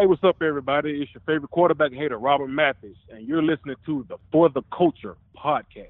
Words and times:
Hey, 0.00 0.06
what's 0.06 0.22
up, 0.22 0.40
everybody? 0.42 1.02
It's 1.02 1.12
your 1.12 1.22
favorite 1.26 1.50
quarterback 1.50 1.92
hater, 1.92 2.18
Robert 2.18 2.46
Mathis, 2.46 2.96
and 3.10 3.26
you're 3.26 3.42
listening 3.42 3.74
to 3.84 4.06
the 4.08 4.16
For 4.30 4.48
the 4.48 4.62
Culture 4.72 5.16
podcast. 5.36 5.88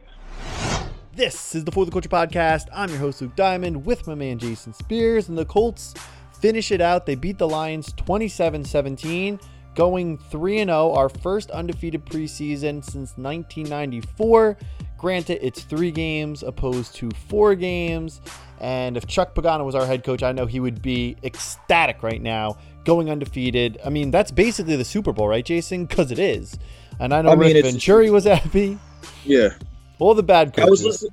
This 1.14 1.54
is 1.54 1.62
the 1.64 1.70
For 1.70 1.84
the 1.84 1.90
Culture 1.90 2.08
podcast. 2.08 2.68
I'm 2.72 2.88
your 2.88 3.00
host, 3.00 3.20
Luke 3.20 3.36
Diamond, 3.36 3.84
with 3.84 4.06
my 4.06 4.14
man 4.14 4.38
Jason 4.38 4.72
Spears, 4.72 5.28
and 5.28 5.36
the 5.36 5.44
Colts 5.44 5.92
finish 6.40 6.72
it 6.72 6.80
out. 6.80 7.04
They 7.04 7.16
beat 7.16 7.36
the 7.36 7.46
Lions 7.46 7.92
27 7.98 8.64
17, 8.64 9.40
going 9.74 10.16
3 10.16 10.64
0, 10.64 10.92
our 10.94 11.10
first 11.10 11.50
undefeated 11.50 12.06
preseason 12.06 12.82
since 12.82 13.12
1994. 13.18 14.56
Granted, 14.96 15.38
it's 15.42 15.64
three 15.64 15.90
games 15.90 16.42
opposed 16.42 16.94
to 16.94 17.10
four 17.28 17.54
games. 17.54 18.22
And 18.58 18.96
if 18.96 19.06
Chuck 19.06 19.34
Pagano 19.34 19.66
was 19.66 19.74
our 19.74 19.84
head 19.84 20.02
coach, 20.02 20.22
I 20.22 20.32
know 20.32 20.46
he 20.46 20.60
would 20.60 20.80
be 20.80 21.18
ecstatic 21.22 22.02
right 22.02 22.22
now 22.22 22.56
going 22.84 23.10
undefeated. 23.10 23.78
I 23.84 23.90
mean, 23.90 24.10
that's 24.10 24.30
basically 24.30 24.76
the 24.76 24.84
Super 24.84 25.12
Bowl, 25.12 25.28
right, 25.28 25.44
Jason? 25.44 25.86
Because 25.86 26.10
it 26.10 26.18
is. 26.18 26.58
And 27.00 27.14
I 27.14 27.22
know 27.22 27.30
I 27.30 27.36
mean, 27.36 27.54
Rick 27.54 27.64
Venturi 27.64 28.10
was 28.10 28.24
happy. 28.24 28.78
Yeah. 29.24 29.50
All 29.98 30.14
the 30.14 30.22
bad 30.22 30.54
coaches. 30.54 30.82
I 30.82 30.86
was. 30.86 31.08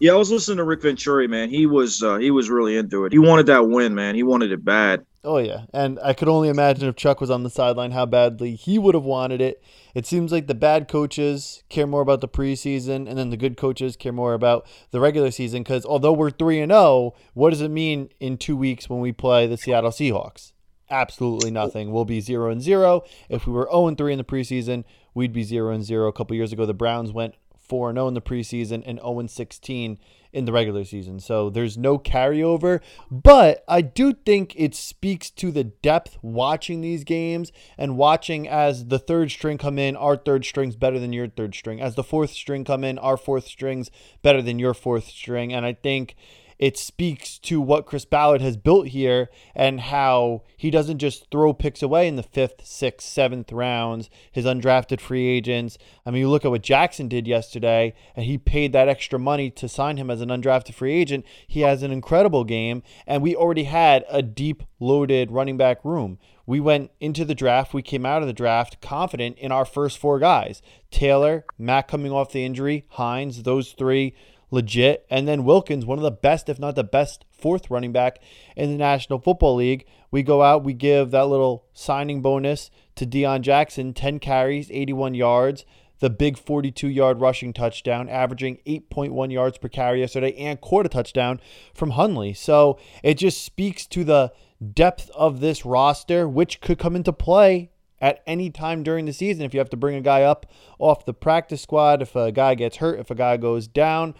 Yeah, 0.00 0.14
I 0.14 0.16
was 0.16 0.32
listening 0.32 0.56
to 0.56 0.64
Rick 0.64 0.82
Venturi, 0.82 1.28
man. 1.28 1.48
He 1.48 1.64
was 1.64 2.02
uh, 2.02 2.16
he 2.16 2.32
was 2.32 2.50
really 2.50 2.76
into 2.76 3.04
it. 3.04 3.12
He 3.12 3.20
wanted 3.20 3.46
that 3.46 3.68
win, 3.68 3.94
man. 3.94 4.16
He 4.16 4.24
wanted 4.24 4.50
it 4.50 4.64
bad. 4.64 5.06
Oh 5.22 5.38
yeah, 5.38 5.66
and 5.72 6.00
I 6.02 6.12
could 6.12 6.28
only 6.28 6.48
imagine 6.48 6.88
if 6.88 6.96
Chuck 6.96 7.20
was 7.20 7.30
on 7.30 7.44
the 7.44 7.50
sideline 7.50 7.92
how 7.92 8.06
badly 8.06 8.56
he 8.56 8.80
would 8.80 8.96
have 8.96 9.04
wanted 9.04 9.40
it. 9.40 9.62
It 9.94 10.04
seems 10.04 10.32
like 10.32 10.48
the 10.48 10.56
bad 10.56 10.88
coaches 10.88 11.62
care 11.68 11.86
more 11.86 12.00
about 12.00 12.20
the 12.20 12.26
preseason, 12.26 13.08
and 13.08 13.16
then 13.16 13.30
the 13.30 13.36
good 13.36 13.56
coaches 13.56 13.96
care 13.96 14.10
more 14.10 14.34
about 14.34 14.66
the 14.90 14.98
regular 14.98 15.30
season. 15.30 15.62
Because 15.62 15.86
although 15.86 16.12
we're 16.12 16.30
three 16.30 16.60
and 16.60 16.72
zero, 16.72 16.80
oh, 16.80 17.14
what 17.34 17.50
does 17.50 17.60
it 17.60 17.70
mean 17.70 18.08
in 18.18 18.38
two 18.38 18.56
weeks 18.56 18.90
when 18.90 18.98
we 18.98 19.12
play 19.12 19.46
the 19.46 19.56
Seattle 19.56 19.92
Seahawks? 19.92 20.51
Absolutely 20.92 21.50
nothing. 21.50 21.90
We'll 21.90 22.04
be 22.04 22.20
zero 22.20 22.50
and 22.50 22.60
zero. 22.60 23.02
If 23.30 23.46
we 23.46 23.52
were 23.54 23.66
zero 23.70 23.88
and 23.88 23.96
three 23.96 24.12
in 24.12 24.18
the 24.18 24.24
preseason, 24.24 24.84
we'd 25.14 25.32
be 25.32 25.42
zero 25.42 25.72
and 25.72 25.82
zero. 25.82 26.06
A 26.06 26.12
couple 26.12 26.36
years 26.36 26.52
ago, 26.52 26.66
the 26.66 26.74
Browns 26.74 27.12
went 27.12 27.34
four 27.58 27.88
and 27.88 27.96
zero 27.96 28.08
in 28.08 28.14
the 28.14 28.20
preseason 28.20 28.82
and 28.84 28.98
zero 28.98 29.18
and 29.18 29.30
sixteen 29.30 29.98
in 30.34 30.44
the 30.44 30.52
regular 30.52 30.84
season. 30.84 31.18
So 31.18 31.50
there's 31.50 31.76
no 31.76 31.98
carryover, 31.98 32.80
but 33.10 33.64
I 33.68 33.80
do 33.80 34.12
think 34.12 34.54
it 34.56 34.74
speaks 34.74 35.30
to 35.30 35.50
the 35.50 35.64
depth 35.64 36.18
watching 36.22 36.80
these 36.80 37.04
games 37.04 37.52
and 37.76 37.98
watching 37.98 38.48
as 38.48 38.86
the 38.86 38.98
third 38.98 39.30
string 39.30 39.58
come 39.58 39.78
in, 39.78 39.96
our 39.96 40.16
third 40.16 40.44
string's 40.44 40.76
better 40.76 40.98
than 40.98 41.12
your 41.12 41.28
third 41.28 41.54
string. 41.54 41.80
As 41.80 41.96
the 41.96 42.04
fourth 42.04 42.30
string 42.30 42.64
come 42.64 42.84
in, 42.84 42.98
our 42.98 43.16
fourth 43.16 43.46
string's 43.46 43.90
better 44.22 44.40
than 44.42 44.58
your 44.58 44.74
fourth 44.74 45.04
string. 45.04 45.52
And 45.52 45.66
I 45.66 45.74
think 45.74 46.16
it 46.62 46.78
speaks 46.78 47.40
to 47.40 47.60
what 47.60 47.86
Chris 47.86 48.04
Ballard 48.04 48.40
has 48.40 48.56
built 48.56 48.86
here 48.86 49.28
and 49.52 49.80
how 49.80 50.42
he 50.56 50.70
doesn't 50.70 50.98
just 50.98 51.28
throw 51.28 51.52
picks 51.52 51.82
away 51.82 52.06
in 52.06 52.14
the 52.14 52.22
fifth, 52.22 52.64
sixth, 52.64 53.08
seventh 53.08 53.50
rounds, 53.50 54.08
his 54.30 54.44
undrafted 54.44 55.00
free 55.00 55.26
agents. 55.26 55.76
I 56.06 56.12
mean, 56.12 56.20
you 56.20 56.28
look 56.28 56.44
at 56.44 56.52
what 56.52 56.62
Jackson 56.62 57.08
did 57.08 57.26
yesterday, 57.26 57.94
and 58.14 58.26
he 58.26 58.38
paid 58.38 58.72
that 58.72 58.86
extra 58.86 59.18
money 59.18 59.50
to 59.50 59.68
sign 59.68 59.96
him 59.96 60.08
as 60.08 60.20
an 60.20 60.28
undrafted 60.28 60.74
free 60.74 60.92
agent. 60.94 61.26
He 61.48 61.62
has 61.62 61.82
an 61.82 61.90
incredible 61.90 62.44
game, 62.44 62.84
and 63.08 63.24
we 63.24 63.34
already 63.34 63.64
had 63.64 64.04
a 64.08 64.22
deep, 64.22 64.62
loaded 64.78 65.32
running 65.32 65.56
back 65.56 65.84
room. 65.84 66.20
We 66.46 66.60
went 66.60 66.92
into 67.00 67.24
the 67.24 67.34
draft, 67.34 67.74
we 67.74 67.82
came 67.82 68.06
out 68.06 68.22
of 68.22 68.28
the 68.28 68.32
draft 68.32 68.80
confident 68.80 69.36
in 69.38 69.50
our 69.50 69.64
first 69.64 69.98
four 69.98 70.20
guys 70.20 70.62
Taylor, 70.92 71.44
Mack 71.58 71.88
coming 71.88 72.12
off 72.12 72.30
the 72.30 72.44
injury, 72.44 72.84
Hines, 72.90 73.42
those 73.42 73.72
three 73.72 74.14
legit. 74.52 75.04
And 75.10 75.26
then 75.26 75.42
Wilkins, 75.42 75.84
one 75.84 75.98
of 75.98 76.04
the 76.04 76.12
best, 76.12 76.48
if 76.48 76.60
not 76.60 76.76
the 76.76 76.84
best, 76.84 77.24
fourth 77.32 77.70
running 77.70 77.90
back 77.90 78.20
in 78.54 78.70
the 78.70 78.76
National 78.76 79.18
Football 79.18 79.56
League. 79.56 79.86
We 80.12 80.22
go 80.22 80.42
out, 80.42 80.62
we 80.62 80.74
give 80.74 81.10
that 81.10 81.26
little 81.26 81.64
signing 81.72 82.22
bonus 82.22 82.70
to 82.94 83.06
Deon 83.06 83.40
Jackson 83.40 83.94
10 83.94 84.20
carries, 84.20 84.70
81 84.70 85.14
yards, 85.14 85.64
the 85.98 86.10
big 86.10 86.36
42 86.36 86.88
yard 86.88 87.20
rushing 87.20 87.52
touchdown, 87.52 88.08
averaging 88.08 88.58
8.1 88.66 89.32
yards 89.32 89.58
per 89.58 89.68
carry 89.68 90.00
yesterday, 90.00 90.34
and 90.36 90.60
quarter 90.60 90.88
touchdown 90.88 91.40
from 91.74 91.92
Hundley. 91.92 92.34
So 92.34 92.78
it 93.02 93.14
just 93.14 93.42
speaks 93.42 93.86
to 93.86 94.04
the 94.04 94.32
depth 94.72 95.10
of 95.10 95.40
this 95.40 95.64
roster, 95.64 96.28
which 96.28 96.60
could 96.60 96.78
come 96.78 96.94
into 96.94 97.12
play 97.12 97.70
at 98.00 98.20
any 98.26 98.50
time 98.50 98.82
during 98.82 99.06
the 99.06 99.12
season 99.12 99.44
if 99.44 99.54
you 99.54 99.60
have 99.60 99.70
to 99.70 99.76
bring 99.76 99.94
a 99.94 100.00
guy 100.00 100.22
up 100.22 100.44
off 100.78 101.06
the 101.06 101.14
practice 101.14 101.62
squad, 101.62 102.02
if 102.02 102.14
a 102.16 102.32
guy 102.32 102.54
gets 102.54 102.76
hurt, 102.76 102.98
if 102.98 103.10
a 103.10 103.14
guy 103.14 103.36
goes 103.36 103.66
down 103.66 104.14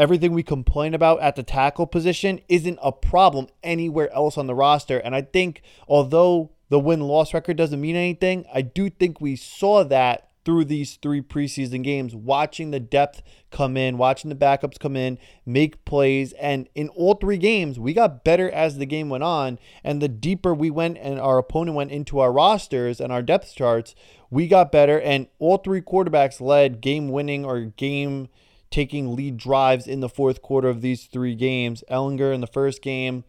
everything 0.00 0.32
we 0.32 0.42
complain 0.42 0.94
about 0.94 1.20
at 1.20 1.36
the 1.36 1.42
tackle 1.42 1.86
position 1.86 2.40
isn't 2.48 2.78
a 2.82 2.90
problem 2.90 3.46
anywhere 3.62 4.10
else 4.14 4.38
on 4.38 4.46
the 4.46 4.54
roster. 4.54 4.96
And 4.96 5.14
I 5.14 5.20
think, 5.20 5.60
although 5.86 6.52
the 6.70 6.80
win 6.80 7.02
loss 7.02 7.34
record 7.34 7.58
doesn't 7.58 7.80
mean 7.80 7.96
anything, 7.96 8.46
I 8.52 8.62
do 8.62 8.88
think 8.88 9.20
we 9.20 9.36
saw 9.36 9.84
that 9.84 10.30
through 10.42 10.64
these 10.64 10.96
three 10.96 11.20
preseason 11.20 11.84
games, 11.84 12.14
watching 12.14 12.70
the 12.70 12.80
depth 12.80 13.20
come 13.50 13.76
in, 13.76 13.98
watching 13.98 14.30
the 14.30 14.34
backups 14.34 14.78
come 14.78 14.96
in, 14.96 15.18
make 15.44 15.84
plays. 15.84 16.32
And 16.32 16.66
in 16.74 16.88
all 16.88 17.12
three 17.12 17.36
games, 17.36 17.78
we 17.78 17.92
got 17.92 18.24
better 18.24 18.50
as 18.50 18.78
the 18.78 18.86
game 18.86 19.10
went 19.10 19.22
on. 19.22 19.58
And 19.84 20.00
the 20.00 20.08
deeper 20.08 20.54
we 20.54 20.70
went 20.70 20.96
and 20.96 21.20
our 21.20 21.36
opponent 21.36 21.76
went 21.76 21.90
into 21.90 22.20
our 22.20 22.32
rosters 22.32 23.02
and 23.02 23.12
our 23.12 23.20
depth 23.20 23.54
charts, 23.54 23.94
we 24.30 24.48
got 24.48 24.72
better. 24.72 24.98
And 24.98 25.26
all 25.38 25.58
three 25.58 25.82
quarterbacks 25.82 26.40
led 26.40 26.80
game 26.80 27.10
winning 27.10 27.44
or 27.44 27.60
game 27.60 28.30
taking 28.70 29.14
lead 29.14 29.36
drives 29.36 29.86
in 29.86 30.00
the 30.00 30.08
fourth 30.08 30.42
quarter 30.42 30.68
of 30.68 30.80
these 30.80 31.04
three 31.04 31.34
games. 31.34 31.82
Ehlinger 31.90 32.32
in 32.32 32.40
the 32.40 32.46
first 32.46 32.82
game, 32.82 33.24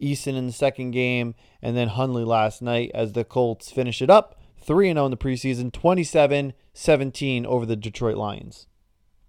Eason 0.00 0.36
in 0.36 0.46
the 0.46 0.52
second 0.52 0.90
game, 0.90 1.34
and 1.60 1.76
then 1.76 1.88
Hundley 1.88 2.24
last 2.24 2.60
night 2.62 2.90
as 2.94 3.12
the 3.12 3.24
Colts 3.24 3.70
finish 3.70 4.02
it 4.02 4.10
up 4.10 4.40
3 4.60 4.92
0 4.92 5.04
in 5.04 5.10
the 5.10 5.16
preseason, 5.16 5.72
27 5.72 6.52
17 6.74 7.46
over 7.46 7.66
the 7.66 7.76
Detroit 7.76 8.16
Lions. 8.16 8.66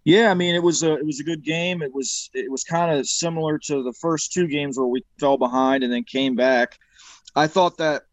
Yeah, 0.06 0.32
I 0.32 0.34
mean 0.34 0.54
it 0.54 0.64
was 0.64 0.84
a 0.84 0.94
it 0.96 1.06
was 1.06 1.20
a 1.20 1.24
good 1.24 1.44
game. 1.44 1.82
It 1.82 1.94
was 1.94 2.30
it 2.34 2.52
was 2.52 2.64
kind 2.64 2.98
of 2.98 3.08
similar 3.08 3.58
to 3.60 3.84
the 3.84 3.94
first 3.94 4.34
two 4.34 4.48
games 4.48 4.78
where 4.78 4.88
we 4.88 5.04
fell 5.20 5.38
behind 5.38 5.84
and 5.84 5.94
then 5.94 6.04
came 6.04 6.36
back. 6.36 6.78
I 7.36 7.48
thought 7.48 7.78
that 7.78 8.04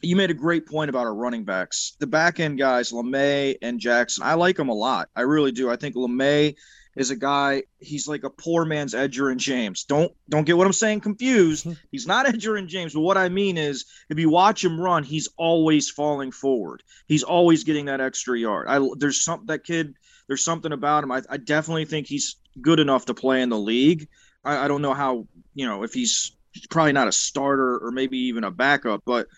you 0.00 0.16
made 0.16 0.30
a 0.30 0.34
great 0.34 0.66
point 0.66 0.90
about 0.90 1.06
our 1.06 1.14
running 1.14 1.44
backs. 1.44 1.96
The 1.98 2.06
back 2.06 2.40
end 2.40 2.58
guys, 2.58 2.92
LeMay 2.92 3.56
and 3.62 3.80
Jackson, 3.80 4.22
I 4.24 4.34
like 4.34 4.56
them 4.56 4.68
a 4.68 4.74
lot. 4.74 5.08
I 5.16 5.22
really 5.22 5.52
do. 5.52 5.70
I 5.70 5.76
think 5.76 5.96
LeMay 5.96 6.54
is 6.96 7.10
a 7.10 7.16
guy. 7.16 7.62
He's 7.78 8.08
like 8.08 8.24
a 8.24 8.30
poor 8.30 8.64
man's 8.64 8.94
Edgerrin 8.94 9.38
James. 9.38 9.84
Don't 9.84 10.12
don't 10.28 10.44
get 10.44 10.56
what 10.56 10.66
I'm 10.66 10.72
saying 10.72 11.00
confused. 11.00 11.64
Hmm. 11.64 11.72
He's 11.90 12.06
not 12.06 12.26
Edgerrin 12.26 12.66
James, 12.66 12.94
but 12.94 13.00
what 13.00 13.16
I 13.16 13.28
mean 13.28 13.56
is, 13.56 13.86
if 14.08 14.18
you 14.18 14.30
watch 14.30 14.64
him 14.64 14.80
run, 14.80 15.04
he's 15.04 15.28
always 15.36 15.90
falling 15.90 16.32
forward. 16.32 16.82
He's 17.06 17.22
always 17.22 17.64
getting 17.64 17.86
that 17.86 18.00
extra 18.00 18.38
yard. 18.38 18.66
I 18.68 18.86
there's 18.96 19.22
some 19.22 19.46
that 19.46 19.64
kid. 19.64 19.94
There's 20.26 20.44
something 20.44 20.72
about 20.72 21.04
him. 21.04 21.12
I, 21.12 21.22
I 21.30 21.38
definitely 21.38 21.86
think 21.86 22.06
he's 22.06 22.36
good 22.60 22.80
enough 22.80 23.06
to 23.06 23.14
play 23.14 23.42
in 23.42 23.48
the 23.48 23.58
league. 23.58 24.08
I, 24.44 24.64
I 24.64 24.68
don't 24.68 24.82
know 24.82 24.94
how 24.94 25.26
you 25.54 25.66
know 25.66 25.84
if 25.84 25.94
he's 25.94 26.32
probably 26.70 26.92
not 26.92 27.08
a 27.08 27.12
starter 27.12 27.78
or 27.78 27.90
maybe 27.92 28.18
even 28.18 28.44
a 28.44 28.50
backup, 28.50 29.02
but 29.04 29.28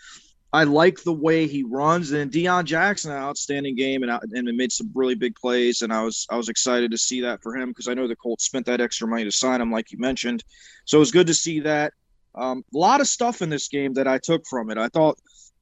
I 0.53 0.65
like 0.65 1.03
the 1.03 1.13
way 1.13 1.47
he 1.47 1.63
runs. 1.63 2.11
And 2.11 2.31
Deon 2.31 2.65
Jackson, 2.65 3.13
an 3.13 3.19
outstanding 3.19 3.77
game, 3.77 4.03
and 4.03 4.21
and 4.33 4.57
made 4.57 4.73
some 4.73 4.91
really 4.95 5.15
big 5.15 5.37
plays. 5.37 5.83
And 5.83 5.93
I 5.93 6.03
was 6.03 6.27
I 6.31 6.37
was 6.37 6.49
excited 6.49 6.91
to 6.91 6.99
see 6.99 7.21
that 7.23 7.43
for 7.43 7.57
him 7.57 7.69
because 7.69 7.89
I 7.89 7.95
know 7.95 8.09
the 8.09 8.17
Colts 8.17 8.45
spent 8.45 8.67
that 8.67 8.81
extra 8.81 9.07
money 9.07 9.25
to 9.25 9.33
sign 9.33 9.61
him, 9.61 9.71
like 9.71 9.93
you 9.93 9.99
mentioned. 9.99 10.43
So 10.85 10.99
it 10.99 11.01
was 11.01 11.13
good 11.13 11.29
to 11.29 11.35
see 11.35 11.61
that. 11.61 11.93
Um, 12.35 12.65
a 12.75 12.79
lot 12.79 13.01
of 13.01 13.07
stuff 13.07 13.43
in 13.43 13.51
this 13.51 13.69
game 13.69 13.95
that 13.95 14.09
I 14.09 14.19
took 14.19 14.45
from 14.47 14.71
it. 14.71 14.79
I 14.79 14.89
thought 14.89 15.19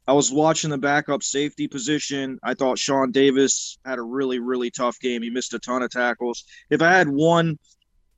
I 0.06 0.12
was 0.12 0.32
watching 0.32 0.70
the 0.70 0.78
backup 0.78 1.22
safety 1.22 1.68
position. 1.68 2.38
I 2.42 2.54
thought 2.54 2.78
Sean 2.78 3.10
Davis 3.10 3.78
had 3.84 3.98
a 3.98 4.02
really 4.02 4.38
really 4.38 4.70
tough 4.70 4.98
game. 5.00 5.22
He 5.22 5.30
missed 5.30 5.52
a 5.52 5.58
ton 5.58 5.82
of 5.82 5.90
tackles. 5.90 6.44
If 6.70 6.80
I 6.80 6.92
had 6.92 7.08
one 7.08 7.58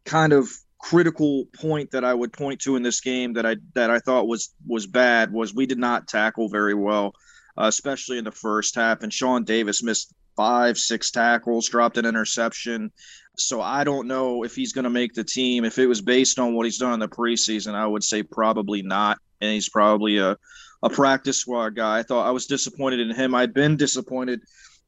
kind 0.05 0.33
of 0.33 0.49
critical 0.81 1.45
point 1.55 1.91
that 1.91 2.05
I 2.05 2.15
would 2.15 2.33
point 2.33 2.61
to 2.63 2.77
in 2.77 2.83
this 2.83 3.01
game 3.01 3.35
that 3.35 3.47
I 3.47 3.57
that 3.75 3.91
I 3.91 3.99
thought 3.99 4.29
was 4.29 4.55
was 4.67 4.87
bad 4.87 5.33
was 5.33 5.55
we 5.55 5.67
did 5.67 5.79
not 5.79 6.09
tackle 6.09 6.49
very 6.49 6.75
well, 6.75 7.13
uh, 7.59 7.67
especially 7.67 8.19
in 8.19 8.25
the 8.25 8.33
first 8.33 8.75
half. 8.75 9.03
And 9.03 9.13
Sean 9.13 9.45
Davis 9.45 9.83
missed 9.83 10.15
five, 10.37 10.79
six 10.79 11.11
tackles, 11.11 11.69
dropped 11.69 11.99
an 11.99 12.07
interception. 12.07 12.91
So 13.37 13.61
I 13.61 13.85
don't 13.85 14.09
know 14.09 14.43
if 14.43 14.55
he's 14.55 14.73
going 14.73 14.85
to 14.85 14.91
make 14.91 15.15
the 15.15 15.25
team. 15.25 15.65
If 15.65 15.79
it 15.79 15.87
was 15.87 16.01
based 16.01 16.39
on 16.39 16.55
what 16.55 16.67
he's 16.67 16.79
done 16.79 16.95
in 16.95 17.01
the 17.01 17.09
preseason, 17.09 17.75
I 17.75 17.87
would 17.87 18.05
say 18.05 18.23
probably 18.23 18.83
not. 18.83 19.19
And 19.41 19.53
he's 19.53 19.69
probably 19.69 20.19
a 20.19 20.37
a 20.83 20.89
practice 20.89 21.39
squad 21.39 21.77
guy. 21.77 21.99
I 21.99 22.03
thought 22.03 22.27
I 22.27 22.31
was 22.31 22.47
disappointed 22.47 23.01
in 23.01 23.15
him. 23.15 23.35
I'd 23.35 23.53
been 23.53 23.77
disappointed 23.77 24.41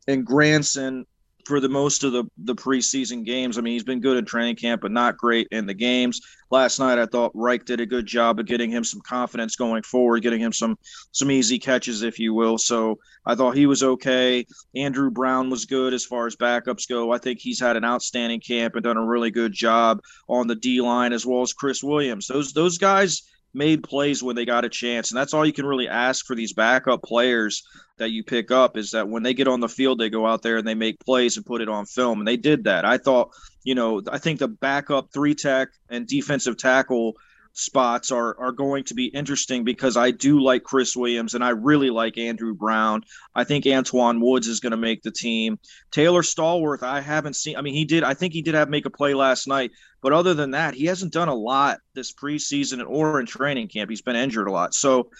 in 0.06 0.24
Granson 0.24 1.06
for 1.44 1.60
the 1.60 1.68
most 1.68 2.04
of 2.04 2.12
the 2.12 2.24
the 2.38 2.54
preseason 2.54 3.24
games. 3.24 3.58
I 3.58 3.60
mean, 3.60 3.72
he's 3.72 3.84
been 3.84 4.00
good 4.00 4.16
in 4.16 4.24
training 4.24 4.56
camp, 4.56 4.82
but 4.82 4.92
not 4.92 5.16
great 5.16 5.48
in 5.50 5.66
the 5.66 5.74
games. 5.74 6.20
Last 6.50 6.78
night, 6.78 6.98
I 6.98 7.06
thought 7.06 7.32
Reich 7.34 7.64
did 7.64 7.80
a 7.80 7.86
good 7.86 8.06
job 8.06 8.38
of 8.38 8.46
getting 8.46 8.70
him 8.70 8.84
some 8.84 9.00
confidence 9.00 9.56
going 9.56 9.82
forward, 9.82 10.22
getting 10.22 10.40
him 10.40 10.52
some 10.52 10.78
some 11.12 11.30
easy 11.30 11.58
catches, 11.58 12.02
if 12.02 12.18
you 12.18 12.34
will. 12.34 12.58
So 12.58 12.98
I 13.24 13.34
thought 13.34 13.56
he 13.56 13.66
was 13.66 13.82
okay. 13.82 14.46
Andrew 14.76 15.10
Brown 15.10 15.50
was 15.50 15.64
good 15.64 15.94
as 15.94 16.04
far 16.04 16.26
as 16.26 16.36
backups 16.36 16.88
go. 16.88 17.12
I 17.12 17.18
think 17.18 17.40
he's 17.40 17.60
had 17.60 17.76
an 17.76 17.84
outstanding 17.84 18.40
camp 18.40 18.74
and 18.74 18.84
done 18.84 18.96
a 18.96 19.04
really 19.04 19.30
good 19.30 19.52
job 19.52 20.00
on 20.28 20.46
the 20.46 20.54
D 20.54 20.80
line 20.80 21.12
as 21.12 21.24
well 21.26 21.42
as 21.42 21.52
Chris 21.52 21.82
Williams. 21.82 22.26
Those 22.26 22.52
those 22.52 22.78
guys 22.78 23.22
made 23.54 23.82
plays 23.82 24.22
when 24.22 24.37
they 24.37 24.44
got 24.44 24.64
a 24.64 24.69
chance. 24.69 25.10
And 25.10 25.19
that's 25.19 25.34
all 25.34 25.46
you 25.46 25.52
can 25.52 25.66
really 25.66 25.88
ask 25.88 26.25
for 26.26 26.34
these 26.34 26.52
backup 26.52 27.02
players 27.02 27.62
that 27.99 28.10
you 28.10 28.25
pick 28.25 28.50
up 28.50 28.76
is 28.76 28.93
that 28.93 29.08
when 29.08 29.22
they 29.22 29.34
get 29.34 29.49
on 29.49 29.60
the 29.60 29.69
field, 29.69 29.99
they 29.99 30.10
go 30.10 30.26
out 30.26 30.43
there 30.43 30.56
and 30.56 30.66
they 30.66 30.75
make 30.75 30.99
plays 31.00 31.37
and 31.37 31.46
put 31.46 31.60
it 31.60 31.69
on 31.69 31.87
film. 31.87 32.19
And 32.20 32.28
they 32.28 32.37
did 32.37 32.64
that. 32.64 32.84
I 32.84 32.99
thought, 32.99 33.31
you 33.62 33.75
know, 33.75 34.02
I 34.10 34.19
think 34.19 34.38
the 34.38 34.49
backup 34.49 35.12
three 35.12 35.34
tech 35.34 35.69
and 35.88 36.06
defensive 36.06 36.56
tackle 36.56 37.14
spots 37.54 38.10
are 38.10 38.38
are 38.40 38.52
going 38.52 38.84
to 38.84 38.94
be 38.94 39.06
interesting 39.06 39.64
because 39.64 39.96
I 39.96 40.10
do 40.10 40.40
like 40.40 40.62
Chris 40.62 40.96
Williams 40.96 41.34
and 41.34 41.44
I 41.44 41.50
really 41.50 41.90
like 41.90 42.19
Andrew 42.19 42.55
Brown. 42.55 43.02
I 43.34 43.44
think 43.44 43.64
Antwaun 43.64 44.20
Woods 44.20 44.48
is 44.48 44.60
going 44.60 44.70
to 44.70 44.76
make 44.76 45.02
the 45.02 45.10
team. 45.10 45.58
Taylor 45.90 46.22
Stallworth, 46.22 46.82
I 46.82 47.00
haven't 47.00 47.37
seen. 47.37 47.56
I 47.56 47.60
mean, 47.60 47.75
he 47.75 47.84
did. 47.84 48.05
I 48.05 48.14
think 48.14 48.32
he 48.32 48.43
did 48.43 48.55
have 48.55 48.69
make 48.69 48.87
a 48.87 48.90
play 48.90 49.14
last 49.14 49.46
night, 49.46 49.72
but 50.02 50.12
other 50.12 50.34
than 50.34 50.50
that, 50.50 50.75
he 50.75 50.84
hasn't 50.87 51.12
done 51.12 51.28
a 51.28 51.34
lot 51.34 51.78
this 51.94 52.12
preseason 52.12 52.84
or 52.87 53.20
in 53.20 53.26
training 53.26 53.69
camp. 53.69 53.88
He's 53.88 54.02
been 54.02 54.16
injured 54.16 54.49
a 54.49 54.52
lot, 54.52 54.75
so 54.75 55.10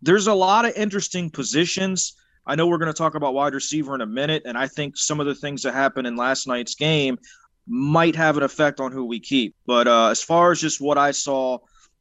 there's 0.00 0.28
a 0.28 0.34
lot 0.34 0.64
of 0.64 0.74
interesting 0.76 1.28
positions. 1.28 2.14
I 2.46 2.54
know 2.54 2.66
we're 2.66 2.78
going 2.78 2.92
to 2.92 2.96
talk 2.96 3.14
about 3.14 3.34
wide 3.34 3.52
receiver 3.52 3.94
in 3.94 4.00
a 4.00 4.06
minute, 4.06 4.42
and 4.46 4.56
I 4.56 4.68
think 4.68 4.96
some 4.96 5.20
of 5.20 5.26
the 5.26 5.34
things 5.34 5.62
that 5.62 5.74
happened 5.74 6.06
in 6.06 6.16
last 6.16 6.46
night's 6.46 6.76
game 6.76 7.18
might 7.66 8.16
have 8.16 8.36
an 8.38 8.42
effect 8.42 8.80
on 8.80 8.92
who 8.92 9.04
we 9.04 9.20
keep. 9.20 9.54
But 9.66 9.86
uh, 9.86 10.08
as 10.08 10.22
far 10.22 10.52
as 10.52 10.60
just 10.60 10.80
what 10.80 10.96
I 10.96 11.10
saw 11.10 11.58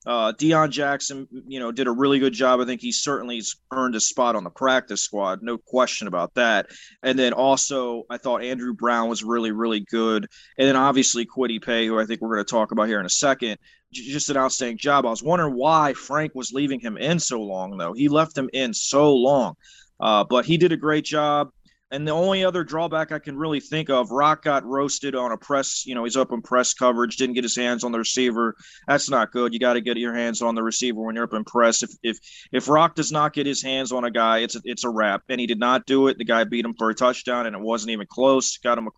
uh, 0.07 0.31
Deon 0.31 0.69
Jackson, 0.69 1.27
you 1.47 1.59
know, 1.59 1.69
did 1.71 1.87
a 1.87 1.91
really 1.91 2.17
good 2.17 2.31
job. 2.31 2.61
I 2.61 2.65
think 2.65 2.79
he 2.79 2.93
certainly 2.93 3.41
earned 3.73 3.93
a 3.93 3.99
spot 3.99 4.37
on 4.37 4.45
the 4.45 4.49
practice 4.49 5.01
squad, 5.01 5.43
no 5.43 5.57
question 5.57 6.07
about 6.07 6.33
that. 6.35 6.67
And 7.03 7.19
then 7.19 7.33
also, 7.33 8.03
I 8.09 8.17
thought 8.17 8.41
Andrew 8.41 8.73
Brown 8.73 9.09
was 9.09 9.21
really, 9.21 9.51
really 9.51 9.81
good. 9.81 10.27
And 10.57 10.67
then 10.67 10.77
obviously 10.77 11.25
Kwity 11.25 11.61
Paye, 11.61 11.85
who 11.85 11.99
I 11.99 12.05
think 12.05 12.21
we're 12.21 12.33
going 12.35 12.45
to 12.45 12.49
talk 12.49 12.71
about 12.71 12.87
here 12.87 13.01
in 13.01 13.05
a 13.05 13.09
second, 13.09 13.57
just 13.91 14.29
an 14.29 14.37
outstanding 14.37 14.77
job. 14.77 15.05
I 15.05 15.09
was 15.09 15.21
wondering 15.21 15.55
why 15.55 15.93
Frank 15.93 16.33
was 16.33 16.53
leaving 16.53 16.79
him 16.79 16.95
in 16.97 17.19
so 17.19 17.41
long, 17.41 17.77
though. 17.77 17.91
He 17.91 18.07
left 18.07 18.37
him 18.37 18.49
in 18.53 18.73
so 18.73 19.13
long, 19.13 19.55
uh, 19.99 20.23
but 20.23 20.45
he 20.45 20.57
did 20.57 20.71
a 20.71 20.77
great 20.77 21.03
job. 21.03 21.49
And 21.89 22.05
the 22.05 22.11
only 22.11 22.43
other 22.43 22.65
drawback 22.65 23.13
I 23.13 23.19
can 23.19 23.37
really 23.37 23.61
think 23.61 23.89
of, 23.89 24.11
Rock 24.11 24.43
got 24.43 24.65
roasted 24.65 25.15
on 25.15 25.31
a 25.31 25.37
press, 25.37 25.85
you 25.85 25.95
know, 25.95 26.03
he's 26.03 26.17
up 26.17 26.33
in 26.33 26.41
press 26.41 26.73
coverage, 26.73 27.15
didn't 27.15 27.35
get 27.35 27.45
his 27.45 27.55
hands 27.55 27.85
on 27.85 27.93
the 27.93 27.99
receiver. 27.99 28.55
That's 28.87 29.09
not 29.09 29.31
good. 29.31 29.53
You 29.53 29.59
got 29.59 29.73
to 29.73 29.81
get 29.81 29.95
your 29.95 30.13
hands 30.13 30.41
on 30.41 30.53
the 30.55 30.63
receiver 30.63 31.01
when 31.01 31.15
you're 31.15 31.23
up 31.23 31.33
in 31.33 31.45
press. 31.45 31.83
If 31.83 31.91
if 32.03 32.19
if 32.51 32.67
Rock 32.67 32.95
does 32.95 33.13
not 33.13 33.31
get 33.31 33.45
his 33.45 33.63
hands 33.63 33.93
on 33.93 34.03
a 34.03 34.11
guy, 34.11 34.39
it's 34.39 34.57
a, 34.57 34.61
it's 34.65 34.83
a 34.83 34.89
wrap. 34.89 35.23
And 35.29 35.39
he 35.39 35.47
did 35.47 35.59
not 35.59 35.85
do 35.85 36.07
it. 36.07 36.17
The 36.17 36.25
guy 36.25 36.43
beat 36.43 36.65
him 36.65 36.73
for 36.77 36.89
a 36.89 36.93
touchdown, 36.93 37.45
and 37.45 37.55
it 37.55 37.61
wasn't 37.61 37.91
even 37.91 38.07
close. 38.07 38.57
Got 38.57 38.79
him, 38.79 38.89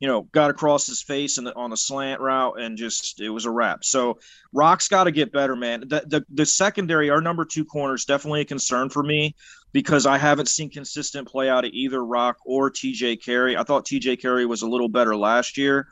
you 0.00 0.08
know, 0.08 0.22
got 0.22 0.50
across 0.50 0.86
his 0.86 1.02
face 1.02 1.36
and 1.36 1.48
on 1.48 1.68
the 1.68 1.76
slant 1.76 2.22
route, 2.22 2.58
and 2.58 2.78
just 2.78 3.20
it 3.20 3.28
was 3.28 3.44
a 3.44 3.50
wrap. 3.50 3.84
So 3.84 4.20
Rock's 4.54 4.88
got 4.88 5.04
to 5.04 5.10
get 5.10 5.32
better, 5.32 5.54
man. 5.54 5.80
The, 5.80 6.02
the 6.06 6.24
the 6.32 6.46
secondary, 6.46 7.10
our 7.10 7.20
number 7.20 7.44
two 7.44 7.66
corner 7.66 7.94
is 7.94 8.06
definitely 8.06 8.40
a 8.40 8.46
concern 8.46 8.88
for 8.88 9.02
me 9.02 9.34
because 9.72 10.06
I 10.06 10.18
haven't 10.18 10.48
seen 10.48 10.70
consistent 10.70 11.28
play 11.28 11.48
out 11.48 11.64
of 11.64 11.72
either 11.72 12.04
Rock 12.04 12.38
or 12.44 12.70
TJ 12.70 13.22
Carrie. 13.22 13.56
I 13.56 13.62
thought 13.62 13.84
TJ 13.84 14.20
Carrie 14.20 14.46
was 14.46 14.62
a 14.62 14.68
little 14.68 14.88
better 14.88 15.16
last 15.16 15.58
year, 15.58 15.88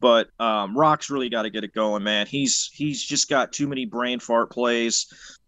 but 0.00 0.28
um, 0.38 0.76
Rock's 0.76 1.10
really 1.10 1.28
got 1.28 1.42
to 1.42 1.50
get 1.50 1.64
it 1.64 1.74
going, 1.74 2.02
man. 2.02 2.26
He's 2.26 2.70
he's 2.72 3.02
just 3.02 3.28
got 3.28 3.52
too 3.52 3.66
many 3.66 3.86
brain 3.86 4.20
fart 4.20 4.50
plays. 4.50 5.06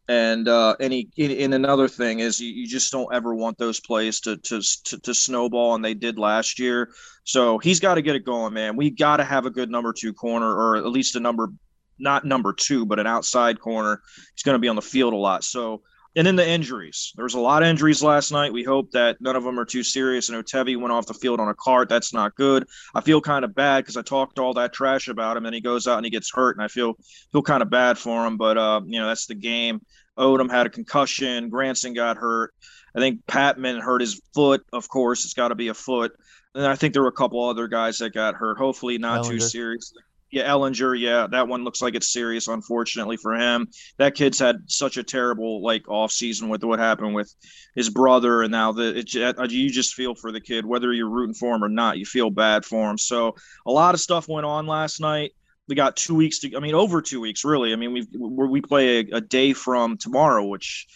And 0.08 0.46
uh, 0.46 0.76
and 0.78 0.93
he 0.93 1.11
and 1.19 1.52
another 1.52 1.88
thing 1.88 2.20
is 2.20 2.40
you, 2.40 2.49
you 2.49 2.69
just 2.69 2.93
don't 2.93 3.12
ever 3.12 3.34
want 3.34 3.58
those 3.58 3.81
plays 3.81 4.20
to, 4.20 4.37
to 4.37 4.62
to 4.84 5.00
to 5.00 5.12
snowball, 5.12 5.75
and 5.75 5.84
they 5.84 5.94
did 5.94 6.17
last 6.17 6.61
year. 6.61 6.90
So 7.25 7.58
he's 7.58 7.81
got 7.81 7.96
to 7.96 8.02
get 8.02 8.14
it 8.14 8.25
going, 8.25 8.55
man. 8.55 8.76
We 8.76 8.90
got 8.90 9.17
to 9.17 9.25
have 9.25 9.46
a 9.46 9.50
good 9.50 9.69
number 9.69 9.93
two 9.93 10.12
corner, 10.12 10.49
or 10.49 10.76
at 10.76 10.87
least 10.87 11.17
a 11.17 11.20
number, 11.20 11.52
not 11.99 12.25
number 12.25 12.52
two, 12.52 12.87
but 12.87 13.00
an 13.00 13.08
outside 13.08 13.58
corner. 13.58 14.00
He's 14.32 14.44
going 14.44 14.55
to 14.55 14.61
be 14.61 14.69
on 14.69 14.76
the 14.76 14.82
field 14.82 15.12
a 15.12 15.17
lot. 15.17 15.43
So 15.43 15.82
and 16.16 16.26
then 16.26 16.34
the 16.34 16.48
injuries. 16.48 17.12
There 17.14 17.24
was 17.24 17.34
a 17.34 17.40
lot 17.40 17.62
of 17.62 17.68
injuries 17.68 18.02
last 18.02 18.32
night. 18.32 18.52
We 18.52 18.64
hope 18.64 18.90
that 18.92 19.20
none 19.20 19.36
of 19.36 19.44
them 19.44 19.60
are 19.60 19.66
too 19.66 19.82
serious. 19.82 20.30
And 20.30 20.42
Otevi 20.42 20.80
went 20.80 20.92
off 20.92 21.06
the 21.06 21.14
field 21.14 21.40
on 21.40 21.48
a 21.48 21.54
cart. 21.54 21.90
That's 21.90 22.14
not 22.14 22.34
good. 22.34 22.66
I 22.94 23.02
feel 23.02 23.20
kind 23.20 23.44
of 23.44 23.54
bad 23.54 23.84
because 23.84 23.98
I 23.98 24.02
talked 24.02 24.38
all 24.38 24.54
that 24.54 24.72
trash 24.72 25.08
about 25.08 25.36
him, 25.36 25.44
and 25.44 25.54
he 25.54 25.60
goes 25.60 25.86
out 25.86 25.98
and 25.98 26.06
he 26.06 26.10
gets 26.10 26.32
hurt, 26.32 26.56
and 26.56 26.64
I 26.64 26.68
feel 26.68 26.94
feel 27.32 27.42
kind 27.42 27.62
of 27.62 27.68
bad 27.68 27.98
for 27.98 28.26
him. 28.26 28.38
But 28.38 28.56
uh, 28.56 28.80
you 28.86 28.98
know, 28.98 29.08
that's 29.08 29.26
the 29.26 29.34
game. 29.34 29.82
Odum 30.18 30.50
had 30.50 30.66
a 30.66 30.70
concussion. 30.70 31.50
Granson 31.50 31.92
got 31.92 32.16
hurt. 32.16 32.54
I 32.96 33.00
think 33.00 33.26
Patmon 33.26 33.82
hurt 33.82 34.00
his 34.00 34.20
foot. 34.34 34.64
Of 34.72 34.88
course, 34.88 35.24
it's 35.24 35.34
got 35.34 35.48
to 35.48 35.54
be 35.54 35.68
a 35.68 35.74
foot. 35.74 36.12
And 36.54 36.64
I 36.64 36.74
think 36.76 36.94
there 36.94 37.02
were 37.02 37.08
a 37.08 37.12
couple 37.12 37.44
other 37.44 37.68
guys 37.68 37.98
that 37.98 38.14
got 38.14 38.34
hurt. 38.34 38.56
Hopefully, 38.56 38.96
not 38.96 39.24
Ehlinger. 39.24 39.28
too 39.28 39.40
serious. 39.40 39.92
Yeah, 40.37 40.50
Ehlinger. 40.53 41.00
Yeah, 41.00 41.27
that 41.31 41.49
one 41.49 41.65
looks 41.65 41.81
like 41.81 41.94
it's 41.94 42.12
serious. 42.12 42.47
Unfortunately 42.47 43.17
for 43.17 43.33
him, 43.33 43.69
that 43.97 44.15
kid's 44.15 44.38
had 44.38 44.56
such 44.67 44.99
a 44.99 45.03
terrible 45.03 45.62
like 45.62 45.88
off 45.88 46.12
season 46.12 46.50
with 46.50 46.62
what 46.62 46.79
happened 46.79 47.15
with 47.15 47.35
his 47.75 47.88
brother, 47.88 48.43
and 48.43 48.53
now 48.53 48.71
that 48.73 48.99
it, 48.99 49.38
uh, 49.38 49.47
you 49.49 49.71
just 49.71 49.94
feel 49.94 50.15
for 50.15 50.33
the 50.33 50.41
kid, 50.43 50.67
whether 50.67 50.93
you're 50.93 51.09
rooting 51.09 51.33
for 51.33 51.55
him 51.55 51.65
or 51.65 51.71
not. 51.71 51.97
You 51.97 52.05
feel 52.05 52.29
bad 52.29 52.67
for 52.67 52.91
him. 52.91 52.99
So 52.99 53.35
a 53.67 53.71
lot 53.71 53.94
of 53.94 54.00
stuff 54.03 54.29
went 54.29 54.44
on 54.44 54.67
last 54.67 55.00
night. 55.00 55.33
We 55.69 55.75
got 55.75 55.97
two 55.97 56.15
weeks 56.15 56.41
to. 56.41 56.55
I 56.55 56.61
mean, 56.61 56.75
over 56.75 57.00
two 57.00 57.23
weeks, 57.23 57.43
really. 57.43 57.73
I 57.73 57.77
mean, 57.77 57.94
we 57.94 58.06
we 58.19 58.61
play 58.61 58.99
a, 58.99 59.17
a 59.17 59.21
day 59.23 59.55
from 59.55 59.97
tomorrow, 59.97 60.44
which 60.44 60.87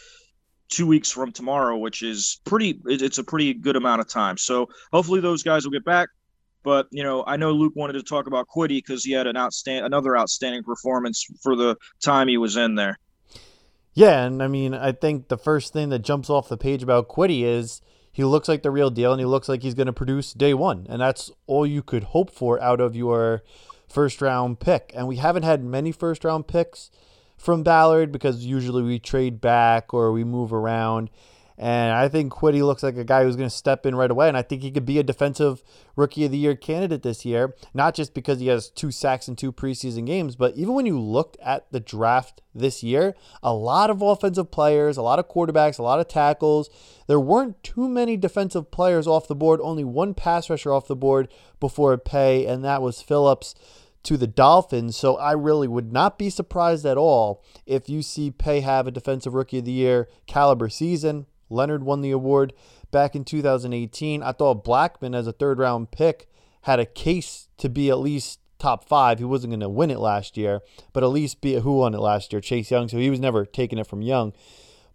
two 0.68 0.86
weeks 0.86 1.10
from 1.10 1.32
tomorrow, 1.32 1.78
which 1.78 2.02
is 2.02 2.42
pretty. 2.44 2.78
It's 2.84 3.16
a 3.16 3.24
pretty 3.24 3.54
good 3.54 3.76
amount 3.76 4.02
of 4.02 4.08
time. 4.08 4.36
So 4.36 4.68
hopefully 4.92 5.20
those 5.22 5.42
guys 5.42 5.64
will 5.64 5.72
get 5.72 5.86
back. 5.86 6.10
But 6.62 6.86
you 6.90 7.02
know, 7.02 7.24
I 7.26 7.36
know 7.36 7.52
Luke 7.52 7.74
wanted 7.74 7.94
to 7.94 8.02
talk 8.02 8.26
about 8.26 8.46
Kwity 8.48 8.78
because 8.78 9.04
he 9.04 9.12
had 9.12 9.26
an 9.26 9.36
outstanding, 9.36 9.84
another 9.84 10.16
outstanding 10.16 10.62
performance 10.62 11.26
for 11.42 11.56
the 11.56 11.76
time 12.02 12.28
he 12.28 12.36
was 12.36 12.56
in 12.56 12.74
there. 12.74 12.98
Yeah, 13.92 14.24
and 14.24 14.42
I 14.42 14.46
mean, 14.46 14.74
I 14.74 14.92
think 14.92 15.28
the 15.28 15.38
first 15.38 15.72
thing 15.72 15.88
that 15.88 16.00
jumps 16.00 16.30
off 16.30 16.48
the 16.48 16.56
page 16.56 16.82
about 16.82 17.08
Kwity 17.08 17.42
is 17.42 17.80
he 18.12 18.24
looks 18.24 18.48
like 18.48 18.62
the 18.62 18.70
real 18.70 18.90
deal, 18.90 19.12
and 19.12 19.20
he 19.20 19.26
looks 19.26 19.48
like 19.48 19.62
he's 19.62 19.74
going 19.74 19.86
to 19.86 19.92
produce 19.92 20.32
day 20.32 20.54
one, 20.54 20.86
and 20.88 21.00
that's 21.00 21.30
all 21.46 21.66
you 21.66 21.82
could 21.82 22.04
hope 22.04 22.30
for 22.30 22.60
out 22.60 22.80
of 22.80 22.94
your 22.94 23.42
first 23.88 24.20
round 24.22 24.60
pick. 24.60 24.92
And 24.94 25.08
we 25.08 25.16
haven't 25.16 25.42
had 25.42 25.64
many 25.64 25.92
first 25.92 26.24
round 26.24 26.46
picks 26.46 26.90
from 27.36 27.62
Ballard 27.62 28.12
because 28.12 28.44
usually 28.44 28.82
we 28.82 28.98
trade 28.98 29.40
back 29.40 29.92
or 29.92 30.12
we 30.12 30.24
move 30.24 30.52
around. 30.52 31.10
And 31.60 31.92
I 31.92 32.08
think 32.08 32.32
Kwity 32.32 32.64
looks 32.64 32.82
like 32.82 32.96
a 32.96 33.04
guy 33.04 33.22
who's 33.22 33.36
going 33.36 33.50
to 33.50 33.54
step 33.54 33.84
in 33.84 33.94
right 33.94 34.10
away. 34.10 34.28
And 34.28 34.36
I 34.36 34.40
think 34.40 34.62
he 34.62 34.70
could 34.70 34.86
be 34.86 34.98
a 34.98 35.02
defensive 35.02 35.62
rookie 35.94 36.24
of 36.24 36.30
the 36.30 36.38
year 36.38 36.56
candidate 36.56 37.02
this 37.02 37.26
year, 37.26 37.54
not 37.74 37.94
just 37.94 38.14
because 38.14 38.40
he 38.40 38.46
has 38.46 38.70
two 38.70 38.90
sacks 38.90 39.28
in 39.28 39.36
two 39.36 39.52
preseason 39.52 40.06
games, 40.06 40.36
but 40.36 40.56
even 40.56 40.72
when 40.72 40.86
you 40.86 40.98
looked 40.98 41.36
at 41.42 41.70
the 41.70 41.78
draft 41.78 42.40
this 42.54 42.82
year, 42.82 43.14
a 43.42 43.52
lot 43.52 43.90
of 43.90 44.00
offensive 44.00 44.50
players, 44.50 44.96
a 44.96 45.02
lot 45.02 45.18
of 45.18 45.28
quarterbacks, 45.28 45.78
a 45.78 45.82
lot 45.82 46.00
of 46.00 46.08
tackles. 46.08 46.70
There 47.08 47.20
weren't 47.20 47.62
too 47.62 47.90
many 47.90 48.16
defensive 48.16 48.70
players 48.70 49.06
off 49.06 49.28
the 49.28 49.34
board, 49.34 49.60
only 49.62 49.84
one 49.84 50.14
pass 50.14 50.48
rusher 50.48 50.72
off 50.72 50.88
the 50.88 50.96
board 50.96 51.28
before 51.60 51.98
Paye, 51.98 52.46
and 52.46 52.64
that 52.64 52.80
was 52.80 53.02
Phillips 53.02 53.54
to 54.04 54.16
the 54.16 54.26
Dolphins. 54.26 54.96
So 54.96 55.18
I 55.18 55.32
really 55.32 55.68
would 55.68 55.92
not 55.92 56.18
be 56.18 56.30
surprised 56.30 56.86
at 56.86 56.96
all 56.96 57.44
if 57.66 57.90
you 57.90 58.00
see 58.00 58.30
Paye 58.30 58.60
have 58.60 58.86
a 58.86 58.90
defensive 58.90 59.34
rookie 59.34 59.58
of 59.58 59.66
the 59.66 59.72
year 59.72 60.08
caliber 60.26 60.70
season. 60.70 61.26
Leonard 61.50 61.84
won 61.84 62.00
the 62.00 62.10
award 62.10 62.52
back 62.90 63.14
in 63.14 63.24
2018. 63.24 64.22
I 64.22 64.32
thought 64.32 64.64
Blackmon, 64.64 65.14
as 65.14 65.26
a 65.26 65.32
third 65.32 65.58
round 65.58 65.90
pick, 65.90 66.28
had 66.62 66.80
a 66.80 66.86
case 66.86 67.48
to 67.58 67.68
be 67.68 67.90
at 67.90 67.98
least 67.98 68.40
top 68.58 68.86
five. 68.88 69.18
He 69.18 69.24
wasn't 69.24 69.52
going 69.52 69.60
to 69.60 69.68
win 69.68 69.90
it 69.90 69.98
last 69.98 70.36
year, 70.36 70.60
but 70.92 71.02
at 71.02 71.08
least 71.08 71.40
be 71.40 71.54
who 71.54 71.78
won 71.78 71.94
it 71.94 72.00
last 72.00 72.32
year? 72.32 72.40
Chase 72.40 72.70
Young. 72.70 72.88
So 72.88 72.98
he 72.98 73.10
was 73.10 73.20
never 73.20 73.44
taking 73.44 73.78
it 73.78 73.86
from 73.86 74.02
Young. 74.02 74.32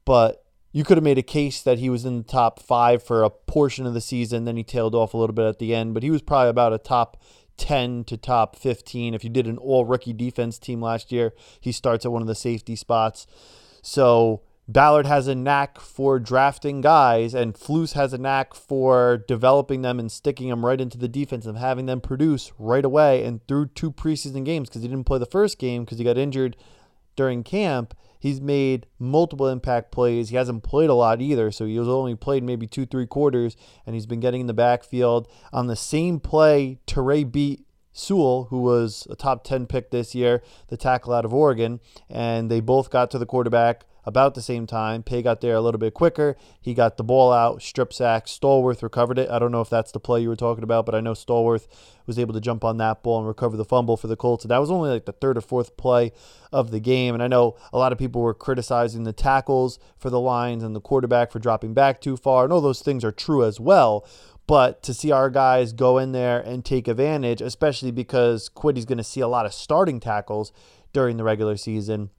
But 0.06 0.46
you 0.72 0.84
could 0.84 0.98
have 0.98 1.04
made 1.04 1.18
a 1.18 1.24
case 1.24 1.62
that 1.62 1.80
he 1.80 1.90
was 1.90 2.06
in 2.06 2.18
the 2.18 2.24
top 2.24 2.60
five 2.60 3.02
for 3.02 3.24
a 3.24 3.30
portion 3.30 3.86
of 3.86 3.94
the 3.94 4.02
season. 4.02 4.46
Then 4.46 4.58
he 4.58 4.64
tailed 4.64 4.94
off 4.96 5.14
a 5.14 5.18
little 5.18 5.34
bit 5.34 5.46
at 5.46 5.60
the 5.60 5.74
end, 5.74 5.94
but 5.94 6.04
he 6.04 6.12
was 6.12 6.22
probably 6.22 6.50
about 6.50 6.74
a 6.74 6.78
top 6.78 7.18
10 7.58 8.04
to 8.06 8.18
top 8.18 8.56
15. 8.56 9.14
If 9.14 9.24
you 9.24 9.30
did 9.30 9.48
an 9.48 9.58
all 9.58 9.86
rookie 9.86 10.14
defense 10.14 10.60
team 10.60 10.82
last 10.82 11.12
year, 11.12 11.34
he 11.60 11.72
starts 11.72 12.06
at 12.06 12.12
one 12.12 12.22
of 12.22 12.28
the 12.28 12.36
safety 12.36 12.76
spots. 12.76 13.26
So 13.82 14.42
Ballard 14.67 15.05
has 15.05 15.27
a 15.27 15.36
knack 15.36 15.79
for 15.79 16.19
drafting 16.19 16.81
guys, 16.81 17.36
and 17.36 17.53
Flus 17.53 17.93
has 17.93 18.13
a 18.13 18.17
knack 18.17 18.55
for 18.55 19.24
developing 19.27 19.84
them 19.84 20.00
and 20.00 20.12
sticking 20.12 20.50
them 20.50 20.65
right 20.65 20.81
into 20.81 20.98
the 20.98 21.07
defense 21.07 21.45
and 21.45 21.60
having 21.60 21.86
them 21.86 22.01
produce 22.01 22.51
right 22.57 22.84
away. 22.84 23.24
And 23.24 23.45
through 23.48 23.67
two 23.67 23.91
preseason 23.91 24.43
games, 24.43 24.67
because 24.67 24.81
he 24.81 24.88
didn't 24.88 25.03
play 25.03 25.19
the 25.19 25.27
first 25.27 25.60
game 25.60 25.86
because 25.86 26.00
he 26.00 26.03
got 26.03 26.17
injured 26.17 26.57
during 27.15 27.43
camp, 27.43 27.95
he's 28.19 28.41
made 28.41 28.88
multiple 28.98 29.48
impact 29.48 29.91
plays. 29.91 30.29
He 30.29 30.36
hasn't 30.36 30.63
played 30.63 30.89
a 30.89 30.95
lot 30.95 31.22
either, 31.22 31.51
so 31.51 31.65
he 31.65 31.77
was 31.77 31.88
only 31.88 32.15
played 32.15 32.43
maybe 32.43 32.65
two, 32.65 32.88
three 32.88 33.05
quarters, 33.05 33.55
and 33.86 33.93
he's 33.93 34.07
been 34.07 34.19
getting 34.19 34.41
in 34.41 34.48
the 34.48 34.53
backfield. 34.53 35.27
On 35.53 35.67
the 35.67 35.75
same 35.75 36.19
play, 36.19 36.79
Turay 36.88 37.31
beat 37.31 37.67
Sewell, 37.93 38.45
who 38.45 38.63
was 38.63 39.07
a 39.12 39.15
top 39.15 39.43
10 39.43 39.67
pick 39.67 39.91
this 39.91 40.15
year, 40.15 40.41
the 40.69 40.75
tackle 40.75 41.13
out 41.13 41.24
of 41.24 41.36
Oregon, 41.36 41.79
and 42.10 42.50
they 42.50 42.62
both 42.62 42.89
got 42.89 43.12
to 43.12 43.19
the 43.19 43.27
quarterback 43.27 43.86
about 44.06 44.36
the 44.36 44.42
same 44.42 44.68
time. 44.68 45.04
Paye 45.04 45.22
got 45.22 45.42
there 45.42 45.56
a 45.56 45.62
little 45.62 45.80
bit 45.80 45.94
quicker. 45.94 46.38
He 46.62 46.74
got 46.74 46.98
the 46.98 47.04
ball 47.04 47.32
out, 47.32 47.62
strip 47.62 47.92
sack. 47.92 48.28
Stallworth 48.28 48.84
recovered 48.84 49.18
it. 49.18 49.30
I 49.30 49.40
don't 49.40 49.52
know 49.52 49.62
if 49.62 49.70
that's 49.70 49.92
the 49.92 50.00
play 50.00 50.22
you 50.22 50.30
were 50.30 50.36
talking 50.36 50.64
about, 50.64 50.86
but 50.86 50.96
I 50.96 51.02
know 51.02 51.14
Stallworth 51.14 51.68
was 52.06 52.20
able 52.20 52.34
to 52.34 52.42
jump 52.42 52.64
on 52.64 52.78
that 52.78 53.02
ball 53.02 53.20
and 53.20 53.28
recover 53.28 53.58
the 53.58 53.66
fumble 53.66 53.98
for 53.98 54.08
the 54.08 54.16
Colts. 54.16 54.44
And 54.44 54.52
that 54.52 54.60
was 54.60 54.70
only 54.70 54.90
like 54.90 55.06
the 55.06 55.12
third 55.12 55.38
or 55.38 55.42
fourth 55.42 55.76
play 55.78 56.12
of 56.52 56.72
the 56.72 56.80
game. 56.80 57.14
And 57.14 57.24
I 57.24 57.28
know 57.28 57.56
a 57.74 57.78
lot 57.78 57.92
of 57.92 57.98
people 57.98 58.22
were 58.22 58.34
criticizing 58.34 59.04
the 59.04 59.14
tackles 59.14 59.80
for 59.98 60.10
the 60.10 60.20
Lions 60.20 60.64
and 60.64 60.76
the 60.76 60.82
quarterback 60.82 61.32
for 61.32 61.40
dropping 61.40 61.74
back 61.74 62.00
too 62.00 62.16
far. 62.16 62.44
And 62.44 62.54
all 62.54 62.62
those 62.62 62.82
things 62.82 63.04
are 63.04 63.12
true 63.12 63.44
as 63.44 63.60
well. 63.60 64.06
But 64.48 64.84
to 64.84 64.94
see 64.94 65.12
our 65.12 65.32
guys 65.32 65.74
go 65.74 65.98
in 65.98 66.12
there 66.12 66.40
and 66.40 66.64
take 66.64 66.88
advantage, 66.88 67.42
especially 67.42 67.92
because 67.92 68.50
Kwity's 68.50 68.86
going 68.86 69.00
to 69.00 69.04
see 69.04 69.22
a 69.22 69.28
lot 69.28 69.48
of 69.48 69.54
starting 69.54 70.00
tackles 70.00 70.52
during 70.94 71.18
the 71.18 71.24
regular 71.24 71.58
season, 71.58 72.12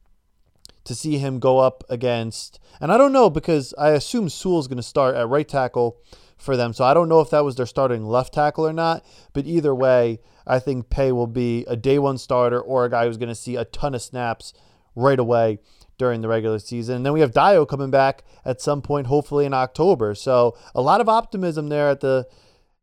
to 0.86 0.94
see 0.94 1.18
him 1.18 1.38
go 1.38 1.58
up 1.58 1.84
against, 1.88 2.58
and 2.80 2.90
I 2.90 2.98
don't 2.98 3.12
know 3.12 3.30
because 3.30 3.74
I 3.78 3.90
assume 3.90 4.28
Sewell's 4.28 4.68
going 4.68 4.76
to 4.76 4.82
start 4.82 5.14
at 5.14 5.28
right 5.28 5.48
tackle 5.48 5.98
for 6.36 6.56
them. 6.56 6.72
So 6.72 6.84
I 6.84 6.94
don't 6.94 7.08
know 7.08 7.20
if 7.20 7.30
that 7.30 7.44
was 7.44 7.56
their 7.56 7.66
starting 7.66 8.04
left 8.04 8.34
tackle 8.34 8.66
or 8.66 8.72
not. 8.72 9.04
But 9.32 9.46
either 9.46 9.74
way, 9.74 10.20
I 10.46 10.58
think 10.58 10.90
Paye 10.90 11.12
will 11.12 11.26
be 11.26 11.64
a 11.66 11.76
day 11.76 11.98
one 11.98 12.18
starter 12.18 12.60
or 12.60 12.84
a 12.84 12.90
guy 12.90 13.06
who's 13.06 13.16
going 13.16 13.30
to 13.30 13.34
see 13.34 13.56
a 13.56 13.64
ton 13.64 13.94
of 13.94 14.02
snaps 14.02 14.52
right 14.94 15.18
away 15.18 15.58
during 15.98 16.20
the 16.20 16.28
regular 16.28 16.58
season. 16.58 16.96
And 16.96 17.06
then 17.06 17.12
we 17.12 17.20
have 17.20 17.32
Dio 17.32 17.64
coming 17.64 17.90
back 17.90 18.22
at 18.44 18.60
some 18.60 18.82
point, 18.82 19.06
hopefully 19.06 19.46
in 19.46 19.54
October. 19.54 20.14
So 20.14 20.56
a 20.74 20.82
lot 20.82 21.00
of 21.00 21.08
optimism 21.08 21.68
there 21.68 21.88
at 21.88 22.00
the 22.00 22.26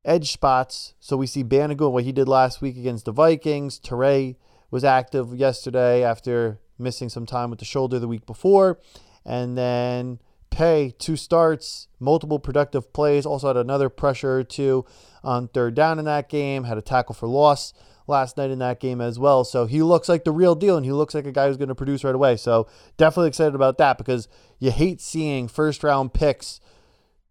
edge 0.04 0.32
spots. 0.32 0.96
So 1.00 1.16
we 1.16 1.28
see 1.28 1.44
Banogu 1.44 1.92
what 1.92 2.04
he 2.04 2.12
did 2.12 2.28
last 2.28 2.62
week 2.62 2.76
against 2.76 3.06
the 3.06 3.12
Vikings. 3.12 3.80
Turay 3.80 4.36
was 4.72 4.84
active 4.84 5.36
yesterday 5.36 6.04
after 6.04 6.60
missing 6.78 7.10
some 7.10 7.26
time 7.26 7.50
with 7.50 7.60
the 7.60 7.66
shoulder 7.66 8.00
the 8.00 8.08
week 8.08 8.26
before. 8.26 8.80
And 9.26 9.58
then 9.58 10.20
Paye, 10.50 10.94
two 10.98 11.16
starts, 11.16 11.88
multiple 12.00 12.40
productive 12.40 12.94
plays, 12.94 13.26
also 13.26 13.48
had 13.48 13.58
another 13.58 13.90
pressure 13.90 14.40
or 14.40 14.44
two 14.44 14.86
on 15.24 15.48
third 15.48 15.76
down 15.76 16.00
in 16.00 16.06
that 16.06 16.30
game, 16.30 16.66
had 16.66 16.78
a 16.78 16.82
tackle 16.82 17.16
for 17.16 17.28
loss 17.28 17.74
last 18.08 18.38
night 18.38 18.52
in 18.52 18.60
that 18.60 18.80
game 18.80 19.02
as 19.02 19.18
well. 19.18 19.44
So 19.44 19.66
he 19.66 19.82
looks 19.82 20.10
like 20.10 20.24
the 20.24 20.32
real 20.32 20.56
deal 20.56 20.78
and 20.78 20.86
he 20.86 20.92
looks 20.92 21.16
like 21.16 21.26
a 21.26 21.32
guy 21.32 21.48
who's 21.48 21.58
going 21.58 21.70
to 21.70 21.76
produce 21.76 22.04
right 22.04 22.14
away. 22.14 22.36
So 22.36 22.68
definitely 22.98 23.30
excited 23.30 23.56
about 23.56 23.78
that 23.78 23.98
because 23.98 24.28
you 24.60 24.72
hate 24.72 25.02
seeing 25.02 25.48
first 25.48 25.84
round 25.84 26.14
picks 26.14 26.60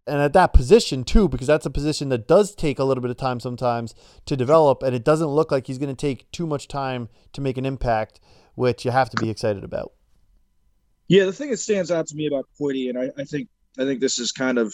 and 0.05 0.19
at 0.19 0.33
that 0.33 0.53
position 0.53 1.03
too 1.03 1.29
because 1.29 1.47
that's 1.47 1.65
a 1.65 1.69
position 1.69 2.09
that 2.09 2.27
does 2.27 2.53
take 2.53 2.79
a 2.79 2.83
little 2.83 3.01
bit 3.01 3.11
of 3.11 3.17
time 3.17 3.39
sometimes 3.39 3.95
to 4.25 4.35
develop 4.35 4.83
and 4.83 4.93
it 4.93 5.03
doesn't 5.03 5.27
look 5.27 5.51
like 5.51 5.67
he's 5.67 5.77
going 5.77 5.93
to 5.93 5.95
take 5.95 6.29
too 6.31 6.45
much 6.45 6.67
time 6.67 7.07
to 7.31 7.39
make 7.39 7.57
an 7.57 7.65
impact 7.65 8.19
which 8.55 8.85
you 8.85 8.91
have 8.91 9.09
to 9.09 9.17
be 9.17 9.29
excited 9.29 9.63
about 9.63 9.91
yeah 11.07 11.25
the 11.25 11.33
thing 11.33 11.49
that 11.49 11.57
stands 11.57 11.91
out 11.91 12.07
to 12.07 12.15
me 12.15 12.27
about 12.27 12.45
Kwity 12.59 12.89
and 12.89 12.97
I, 12.97 13.09
I 13.17 13.23
think 13.23 13.49
i 13.79 13.83
think 13.83 13.99
this 13.99 14.19
is 14.19 14.31
kind 14.31 14.57
of 14.57 14.73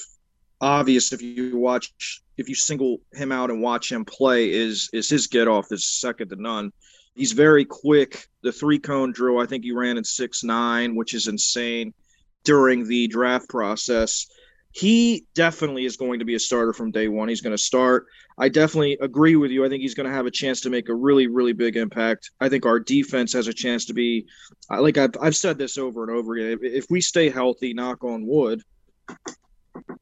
obvious 0.62 1.14
if 1.14 1.22
you 1.22 1.58
watch 1.58 2.22
if 2.38 2.50
you 2.50 2.56
single 2.56 3.00
him 3.14 3.32
out 3.32 3.50
and 3.50 3.62
watch 3.62 3.92
him 3.92 4.06
play 4.06 4.52
is 4.52 4.90
is 4.94 5.10
his 5.10 5.28
get 5.28 5.48
off 5.48 5.72
is 5.72 5.86
second 5.86 6.30
to 6.30 6.42
none. 6.42 6.72
He's 7.16 7.34
very 7.34 7.66
quick. 7.66 8.28
The 8.44 8.52
three 8.52 8.80
cone 8.80 9.12
drill, 9.12 9.40
I 9.40 9.46
think 9.46 9.64
he 9.64 9.74
ran 9.74 9.98
in 9.98 10.04
six 10.04 10.44
nine, 10.44 10.96
which 10.96 11.14
is 11.14 11.28
insane 11.28 11.94
during 12.44 12.88
the 12.88 13.08
draft 13.08 13.50
process. 13.50 14.28
He 14.80 15.26
definitely 15.36 15.84
is 15.84 15.98
going 15.98 16.20
to 16.20 16.26
be 16.26 16.36
a 16.36 16.40
starter 16.40 16.72
from 16.72 16.92
day 16.92 17.10
one. 17.10 17.28
He's 17.28 17.42
going 17.42 17.56
to 17.56 17.62
start. 17.62 18.06
I 18.38 18.48
definitely 18.48 18.98
agree 19.02 19.36
with 19.36 19.52
you. 19.52 19.66
I 19.66 19.70
think 19.70 19.82
he's 19.82 19.94
going 19.94 20.08
to 20.08 20.16
have 20.16 20.26
a 20.26 20.32
chance 20.32 20.62
to 20.62 20.70
make 20.70 20.88
a 20.88 20.96
really, 20.96 21.28
really 21.28 21.52
big 21.52 21.76
impact. 21.76 22.32
I 22.40 22.48
think 22.48 22.66
our 22.66 22.80
defense 22.80 23.34
has 23.34 23.48
a 23.48 23.54
chance 23.54 23.86
to 23.86 23.94
be, 23.94 24.28
like 24.70 24.98
I've, 24.98 25.12
I've 25.22 25.36
said 25.36 25.58
this 25.58 25.78
over 25.78 26.04
and 26.04 26.18
over 26.18 26.34
again. 26.34 26.60
If, 26.62 26.86
we 26.90 27.02
stay 27.02 27.30
healthy, 27.30 27.74
knock 27.74 28.06
on 28.06 28.26
wood, 28.26 28.62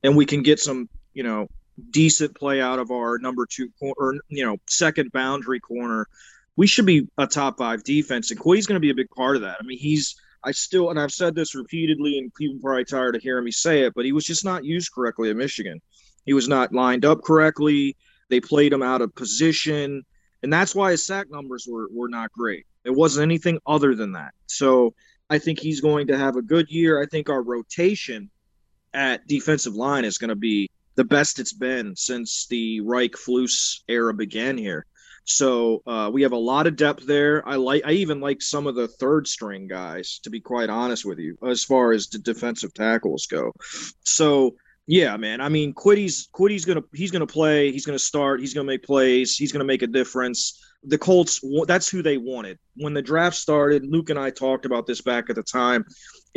and 0.04 0.16
we 0.16 0.28
can 0.28 0.44
get 0.44 0.60
some, 0.60 0.90
you 1.16 1.24
know, 1.24 1.48
decent 1.90 2.36
play 2.36 2.62
out 2.62 2.78
of 2.78 2.92
our 2.92 3.18
number 3.18 3.48
two 3.50 3.70
or 3.82 4.16
you 4.30 4.46
know 4.46 4.58
second 4.68 5.12
boundary 5.12 5.60
corner, 5.60 6.08
we 6.56 6.68
should 6.68 6.86
be 6.86 7.08
a 7.18 7.26
top 7.26 7.58
five 7.58 7.84
defense. 7.84 8.30
And 8.30 8.40
Kwity's 8.40 8.68
going 8.68 8.76
to 8.76 8.80
be 8.80 8.92
a 8.92 8.96
big 8.96 9.10
part 9.10 9.38
of 9.38 9.42
that. 9.42 9.58
I 9.60 9.64
mean, 9.64 9.80
he's 9.80 10.16
I 10.44 10.52
still 10.52 10.90
and 10.90 11.00
I've 11.00 11.12
said 11.12 11.36
this 11.36 11.56
repeatedly, 11.56 12.20
and 12.20 12.34
people 12.34 12.60
probably 12.62 12.86
tired 12.86 13.16
of 13.16 13.22
hearing 13.22 13.46
me 13.46 13.52
say 13.52 13.82
it, 13.82 13.94
but 13.96 14.06
he 14.06 14.12
was 14.12 14.26
just 14.26 14.46
not 14.46 14.66
used 14.66 14.92
correctly 14.94 15.30
at 15.30 15.36
Michigan. 15.36 15.82
He 16.26 16.34
was 16.34 16.48
not 16.48 16.74
lined 16.74 17.06
up 17.06 17.24
correctly. 17.24 17.96
They 18.30 18.40
played 18.40 18.74
him 18.74 18.84
out 18.84 19.02
of 19.02 19.16
position, 19.16 20.04
and 20.44 20.52
that's 20.52 20.76
why 20.76 20.92
his 20.92 21.06
sack 21.06 21.28
numbers 21.30 21.68
were 21.70 21.88
were 21.92 22.10
not 22.10 22.32
great. 22.32 22.66
It 22.84 22.92
wasn't 22.92 23.24
anything 23.24 23.60
other 23.66 23.96
than 23.96 24.14
that. 24.14 24.34
So 24.46 24.94
I 25.30 25.40
think 25.40 25.60
he's 25.60 25.82
going 25.82 26.08
to 26.08 26.18
have 26.18 26.36
a 26.36 26.42
good 26.42 26.70
year. 26.70 27.02
I 27.02 27.06
think 27.06 27.30
our 27.30 27.42
rotation 27.42 28.30
at 28.94 29.28
defensive 29.28 29.76
line 29.76 30.06
is 30.06 30.18
going 30.18 30.30
to 30.30 30.36
be 30.36 30.70
the 30.96 31.04
best 31.04 31.40
it's 31.40 31.54
been 31.54 31.96
since 31.96 32.48
the 32.48 32.82
Reich 32.82 33.14
Flus 33.14 33.82
era 33.88 34.14
began 34.14 34.58
here. 34.58 34.86
So 35.28 35.84
uh, 35.86 36.10
we 36.12 36.22
have 36.22 36.32
a 36.32 36.38
lot 36.38 36.68
of 36.68 36.78
depth 36.78 37.06
there. 37.06 37.48
I 37.48 37.56
like. 37.56 37.84
I 37.86 37.92
even 37.92 38.22
like 38.22 38.42
some 38.42 38.66
of 38.66 38.76
the 38.76 38.88
third 38.88 39.28
string 39.28 39.68
guys, 39.68 40.20
to 40.24 40.30
be 40.30 40.40
quite 40.40 40.70
honest 40.70 41.06
with 41.06 41.20
you, 41.20 41.38
as 41.46 41.66
far 41.66 41.92
as 41.92 42.08
the 42.08 42.18
defensive 42.18 42.74
tackles 42.74 43.26
go. 43.26 43.52
So 44.06 44.56
yeah, 44.88 45.18
man. 45.18 45.42
I 45.42 45.50
mean, 45.50 45.74
Kwity's 45.74 46.30
Kwity's 46.34 46.64
gonna 46.64 46.84
he's 46.94 47.12
gonna 47.12 47.28
play. 47.28 47.74
He's 47.74 47.86
gonna 47.86 48.00
start. 48.00 48.40
He's 48.40 48.54
gonna 48.54 48.68
make 48.68 48.84
plays. 48.84 49.36
He's 49.36 49.52
gonna 49.52 49.66
make 49.66 49.82
a 49.82 49.88
difference. 49.88 50.64
The 50.84 50.98
Colts. 50.98 51.42
That's 51.68 51.90
who 51.90 52.02
they 52.02 52.18
wanted 52.18 52.58
when 52.78 52.94
the 52.94 53.02
draft 53.02 53.36
started. 53.36 53.86
Luke 53.86 54.10
and 54.10 54.18
I 54.18 54.30
talked 54.30 54.66
about 54.66 54.88
this 54.88 55.02
back 55.02 55.30
at 55.30 55.36
the 55.36 55.44
time 55.44 55.84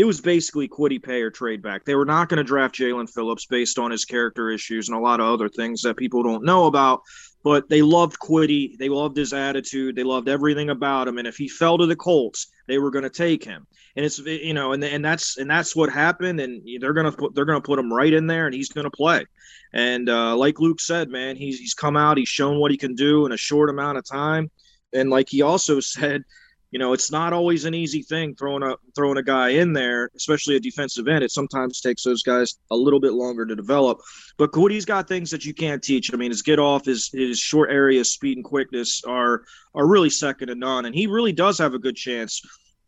it 0.00 0.04
was 0.04 0.22
basically 0.22 0.66
Kwity 0.66 1.02
Paye 1.02 1.20
or 1.20 1.30
trade 1.30 1.62
back. 1.62 1.84
They 1.84 1.94
were 1.94 2.06
not 2.06 2.30
going 2.30 2.38
to 2.38 2.44
draft 2.44 2.74
Jaelan 2.74 3.10
Phillips 3.10 3.44
based 3.44 3.78
on 3.78 3.90
his 3.90 4.06
character 4.06 4.48
issues 4.48 4.88
and 4.88 4.96
a 4.96 5.00
lot 5.00 5.20
of 5.20 5.26
other 5.26 5.50
things 5.50 5.82
that 5.82 5.98
people 5.98 6.22
don't 6.22 6.42
know 6.42 6.64
about. 6.64 7.02
But 7.42 7.68
they 7.68 7.80
loved 7.80 8.18
Kwity. 8.18 8.76
They 8.76 8.88
loved 8.88 9.16
his 9.16 9.32
attitude. 9.32 9.96
They 9.96 10.02
loved 10.02 10.28
everything 10.28 10.70
about 10.70 11.08
him. 11.08 11.18
And 11.18 11.26
if 11.26 11.36
he 11.36 11.48
fell 11.48 11.78
to 11.78 11.86
the 11.86 11.96
Colts, 11.96 12.48
they 12.66 12.78
were 12.78 12.90
going 12.90 13.04
to 13.04 13.10
take 13.10 13.42
him. 13.42 13.66
And 13.96 14.04
it's 14.04 14.18
you 14.18 14.54
know, 14.54 14.72
and 14.72 14.84
and 14.84 15.04
that's 15.04 15.36
and 15.38 15.50
that's 15.50 15.74
what 15.74 15.90
happened. 15.90 16.40
And 16.40 16.62
they're 16.80 16.92
gonna 16.92 17.12
put 17.12 17.34
they're 17.34 17.44
gonna 17.44 17.60
put 17.60 17.78
him 17.78 17.92
right 17.92 18.12
in 18.12 18.26
there, 18.26 18.46
and 18.46 18.54
he's 18.54 18.68
gonna 18.68 18.90
play. 18.90 19.26
And 19.72 20.08
uh, 20.08 20.36
like 20.36 20.60
Luke 20.60 20.80
said, 20.80 21.08
man, 21.08 21.36
he's 21.36 21.58
he's 21.58 21.74
come 21.74 21.96
out. 21.96 22.16
He's 22.16 22.28
shown 22.28 22.60
what 22.60 22.70
he 22.70 22.76
can 22.76 22.94
do 22.94 23.26
in 23.26 23.32
a 23.32 23.36
short 23.36 23.68
amount 23.68 23.98
of 23.98 24.04
time. 24.04 24.50
And 24.92 25.10
like 25.10 25.28
he 25.28 25.42
also 25.42 25.80
said, 25.80 26.22
you 26.70 26.78
know, 26.78 26.92
it's 26.92 27.10
not 27.10 27.32
always 27.32 27.64
an 27.64 27.74
easy 27.74 28.02
thing 28.02 28.34
throwing 28.36 28.62
a 28.62 28.76
throwing 28.94 29.18
a 29.18 29.22
guy 29.22 29.50
in 29.50 29.72
there, 29.72 30.10
especially 30.16 30.56
a 30.56 30.60
defensive 30.60 31.08
end. 31.08 31.24
It 31.24 31.32
sometimes 31.32 31.80
takes 31.80 32.04
those 32.04 32.22
guys 32.22 32.58
a 32.70 32.76
little 32.76 33.00
bit 33.00 33.12
longer 33.12 33.44
to 33.44 33.56
develop. 33.56 33.98
But 34.38 34.52
Kwity's 34.52 34.84
got 34.84 35.08
things 35.08 35.30
that 35.30 35.44
you 35.44 35.52
can't 35.52 35.82
teach. 35.82 36.12
I 36.12 36.16
mean, 36.16 36.30
his 36.30 36.42
get 36.42 36.58
off, 36.58 36.84
his 36.84 37.10
his 37.12 37.38
short 37.38 37.70
area 37.70 38.04
speed 38.04 38.38
and 38.38 38.44
quickness 38.44 39.02
are 39.04 39.42
are 39.74 39.86
really 39.86 40.10
second 40.10 40.48
to 40.48 40.54
none, 40.54 40.86
and 40.86 40.94
he 40.94 41.06
really 41.06 41.32
does 41.32 41.58
have 41.58 41.74
a 41.74 41.78
good 41.78 41.96
chance 41.96 42.40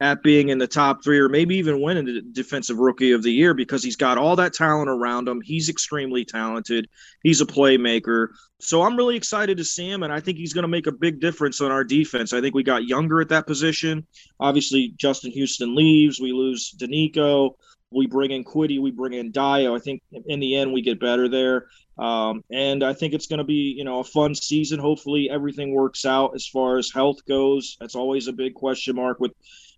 at 0.02 0.20
being 0.20 0.48
in 0.48 0.58
the 0.58 0.66
top 0.66 1.04
three 1.04 1.20
or 1.20 1.28
maybe 1.28 1.54
even 1.54 1.80
winning 1.80 2.04
the 2.04 2.20
defensive 2.32 2.76
rookie 2.76 3.12
of 3.12 3.22
the 3.22 3.30
year 3.30 3.54
because 3.54 3.84
he's 3.84 3.94
got 3.94 4.18
all 4.18 4.34
that 4.34 4.52
talent 4.52 4.90
around 4.90 5.28
him. 5.28 5.40
He's 5.40 5.68
extremely 5.68 6.24
talented. 6.24 6.88
He's 7.22 7.40
a 7.40 7.46
playmaker. 7.46 8.30
So 8.60 8.82
I'm 8.82 8.96
really 8.96 9.14
excited 9.14 9.58
to 9.58 9.64
see 9.64 9.88
him, 9.88 10.02
and 10.02 10.12
I 10.12 10.18
think 10.18 10.38
he's 10.38 10.52
going 10.52 10.64
to 10.64 10.68
make 10.68 10.88
a 10.88 10.92
big 10.92 11.20
difference 11.20 11.60
on 11.60 11.70
our 11.70 11.84
defense. 11.84 12.32
I 12.32 12.40
think 12.40 12.52
we 12.52 12.64
got 12.64 12.84
younger 12.84 13.20
at 13.20 13.28
that 13.28 13.46
position. 13.46 14.04
Obviously, 14.40 14.92
Justin 14.96 15.30
Houston 15.30 15.76
leaves. 15.76 16.20
We 16.20 16.32
lose 16.32 16.74
Denico. 16.76 17.52
We 17.92 18.08
bring 18.08 18.32
in 18.32 18.42
Kwity. 18.42 18.82
We 18.82 18.90
bring 18.90 19.12
in 19.12 19.30
Dio. 19.30 19.76
I 19.76 19.78
think 19.78 20.02
in 20.26 20.40
the 20.40 20.56
end 20.56 20.72
we 20.72 20.82
get 20.82 20.98
better 20.98 21.28
there. 21.28 21.66
Um, 21.96 22.42
and 22.50 22.82
I 22.82 22.92
think 22.92 23.14
it's 23.14 23.28
going 23.28 23.38
to 23.38 23.44
be, 23.44 23.74
you 23.76 23.84
know, 23.84 24.00
a 24.00 24.04
fun 24.04 24.34
season. 24.34 24.80
Hopefully 24.80 25.30
everything 25.30 25.72
works 25.72 26.04
out 26.04 26.32
as 26.34 26.44
far 26.46 26.78
as 26.78 26.90
health 26.90 27.24
goes. 27.28 27.76
That's 27.78 27.94
always 27.94 28.26
a 28.26 28.32
big 28.32 28.54
question 28.54 28.96
mark 28.96 29.20
with 29.20 29.32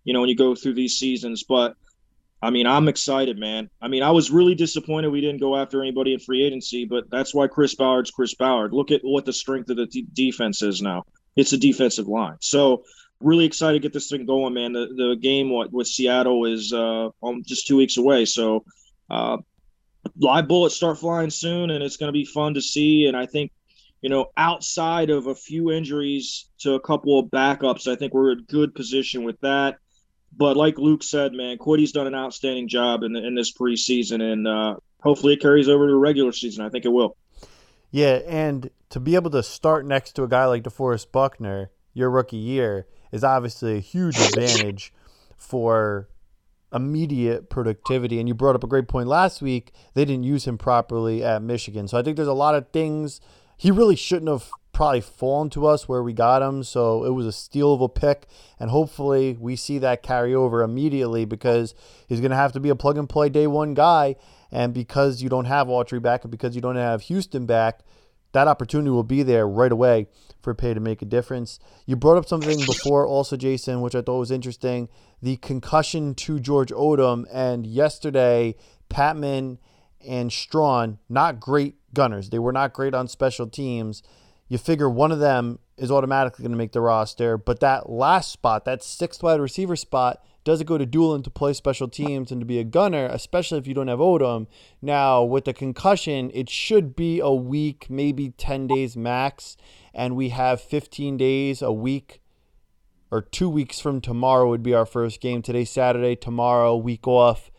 you 0.05 0.13
know, 0.13 0.21
when 0.21 0.29
you 0.29 0.35
go 0.37 0.55
through 0.55 0.75
these 0.75 0.97
seasons. 0.97 1.43
But 1.43 1.75
I 2.41 2.51
mean, 2.51 2.67
I'm 2.67 2.87
excited, 2.87 3.37
man. 3.37 3.69
I 3.81 3.87
mean, 3.87 4.03
I 4.03 4.11
was 4.11 4.31
really 4.31 4.55
disappointed 4.55 5.11
we 5.11 5.19
didn't 5.19 5.41
go 5.41 5.57
after 5.57 5.81
anybody 5.81 6.13
in 6.13 6.19
free 6.19 6.45
agency, 6.45 6.85
but 6.85 7.09
that's 7.09 7.33
why 7.33 7.47
Chris 7.47 7.75
Ballard's 7.75 8.11
Chris 8.11 8.35
Ballard. 8.35 8.71
Look 8.71 8.91
at 8.91 9.01
what 9.03 9.25
the 9.25 9.33
strength 9.33 9.69
of 9.69 9.77
the 9.77 9.87
defense 10.13 10.61
is 10.61 10.81
now. 10.81 11.03
It's 11.35 11.53
a 11.53 11.57
defensive 11.57 12.07
line. 12.07 12.37
So 12.39 12.83
really 13.19 13.45
excited 13.45 13.81
to 13.81 13.81
get 13.81 13.93
this 13.93 14.09
thing 14.09 14.25
going, 14.25 14.53
man. 14.53 14.73
The 14.73 14.87
the 14.95 15.17
game 15.19 15.49
what 15.49 15.73
with 15.73 15.87
Seattle 15.87 16.45
is 16.45 16.71
uh 16.71 17.09
um, 17.23 17.43
just 17.45 17.67
two 17.67 17.77
weeks 17.77 17.97
away. 17.97 18.25
So 18.25 18.63
uh 19.09 19.37
live 20.17 20.47
bullets 20.47 20.75
start 20.75 20.99
flying 20.99 21.31
soon 21.31 21.71
and 21.71 21.83
it's 21.83 21.97
gonna 21.97 22.11
be 22.11 22.25
fun 22.25 22.53
to 22.53 22.61
see. 22.61 23.07
And 23.07 23.17
I 23.17 23.25
think 23.25 23.51
you 24.01 24.09
know, 24.09 24.27
outside 24.37 25.09
of 25.09 25.25
a 25.25 25.33
few 25.33 25.71
injuries 25.71 26.47
to 26.59 26.73
a 26.73 26.79
couple 26.79 27.17
of 27.17 27.25
backups, 27.31 27.91
I 27.91 27.95
think 27.95 28.13
we're 28.13 28.33
in 28.33 28.43
good 28.47 28.75
position 28.75 29.23
with 29.23 29.39
that. 29.41 29.79
But 30.37 30.57
like 30.57 30.77
Luke 30.77 31.03
said, 31.03 31.33
man, 31.33 31.57
Kwity's 31.57 31.91
done 31.91 32.07
an 32.07 32.15
outstanding 32.15 32.67
job 32.67 33.03
in, 33.03 33.15
in 33.15 33.35
this 33.35 33.53
preseason, 33.53 34.21
and 34.21 34.47
uh, 34.47 34.75
hopefully 35.01 35.33
it 35.33 35.41
carries 35.41 35.69
over 35.69 35.87
to 35.87 35.91
the 35.91 35.97
regular 35.97 36.31
season. 36.31 36.65
I 36.65 36.69
think 36.69 36.85
it 36.85 36.89
will. 36.89 37.15
Yeah, 37.91 38.19
and 38.27 38.69
to 38.89 38.99
be 38.99 39.15
able 39.15 39.31
to 39.31 39.43
start 39.43 39.85
next 39.85 40.13
to 40.13 40.23
a 40.23 40.27
guy 40.27 40.45
like 40.45 40.63
DeForest 40.63 41.11
Buckner, 41.11 41.71
your 41.93 42.09
rookie 42.09 42.35
year, 42.35 42.87
is 43.11 43.23
obviously 43.23 43.77
a 43.77 43.79
huge 43.79 44.17
advantage 44.19 44.93
for 45.37 46.09
immediate 46.73 47.49
productivity. 47.49 48.19
And 48.19 48.27
you 48.27 48.33
brought 48.33 48.55
up 48.55 48.63
a 48.63 48.67
great 48.67 48.89
point 48.89 49.07
last 49.07 49.41
week. 49.41 49.71
They 49.93 50.03
didn't 50.03 50.25
use 50.25 50.45
him 50.45 50.57
properly 50.57 51.23
at 51.23 51.41
Michigan. 51.41 51.87
So 51.87 51.97
I 51.97 52.01
think 52.01 52.17
there's 52.17 52.27
a 52.27 52.33
lot 52.33 52.55
of 52.55 52.69
things 52.71 53.21
he 53.57 53.71
really 53.71 53.95
shouldn't 53.95 54.29
have 54.29 54.49
probably 54.75 54.99
fallen 54.99 55.49
to 55.49 55.65
us 55.65 55.87
where 55.87 56.03
we 56.03 56.11
got 56.11 56.41
him. 56.41 56.61
So 56.61 57.05
it 57.05 57.11
was 57.11 57.25
a 57.25 57.31
steal 57.31 57.73
of 57.73 57.79
a 57.79 57.87
pick. 57.87 58.27
And 58.59 58.69
hopefully 58.69 59.37
we 59.39 59.55
see 59.55 59.79
that 59.79 60.03
carry 60.03 60.35
over 60.35 60.61
immediately 60.61 61.23
because 61.23 61.73
he's 62.07 62.19
going 62.19 62.31
to 62.31 62.37
have 62.37 62.51
to 62.51 62.59
be 62.59 62.69
a 62.69 62.75
plug 62.75 62.97
and 62.97 63.07
play 63.07 63.29
day 63.29 63.47
one 63.47 63.73
guy. 63.73 64.17
And 64.51 64.73
because 64.73 65.23
you 65.23 65.29
don't 65.29 65.45
have 65.45 65.67
Autry 65.67 66.01
back 66.01 66.23
and 66.23 66.31
because 66.31 66.55
you 66.55 66.61
don't 66.61 66.75
have 66.75 67.03
Houston 67.03 67.45
back, 67.45 67.79
that 68.33 68.49
opportunity 68.49 68.89
will 68.89 69.03
be 69.03 69.23
there 69.23 69.47
right 69.47 69.71
away 69.71 70.07
for 70.41 70.53
Paye 70.53 70.73
to 70.73 70.81
make 70.81 71.01
a 71.01 71.05
difference. 71.05 71.57
You 71.85 71.95
brought 71.95 72.17
up 72.17 72.27
something 72.27 72.59
before, 72.65 73.07
also, 73.07 73.37
Jason, 73.37 73.79
which 73.79 73.95
I 73.95 74.01
thought 74.01 74.19
was 74.19 74.29
interesting 74.29 74.89
the 75.21 75.37
concussion 75.37 76.13
to 76.15 76.37
George 76.37 76.71
Odum. 76.71 77.25
And 77.31 77.65
yesterday, 77.65 78.55
Patmon 78.89 79.57
and 80.05 80.33
Strachan, 80.33 80.99
not 81.07 81.39
great 81.39 81.75
gunners. 81.93 82.29
They 82.29 82.39
were 82.39 82.51
not 82.51 82.73
great 82.73 82.93
on 82.93 83.07
special 83.07 83.47
teams. 83.47 84.03
You 84.47 84.57
figure 84.57 84.89
one 84.89 85.11
of 85.11 85.19
them 85.19 85.59
is 85.77 85.91
automatically 85.91 86.43
going 86.43 86.51
to 86.51 86.57
make 86.57 86.71
the 86.71 86.81
roster, 86.81 87.37
but 87.37 87.59
that 87.59 87.89
last 87.89 88.31
spot, 88.31 88.65
that 88.65 88.83
sixth 88.83 89.23
wide 89.23 89.39
receiver 89.39 89.75
spot, 89.75 90.23
does 90.43 90.61
it 90.61 90.67
go 90.67 90.77
to 90.77 90.85
Dulin 90.85 91.23
to 91.23 91.31
play 91.31 91.53
special 91.53 91.87
teams 91.87 92.31
and 92.31 92.39
to 92.39 92.45
be 92.45 92.59
a 92.59 92.63
gunner, 92.63 93.07
especially 93.07 93.57
if 93.57 93.65
you 93.65 93.73
don't 93.73 93.87
have 93.87 93.99
Odum? 93.99 94.45
Now, 94.81 95.23
with 95.23 95.45
the 95.45 95.53
concussion, 95.53 96.29
it 96.33 96.49
should 96.49 96.95
be 96.95 97.19
a 97.19 97.31
week, 97.31 97.87
maybe 97.89 98.29
10 98.29 98.67
days 98.67 98.95
max, 98.95 99.57
and 99.93 100.15
we 100.15 100.29
have 100.29 100.61
15 100.61 101.17
days, 101.17 101.63
a 101.63 101.71
week, 101.71 102.21
or 103.09 103.21
two 103.21 103.49
weeks 103.49 103.79
from 103.79 103.99
tomorrow 103.99 104.47
would 104.47 104.63
be 104.63 104.75
our 104.75 104.85
first 104.85 105.19
game. 105.19 105.41
Today, 105.41 105.65
Saturday, 105.65 106.15
tomorrow, 106.15 106.75
week 106.75 107.07
off, 107.07 107.49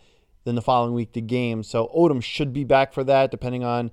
then 0.45 0.55
the 0.55 0.62
following 0.62 0.95
week, 0.95 1.12
the 1.12 1.21
game. 1.21 1.64
So 1.64 1.90
Odum 1.97 2.23
should 2.23 2.52
be 2.52 2.62
back 2.62 2.93
for 2.93 3.02
that, 3.02 3.33
depending 3.33 3.64
on 3.64 3.90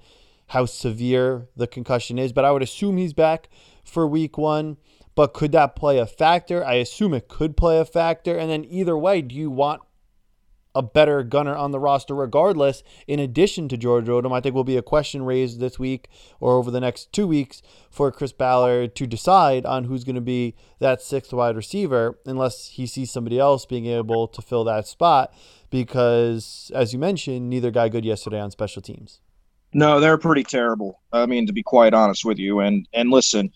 how 0.48 0.66
severe 0.66 1.48
the 1.56 1.68
concussion 1.68 2.20
is, 2.20 2.34
but 2.34 2.46
I 2.46 2.52
would 2.52 2.64
assume 2.64 2.98
he's 2.98 3.14
back 3.14 3.50
for 3.84 4.08
week 4.08 4.38
one. 4.38 4.78
But 5.16 5.34
could 5.34 5.52
that 5.52 5.76
play 5.76 6.00
a 6.00 6.08
factor? 6.08 6.66
I 6.66 6.76
assume 6.76 7.14
it 7.14 7.28
could 7.28 7.56
play 7.56 7.80
a 7.80 7.86
factor. 7.86 8.36
And 8.36 8.50
then 8.50 8.66
either 8.66 8.98
way, 8.98 9.22
do 9.22 9.36
you 9.36 9.52
want 9.52 9.82
a 10.76 10.82
better 10.82 11.22
gunner 11.22 11.56
on 11.56 11.70
the 11.70 11.80
roster 11.80 12.16
regardless, 12.16 12.82
in 13.06 13.20
addition 13.20 13.68
to 13.70 13.78
George 13.78 14.08
Odum? 14.08 14.36
I 14.36 14.42
think 14.42 14.56
will 14.56 14.64
be 14.64 14.76
a 14.76 14.82
question 14.82 15.24
raised 15.24 15.60
this 15.60 15.78
week 15.78 16.10
or 16.40 16.58
over 16.58 16.72
the 16.72 16.80
next 16.80 17.14
two 17.14 17.28
weeks 17.28 17.62
for 17.92 18.12
Chris 18.12 18.34
Ballard 18.34 18.96
to 18.96 19.06
decide 19.06 19.68
on 19.68 19.84
who's 19.84 20.04
going 20.04 20.16
to 20.16 20.22
be 20.22 20.56
that 20.80 21.00
sixth 21.00 21.32
wide 21.32 21.56
receiver, 21.56 22.18
unless 22.26 22.70
he 22.70 22.88
sees 22.88 23.12
somebody 23.12 23.38
else 23.38 23.68
being 23.68 23.86
able 23.86 24.28
to 24.28 24.42
fill 24.42 24.64
that 24.64 24.88
spot. 24.88 25.32
Because, 25.70 26.72
as 26.74 26.92
you 26.92 26.98
mentioned, 26.98 27.52
neither 27.52 27.70
guy 27.70 27.88
good 27.88 28.06
yesterday 28.06 28.40
on 28.40 28.50
special 28.50 28.82
teams. 28.82 29.20
No, 29.74 30.00
they're 30.00 30.18
pretty 30.18 30.44
terrible. 30.44 31.02
I 31.12 31.26
mean, 31.26 31.48
to 31.48 31.54
be 31.54 31.64
quite 31.64 31.94
honest 31.94 32.26
with 32.26 32.38
you, 32.38 32.60
and 32.60 32.88
and 32.94 33.10
listen, 33.10 33.52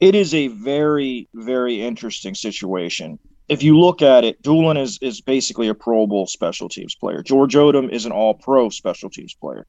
it 0.00 0.14
is 0.14 0.34
a 0.34 0.48
very, 0.48 1.28
very 1.34 1.80
interesting 1.82 2.34
situation. 2.34 3.18
If 3.48 3.62
you 3.62 3.78
look 3.78 4.02
at 4.02 4.24
it, 4.24 4.42
Dulin 4.42 4.80
is 4.80 4.98
is 5.02 5.20
basically 5.20 5.68
a 5.68 5.74
Pro 5.74 6.06
Bowl 6.06 6.26
special 6.26 6.68
teams 6.68 6.94
player. 6.94 7.22
George 7.22 7.54
Odum 7.54 7.90
is 7.90 8.06
an 8.06 8.12
All 8.12 8.34
Pro 8.34 8.68
special 8.68 9.10
teams 9.10 9.34
player. 9.34 9.66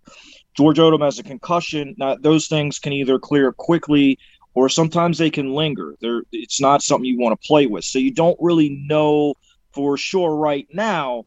George 0.55 0.77
Odum 0.77 1.03
has 1.03 1.19
a 1.19 1.23
concussion. 1.23 1.95
Now, 1.97 2.15
those 2.15 2.47
things 2.47 2.79
can 2.79 2.93
either 2.93 3.19
clear 3.19 3.51
quickly 3.51 4.19
or 4.53 4.69
sometimes 4.69 5.17
they 5.17 5.29
can 5.29 5.53
linger. 5.53 5.95
They're, 5.99 6.23
it's 6.31 6.61
not 6.61 6.83
something 6.83 7.05
you 7.05 7.17
want 7.17 7.39
to 7.39 7.47
play 7.47 7.65
with. 7.65 7.83
So 7.83 7.99
you 7.99 8.11
don't 8.11 8.37
really 8.39 8.69
know 8.69 9.33
for 9.73 9.97
sure 9.97 10.35
right 10.35 10.67
now 10.71 11.25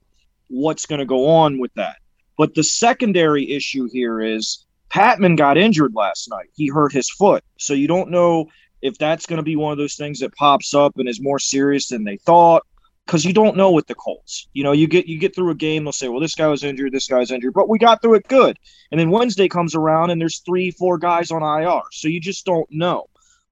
what's 0.48 0.86
going 0.86 1.00
to 1.00 1.06
go 1.06 1.28
on 1.28 1.58
with 1.58 1.74
that. 1.74 1.96
But 2.38 2.54
the 2.54 2.62
secondary 2.62 3.50
issue 3.50 3.88
here 3.92 4.20
is 4.20 4.65
Patmon 4.90 5.36
got 5.36 5.58
injured 5.58 5.94
last 5.94 6.28
night. 6.30 6.48
He 6.54 6.68
hurt 6.68 6.92
his 6.92 7.10
foot. 7.10 7.44
So 7.58 7.74
you 7.74 7.88
don't 7.88 8.10
know 8.10 8.46
if 8.82 8.98
that's 8.98 9.26
going 9.26 9.38
to 9.38 9.42
be 9.42 9.56
one 9.56 9.72
of 9.72 9.78
those 9.78 9.96
things 9.96 10.20
that 10.20 10.34
pops 10.34 10.74
up 10.74 10.96
and 10.96 11.08
is 11.08 11.20
more 11.20 11.38
serious 11.38 11.88
than 11.88 12.04
they 12.04 12.16
thought 12.18 12.64
because 13.06 13.24
you 13.24 13.32
don't 13.32 13.56
know 13.56 13.70
with 13.70 13.86
the 13.86 13.94
Colts. 13.94 14.48
You 14.52 14.64
know, 14.64 14.72
you 14.72 14.86
get 14.86 15.06
you 15.06 15.18
get 15.18 15.34
through 15.34 15.50
a 15.50 15.54
game, 15.54 15.84
they'll 15.84 15.92
say, 15.92 16.08
"Well, 16.08 16.20
this 16.20 16.34
guy 16.34 16.48
was 16.48 16.64
injured, 16.64 16.92
this 16.92 17.06
guy's 17.06 17.30
injured," 17.30 17.54
but 17.54 17.68
we 17.68 17.78
got 17.78 18.02
through 18.02 18.14
it 18.14 18.28
good. 18.28 18.58
And 18.90 19.00
then 19.00 19.10
Wednesday 19.10 19.48
comes 19.48 19.74
around 19.74 20.10
and 20.10 20.20
there's 20.20 20.40
three, 20.40 20.70
four 20.72 20.98
guys 20.98 21.30
on 21.30 21.42
IR, 21.42 21.82
so 21.92 22.08
you 22.08 22.20
just 22.20 22.44
don't 22.44 22.68
know. 22.70 23.06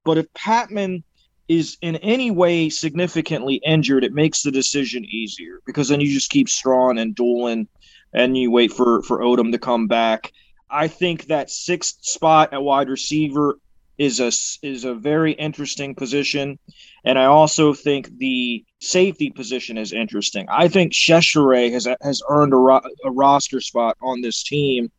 But 0.05 0.19
if 0.19 0.27
Patmon 0.35 1.03
is 1.49 1.77
in 1.83 1.97
any 1.97 2.31
way 2.31 2.69
significantly 2.69 3.61
injured, 3.65 4.03
it 4.03 4.13
makes 4.13 4.43
the 4.43 4.51
decision 4.51 5.05
easier 5.05 5.61
because 5.67 5.89
then 5.89 6.01
you 6.01 6.13
just 6.13 6.31
keep 6.31 6.49
Strachan 6.49 6.99
and 6.99 7.15
Dulin, 7.15 7.69
and 8.13 8.37
you 8.37 8.51
wait 8.51 8.73
for 8.73 9.03
for 9.03 9.21
Odum 9.21 9.53
to 9.53 9.59
come 9.59 9.87
back. 9.87 10.33
I 10.71 10.89
think 10.89 11.27
that 11.27 11.51
sixth 11.51 11.99
spot 12.05 12.53
at 12.53 12.63
wide 12.63 12.89
receiver 12.89 13.59
is 13.97 14.21
a 14.21 14.33
is 14.67 14.85
a 14.85 14.95
very 14.95 15.33
interesting 15.33 15.95
position, 15.95 16.59
and 17.05 17.19
I 17.19 17.27
also 17.27 17.75
think 17.75 18.19
the 18.19 18.65
safety 18.81 19.31
position 19.31 19.79
is 19.79 19.93
interesting. 19.93 20.47
I 20.51 20.69
think 20.69 20.93
Chechere 20.93 21.71
has 21.73 21.87
has 22.03 22.23
earned 22.29 22.53
a, 22.53 22.57
ro- 22.57 22.81
a 23.05 23.11
roster 23.11 23.61
spot 23.61 23.97
on 24.03 24.21
this 24.21 24.43
team, 24.43 24.91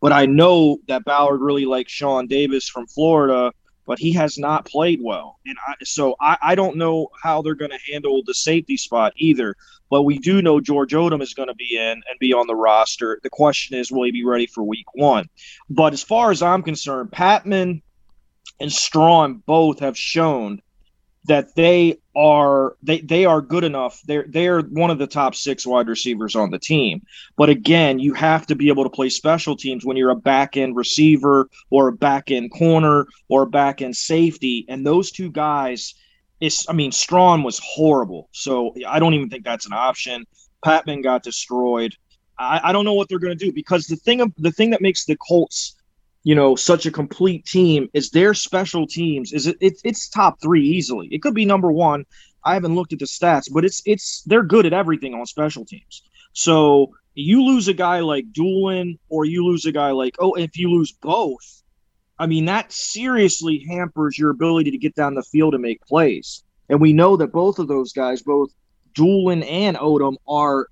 but 0.00 0.12
I 0.12 0.26
know 0.26 0.78
that 0.86 1.04
Ballard 1.04 1.40
really 1.40 1.66
likes 1.66 1.90
Sean 1.90 2.26
Davis 2.26 2.68
from 2.68 2.86
Florida, 2.86 3.52
but 3.86 3.98
he 3.98 4.12
has 4.12 4.38
not 4.38 4.64
played 4.66 5.00
well, 5.02 5.38
and 5.44 5.56
I, 5.66 5.74
so 5.84 6.16
I, 6.20 6.36
I 6.42 6.54
don't 6.54 6.76
know 6.76 7.08
how 7.22 7.42
they're 7.42 7.54
going 7.54 7.70
to 7.70 7.92
handle 7.92 8.22
the 8.24 8.34
safety 8.34 8.76
spot 8.76 9.12
either. 9.16 9.56
But 9.90 10.02
we 10.02 10.18
do 10.18 10.42
know 10.42 10.60
George 10.60 10.92
Odum 10.92 11.22
is 11.22 11.34
going 11.34 11.48
to 11.48 11.54
be 11.54 11.76
in 11.76 11.92
and 11.92 12.18
be 12.18 12.32
on 12.32 12.46
the 12.46 12.56
roster. 12.56 13.20
The 13.22 13.30
question 13.30 13.76
is, 13.76 13.92
will 13.92 14.04
he 14.04 14.10
be 14.10 14.24
ready 14.24 14.46
for 14.46 14.64
Week 14.64 14.86
One? 14.94 15.28
But 15.70 15.92
as 15.92 16.02
far 16.02 16.30
as 16.30 16.42
I'm 16.42 16.62
concerned, 16.62 17.10
Patmon 17.10 17.82
and 18.58 18.72
Strachan 18.72 19.42
both 19.46 19.80
have 19.80 19.96
shown 19.96 20.62
that 21.26 21.54
they 21.54 21.98
are 22.16 22.76
they 22.82 23.00
they 23.00 23.24
are 23.24 23.40
good 23.40 23.64
enough. 23.64 24.00
They're 24.06 24.26
they're 24.28 24.60
one 24.60 24.90
of 24.90 24.98
the 24.98 25.06
top 25.06 25.34
six 25.34 25.66
wide 25.66 25.88
receivers 25.88 26.36
on 26.36 26.50
the 26.50 26.58
team. 26.58 27.02
But 27.36 27.50
again, 27.50 27.98
you 27.98 28.14
have 28.14 28.46
to 28.46 28.54
be 28.54 28.68
able 28.68 28.84
to 28.84 28.90
play 28.90 29.08
special 29.08 29.56
teams 29.56 29.84
when 29.84 29.96
you're 29.96 30.10
a 30.10 30.16
back 30.16 30.56
end 30.56 30.76
receiver 30.76 31.48
or 31.70 31.88
a 31.88 31.92
back 31.92 32.30
end 32.30 32.52
corner 32.52 33.06
or 33.28 33.42
a 33.42 33.46
back 33.46 33.82
end 33.82 33.96
safety. 33.96 34.64
And 34.68 34.86
those 34.86 35.10
two 35.10 35.30
guys 35.30 35.94
is 36.40 36.66
I 36.68 36.72
mean, 36.72 36.92
Strachan 36.92 37.42
was 37.42 37.60
horrible. 37.64 38.28
So 38.32 38.74
I 38.86 38.98
don't 38.98 39.14
even 39.14 39.28
think 39.28 39.44
that's 39.44 39.66
an 39.66 39.72
option. 39.72 40.24
Patmon 40.64 41.02
got 41.02 41.22
destroyed. 41.22 41.94
I, 42.38 42.60
I 42.64 42.72
don't 42.72 42.84
know 42.84 42.94
what 42.94 43.08
they're 43.08 43.18
gonna 43.18 43.34
do 43.34 43.52
because 43.52 43.86
the 43.86 43.96
thing 43.96 44.20
of 44.20 44.32
the 44.38 44.52
thing 44.52 44.70
that 44.70 44.82
makes 44.82 45.04
the 45.04 45.16
Colts 45.16 45.76
you 46.24 46.34
know, 46.34 46.56
such 46.56 46.86
a 46.86 46.90
complete 46.90 47.44
team 47.44 47.88
is 47.92 48.10
their 48.10 48.34
special 48.34 48.86
teams 48.86 49.32
is 49.32 49.46
it, 49.46 49.58
it, 49.60 49.74
it's 49.84 50.08
top 50.08 50.40
three 50.42 50.66
easily. 50.66 51.06
It 51.12 51.22
could 51.22 51.34
be 51.34 51.44
number 51.44 51.70
one. 51.70 52.06
I 52.42 52.54
haven't 52.54 52.74
looked 52.74 52.92
at 52.92 52.98
the 52.98 53.04
stats, 53.04 53.50
but 53.52 53.64
it's 53.64 53.82
it's 53.86 54.22
they're 54.22 54.42
good 54.42 54.66
at 54.66 54.72
everything 54.72 55.14
on 55.14 55.24
special 55.26 55.64
teams. 55.64 56.02
So 56.32 56.94
you 57.14 57.44
lose 57.44 57.68
a 57.68 57.74
guy 57.74 58.00
like 58.00 58.32
Dulin 58.32 58.98
or 59.08 59.24
you 59.24 59.44
lose 59.44 59.66
a 59.66 59.72
guy 59.72 59.90
like 59.90 60.16
oh, 60.18 60.32
if 60.34 60.56
you 60.56 60.70
lose 60.70 60.92
both, 60.92 61.62
I 62.18 62.26
mean 62.26 62.46
that 62.46 62.72
seriously 62.72 63.64
hampers 63.68 64.18
your 64.18 64.30
ability 64.30 64.70
to 64.70 64.78
get 64.78 64.94
down 64.94 65.14
the 65.14 65.22
field 65.22 65.54
and 65.54 65.62
make 65.62 65.84
plays. 65.86 66.42
And 66.70 66.80
we 66.80 66.94
know 66.94 67.16
that 67.18 67.32
both 67.32 67.58
of 67.58 67.68
those 67.68 67.92
guys, 67.92 68.22
both 68.22 68.48
Dulin 68.94 69.44
and 69.46 69.76
Odum, 69.76 70.16
are, 70.26 70.68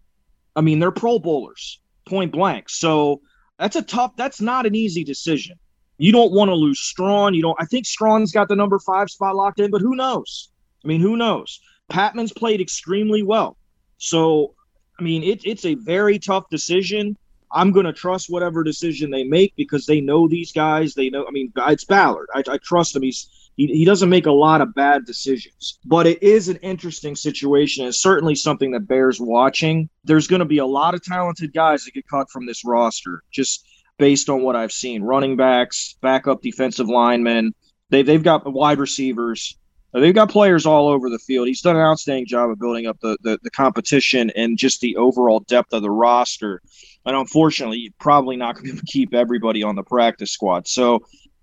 I 0.56 0.62
mean, 0.62 0.78
they're 0.78 0.90
Pro 0.90 1.18
Bowlers, 1.18 1.80
point 2.06 2.32
blank. 2.32 2.70
So 2.70 3.20
that's 3.62 3.76
a 3.76 3.82
tough. 3.82 4.16
That's 4.16 4.40
not 4.40 4.66
an 4.66 4.74
easy 4.74 5.04
decision. 5.04 5.56
You 5.96 6.10
don't 6.10 6.32
want 6.32 6.48
to 6.48 6.54
lose 6.54 6.80
Strachan. 6.80 7.34
You 7.34 7.42
don't. 7.42 7.56
I 7.60 7.64
think 7.64 7.86
Strachan's 7.86 8.32
got 8.32 8.48
the 8.48 8.56
number 8.56 8.80
five 8.80 9.08
spot 9.08 9.36
locked 9.36 9.60
in, 9.60 9.70
but 9.70 9.80
who 9.80 9.94
knows? 9.94 10.48
I 10.84 10.88
mean, 10.88 11.00
who 11.00 11.16
knows? 11.16 11.60
Patmon's 11.88 12.32
played 12.32 12.60
extremely 12.60 13.22
well, 13.22 13.56
so 13.98 14.54
I 14.98 15.02
mean, 15.04 15.22
it, 15.22 15.44
it's 15.44 15.64
a 15.64 15.74
very 15.74 16.18
tough 16.18 16.50
decision. 16.50 17.16
I'm 17.52 17.70
going 17.70 17.86
to 17.86 17.92
trust 17.92 18.30
whatever 18.30 18.64
decision 18.64 19.10
they 19.10 19.22
make 19.22 19.54
because 19.56 19.86
they 19.86 20.00
know 20.00 20.26
these 20.26 20.50
guys. 20.50 20.94
They 20.94 21.08
know. 21.08 21.24
I 21.26 21.30
mean, 21.30 21.52
it's 21.56 21.84
Ballard. 21.84 22.28
I, 22.34 22.42
I 22.48 22.58
trust 22.58 22.96
him. 22.96 23.02
He's 23.02 23.28
he, 23.56 23.66
he 23.66 23.84
doesn't 23.84 24.08
make 24.08 24.26
a 24.26 24.32
lot 24.32 24.60
of 24.60 24.74
bad 24.74 25.04
decisions, 25.04 25.78
but 25.84 26.06
it 26.06 26.22
is 26.22 26.48
an 26.48 26.56
interesting 26.56 27.14
situation. 27.14 27.86
It's 27.86 28.02
certainly 28.02 28.34
something 28.34 28.70
that 28.72 28.88
bears 28.88 29.20
watching. 29.20 29.88
There's 30.04 30.26
going 30.26 30.40
to 30.40 30.46
be 30.46 30.58
a 30.58 30.66
lot 30.66 30.94
of 30.94 31.02
talented 31.02 31.52
guys 31.52 31.84
that 31.84 31.94
get 31.94 32.08
cut 32.08 32.30
from 32.30 32.46
this 32.46 32.64
roster, 32.64 33.22
just 33.30 33.66
based 33.98 34.28
on 34.28 34.42
what 34.42 34.56
I've 34.56 34.72
seen. 34.72 35.02
Running 35.02 35.36
backs, 35.36 35.96
backup 36.00 36.42
defensive 36.42 36.88
linemen. 36.88 37.54
They, 37.90 38.02
they've 38.02 38.22
got 38.22 38.50
wide 38.50 38.78
receivers. 38.78 39.56
They've 39.92 40.14
got 40.14 40.30
players 40.30 40.64
all 40.64 40.88
over 40.88 41.10
the 41.10 41.18
field. 41.18 41.48
He's 41.48 41.60
done 41.60 41.76
an 41.76 41.82
outstanding 41.82 42.26
job 42.26 42.48
of 42.48 42.58
building 42.58 42.86
up 42.86 42.98
the, 43.00 43.18
the, 43.22 43.38
the 43.42 43.50
competition 43.50 44.30
and 44.30 44.56
just 44.56 44.80
the 44.80 44.96
overall 44.96 45.40
depth 45.40 45.74
of 45.74 45.82
the 45.82 45.90
roster. 45.90 46.62
And 47.04 47.14
unfortunately, 47.14 47.78
you're 47.78 47.92
probably 48.00 48.36
not 48.36 48.54
going 48.54 48.78
to 48.78 48.82
keep 48.86 49.12
everybody 49.12 49.62
on 49.62 49.76
the 49.76 49.82
practice 49.82 50.30
squad. 50.30 50.66
So 50.66 51.00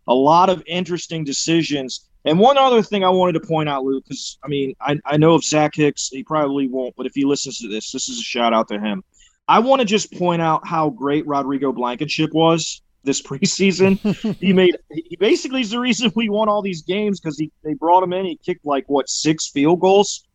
a 0.10 0.14
lot 0.14 0.50
of 0.50 0.62
interesting 0.66 1.24
decisions. 1.24 2.10
And 2.26 2.38
one 2.38 2.58
other 2.58 2.82
thing 2.82 3.06
I 3.06 3.10
wanted 3.10 3.40
to 3.40 3.48
point 3.48 3.70
out, 3.70 3.86
Luke, 3.86 4.04
because 4.04 4.38
I 4.44 4.50
mean, 4.50 4.76
I, 4.82 4.98
I 5.06 5.16
know 5.16 5.36
of 5.36 5.44
Zach 5.46 5.76
Hicks, 5.76 6.10
he 6.10 6.24
probably 6.24 6.68
won't, 6.68 6.96
but 6.98 7.06
if 7.06 7.14
he 7.14 7.24
listens 7.24 7.60
to 7.60 7.70
this, 7.70 7.92
this 7.92 8.10
is 8.10 8.20
a 8.20 8.24
shout 8.24 8.54
out 8.54 8.68
to 8.70 8.80
him. 8.80 9.04
I 9.48 9.60
want 9.60 9.80
to 9.80 9.86
just 9.86 10.12
point 10.14 10.42
out 10.42 10.68
how 10.68 10.90
great 10.90 11.26
Rodrigo 11.26 11.72
Blankenship 11.72 12.34
was 12.34 12.82
this 13.04 13.22
preseason. 13.28 13.98
he 14.42 14.52
made 14.52 14.76
he 14.92 15.16
basically 15.16 15.62
is 15.62 15.70
the 15.70 15.80
reason 15.80 16.12
we 16.16 16.28
won 16.28 16.50
all 16.50 16.62
these 16.62 16.82
games 16.82 17.20
because 17.20 17.38
he 17.38 17.52
they 17.64 17.76
brought 17.76 18.04
him 18.04 18.12
in. 18.12 18.26
He 18.26 18.36
kicked 18.36 18.66
like 18.66 18.86
what 18.88 19.08
six 19.08 19.48
field 19.48 19.80
goals. 19.80 20.28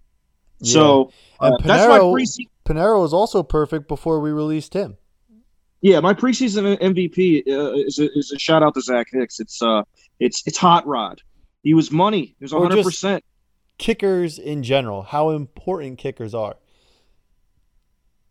Yeah. 0.60 0.72
So 0.72 1.12
uh, 1.40 1.50
that's 1.62 1.88
my 1.88 1.98
preseason. 1.98 2.48
Was 2.66 3.12
also 3.12 3.42
perfect 3.42 3.88
before 3.88 4.20
we 4.20 4.30
released 4.30 4.72
him. 4.72 4.96
Yeah, 5.84 6.00
my 6.00 6.14
preseason 6.14 6.80
MVP 6.80 7.46
uh, 7.46 7.72
is, 7.74 7.98
a, 7.98 8.10
is 8.18 8.32
a 8.34 8.38
shout 8.38 8.62
out 8.62 8.72
to 8.72 8.80
Zach 8.80 9.08
Hicks. 9.12 9.38
It's 9.38 9.60
uh, 9.60 9.82
it's 10.18 10.42
it's 10.46 10.56
hot 10.56 10.86
rod. 10.86 11.20
He 11.62 11.74
was 11.74 11.90
money. 11.90 12.34
He 12.38 12.44
was 12.44 12.54
100. 12.54 12.82
percent 12.82 13.22
Kickers 13.76 14.38
in 14.38 14.62
general, 14.62 15.02
how 15.02 15.28
important 15.28 15.98
kickers 15.98 16.34
are. 16.34 16.56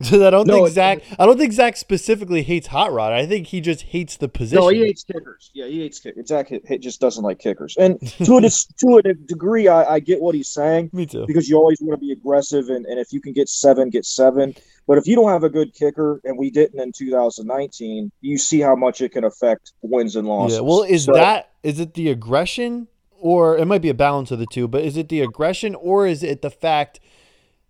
I 0.12 0.30
don't 0.30 0.48
no, 0.48 0.56
think 0.56 0.70
Zach. 0.70 1.04
I 1.18 1.26
don't 1.26 1.38
think 1.38 1.54
Zach 1.54 1.78
specifically 1.78 2.44
hates 2.44 2.68
Hot 2.68 2.92
Rod. 2.92 3.14
I 3.14 3.26
think 3.26 3.48
he 3.48 3.62
just 3.62 3.84
hates 3.84 4.18
the 4.18 4.28
position. 4.28 4.62
No, 4.62 4.70
he 4.70 4.80
hates 4.80 5.04
kickers. 5.04 5.52
Yeah, 5.54 5.68
he 5.68 5.80
hates 5.80 6.00
kickers. 6.00 6.28
Zach 6.28 6.52
just 6.80 7.00
doesn't 7.00 7.24
like 7.24 7.40
kickers. 7.40 7.76
And 7.78 8.00
to 8.02 8.38
a 8.38 8.50
to 8.50 9.02
a 9.04 9.14
degree, 9.14 9.68
I, 9.68 9.96
I, 9.96 10.00
get 10.00 10.22
what 10.22 10.36
he's 10.36 10.50
saying. 10.50 10.90
Me 10.94 11.06
too. 11.06 11.26
Because 11.28 11.48
you 11.48 11.58
always 11.58 11.80
want 11.82 12.00
to 12.00 12.06
be 12.06 12.12
aggressive, 12.12 12.70
and, 12.70 12.86
and 12.86 13.00
if 13.00 13.14
you 13.14 13.22
can 13.22 13.34
get 13.34 13.50
seven, 13.50 13.90
get 13.90 14.06
seven. 14.06 14.56
But 14.88 14.98
if 14.98 15.08
you 15.08 15.16
don't 15.16 15.30
have 15.30 15.44
a 15.44 15.50
good 15.50 15.74
kicker, 15.74 16.20
and 16.24 16.38
we 16.38 16.50
didn't 16.50 16.80
in 16.80 16.92
2019, 16.92 18.12
you 18.22 18.38
see 18.38 18.60
how 18.60 18.76
much 18.76 19.02
it 19.02 19.12
can 19.12 19.24
affect 19.24 19.72
wins 19.82 20.16
and 20.16 20.28
losses. 20.28 20.58
Yeah. 20.58 20.62
Well, 20.62 20.84
is 20.84 21.06
so, 21.06 21.14
that 21.14 21.52
is 21.64 21.80
it 21.80 21.94
the 21.94 22.10
aggression, 22.10 22.88
or 23.20 23.58
it 23.58 23.66
might 23.66 23.82
be 23.82 23.90
a 23.90 23.94
balance 23.94 24.32
of 24.32 24.40
the 24.40 24.46
two? 24.46 24.68
But 24.68 24.84
is 24.84 24.98
it 24.98 25.10
the 25.10 25.22
aggression, 25.22 25.76
or 25.76 26.06
is 26.08 26.24
it 26.24 26.42
the 26.42 26.50
fact? 26.50 27.00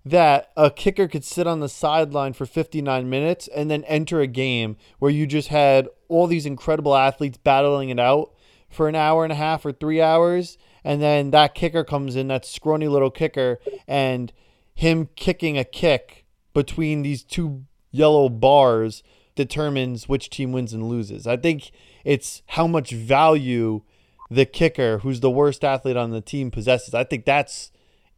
That 0.06 0.52
a 0.58 0.70
kicker 0.70 1.08
could 1.08 1.24
sit 1.24 1.48
on 1.48 1.62
the 1.62 1.70
sideline 1.70 2.34
for 2.34 2.46
59 2.46 3.10
minutes 3.10 3.48
and 3.48 3.72
then 3.72 3.84
enter 3.86 4.20
a 4.20 4.28
game 4.28 4.76
where 5.00 5.12
you 5.12 5.26
just 5.26 5.48
had 5.48 5.88
all 6.10 6.28
these 6.28 6.46
incredible 6.46 6.96
athletes 6.96 7.38
battling 7.38 7.90
it 7.90 8.00
out 8.00 8.34
for 8.70 8.90
an 8.90 8.96
hour 8.96 9.24
and 9.24 9.32
a 9.32 9.38
half 9.38 9.66
or 9.66 9.72
three 9.72 10.02
hours. 10.02 10.58
And 10.84 11.02
then 11.02 11.32
that 11.32 11.56
kicker 11.56 11.86
comes 11.86 12.16
in, 12.18 12.28
that 12.28 12.46
scrawny 12.46 12.88
little 12.88 13.12
kicker, 13.12 13.60
and 13.88 14.34
him 14.76 15.08
kicking 15.16 15.58
a 15.58 15.64
kick 15.64 16.26
between 16.54 17.04
these 17.04 17.24
two 17.24 17.64
yellow 17.92 18.28
bars 18.28 19.04
determines 19.36 20.10
which 20.10 20.30
team 20.30 20.52
wins 20.52 20.74
and 20.74 20.84
loses. 20.90 21.26
I 21.26 21.38
think 21.38 21.72
it's 22.04 22.42
how 22.48 22.68
much 22.68 22.92
value 22.92 23.82
the 24.30 24.46
kicker, 24.46 25.00
who's 25.00 25.22
the 25.22 25.32
worst 25.32 25.64
athlete 25.64 25.98
on 25.98 26.12
the 26.12 26.22
team, 26.22 26.52
possesses. 26.52 26.94
I 26.94 27.04
think 27.04 27.26
that's 27.26 27.72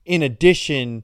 in 0.06 0.24
addition 0.24 1.04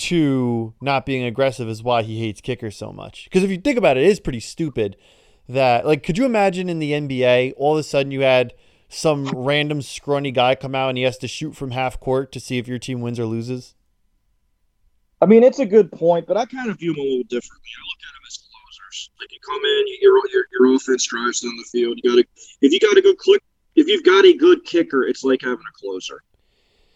to 0.00 0.72
not 0.80 1.04
being 1.04 1.24
aggressive 1.24 1.68
is 1.68 1.82
why 1.82 2.02
he 2.02 2.18
hates 2.18 2.40
kickers 2.40 2.76
so 2.76 2.92
much. 2.92 3.24
Because 3.24 3.44
if 3.44 3.50
you 3.50 3.58
think 3.58 3.76
about 3.76 3.96
it, 3.96 4.04
it 4.04 4.08
is 4.08 4.18
pretty 4.18 4.40
stupid 4.40 4.96
that 5.48 5.84
like 5.84 6.02
could 6.02 6.16
you 6.16 6.24
imagine 6.24 6.68
in 6.68 6.78
the 6.78 6.92
NBA 6.92 7.54
all 7.56 7.74
of 7.74 7.80
a 7.80 7.82
sudden 7.82 8.12
you 8.12 8.22
had 8.22 8.54
some 8.88 9.26
random 9.26 9.82
scrawny 9.82 10.30
guy 10.30 10.54
come 10.54 10.74
out 10.74 10.88
and 10.88 10.98
he 10.98 11.04
has 11.04 11.18
to 11.18 11.28
shoot 11.28 11.54
from 11.54 11.72
half 11.72 12.00
court 12.00 12.32
to 12.32 12.40
see 12.40 12.58
if 12.58 12.66
your 12.66 12.78
team 12.78 13.00
wins 13.00 13.18
or 13.18 13.26
loses? 13.26 13.74
I 15.20 15.26
mean, 15.26 15.42
it's 15.42 15.58
a 15.58 15.66
good 15.66 15.92
point, 15.92 16.26
but 16.26 16.38
I 16.38 16.46
kind 16.46 16.70
of 16.70 16.78
view 16.78 16.94
them 16.94 17.00
a 17.00 17.04
little 17.04 17.24
differently. 17.24 17.68
I 17.76 17.82
look 17.84 18.00
at 18.08 18.14
them 18.14 18.22
as 18.26 18.38
closers. 18.38 19.10
Like 19.20 19.32
you 19.32 19.38
come 19.46 19.62
in, 19.62 19.86
you, 19.86 19.98
your 20.00 20.20
your 20.32 20.46
your 20.52 20.74
offense 20.74 21.06
drives 21.06 21.40
down 21.40 21.56
the 21.58 21.64
field. 21.64 22.00
You 22.02 22.10
got 22.10 22.16
to 22.16 22.24
if 22.62 22.72
you 22.72 22.80
got 22.80 22.96
a 22.96 23.02
good 23.02 23.18
click, 23.18 23.42
if 23.76 23.86
you've 23.86 24.04
got 24.04 24.24
a 24.24 24.32
good 24.32 24.64
kicker, 24.64 25.04
it's 25.04 25.24
like 25.24 25.42
having 25.42 25.58
a 25.58 25.78
closer. 25.78 26.22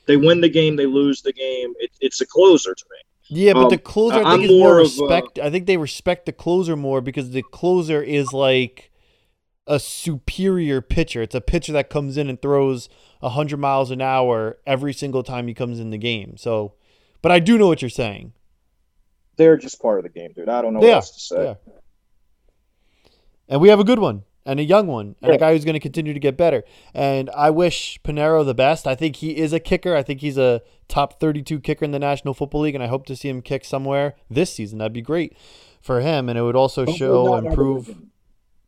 They 0.06 0.16
win 0.16 0.40
the 0.40 0.48
game, 0.48 0.76
they 0.76 0.86
lose 0.86 1.22
the 1.22 1.32
game. 1.32 1.72
It, 1.78 1.90
it's 2.00 2.20
a 2.20 2.26
closer 2.26 2.74
to 2.74 2.84
me. 2.90 2.98
Yeah, 3.28 3.54
but 3.54 3.64
um, 3.64 3.68
the 3.70 3.78
closer 3.78 4.16
I 4.16 4.18
think 4.18 4.26
I'm 4.26 4.42
is 4.42 4.50
more, 4.50 4.68
more 4.68 4.76
respect. 4.78 5.38
A, 5.38 5.46
I 5.46 5.50
think 5.50 5.66
they 5.66 5.76
respect 5.76 6.26
the 6.26 6.32
closer 6.32 6.76
more 6.76 7.00
because 7.00 7.30
the 7.30 7.42
closer 7.42 8.02
is 8.02 8.32
like 8.32 8.90
a 9.66 9.78
superior 9.78 10.82
pitcher. 10.82 11.22
It's 11.22 11.34
a 11.34 11.40
pitcher 11.40 11.72
that 11.72 11.88
comes 11.88 12.16
in 12.18 12.28
and 12.28 12.40
throws 12.40 12.88
hundred 13.22 13.56
miles 13.56 13.90
an 13.90 14.02
hour 14.02 14.58
every 14.66 14.92
single 14.92 15.22
time 15.22 15.48
he 15.48 15.54
comes 15.54 15.80
in 15.80 15.88
the 15.88 15.96
game. 15.96 16.36
So, 16.36 16.74
but 17.22 17.32
I 17.32 17.38
do 17.38 17.56
know 17.56 17.66
what 17.66 17.80
you're 17.80 17.88
saying. 17.88 18.34
They're 19.36 19.56
just 19.56 19.80
part 19.80 19.98
of 19.98 20.02
the 20.02 20.10
game, 20.10 20.32
dude. 20.36 20.50
I 20.50 20.60
don't 20.60 20.74
know 20.74 20.80
what 20.80 20.90
else 20.90 21.10
to 21.12 21.20
say. 21.20 21.56
And 23.48 23.60
we 23.62 23.70
have 23.70 23.80
a 23.80 23.84
good 23.84 23.98
one 23.98 24.24
and 24.46 24.60
a 24.60 24.64
young 24.64 24.86
one 24.86 25.16
and 25.22 25.30
yeah. 25.30 25.34
a 25.34 25.38
guy 25.38 25.52
who's 25.52 25.64
going 25.64 25.74
to 25.74 25.80
continue 25.80 26.12
to 26.12 26.20
get 26.20 26.36
better. 26.36 26.64
And 26.92 27.30
I 27.30 27.50
wish 27.50 27.98
Pineiro 28.04 28.44
the 28.44 28.54
best. 28.54 28.86
I 28.86 28.94
think 28.94 29.16
he 29.16 29.36
is 29.36 29.52
a 29.52 29.60
kicker. 29.60 29.96
I 29.96 30.02
think 30.02 30.20
he's 30.20 30.38
a 30.38 30.62
top 30.88 31.18
32 31.20 31.60
kicker 31.60 31.84
in 31.84 31.92
the 31.92 31.98
National 31.98 32.34
Football 32.34 32.62
League, 32.62 32.74
and 32.74 32.84
I 32.84 32.88
hope 32.88 33.06
to 33.06 33.16
see 33.16 33.28
him 33.28 33.42
kick 33.42 33.64
somewhere 33.64 34.14
this 34.30 34.52
season. 34.52 34.78
That'd 34.78 34.92
be 34.92 35.02
great 35.02 35.36
for 35.80 36.00
him, 36.00 36.28
and 36.28 36.38
it 36.38 36.42
would 36.42 36.56
also 36.56 36.82
hopefully 36.82 36.98
show 36.98 37.34
and 37.34 37.54
prove. 37.54 37.96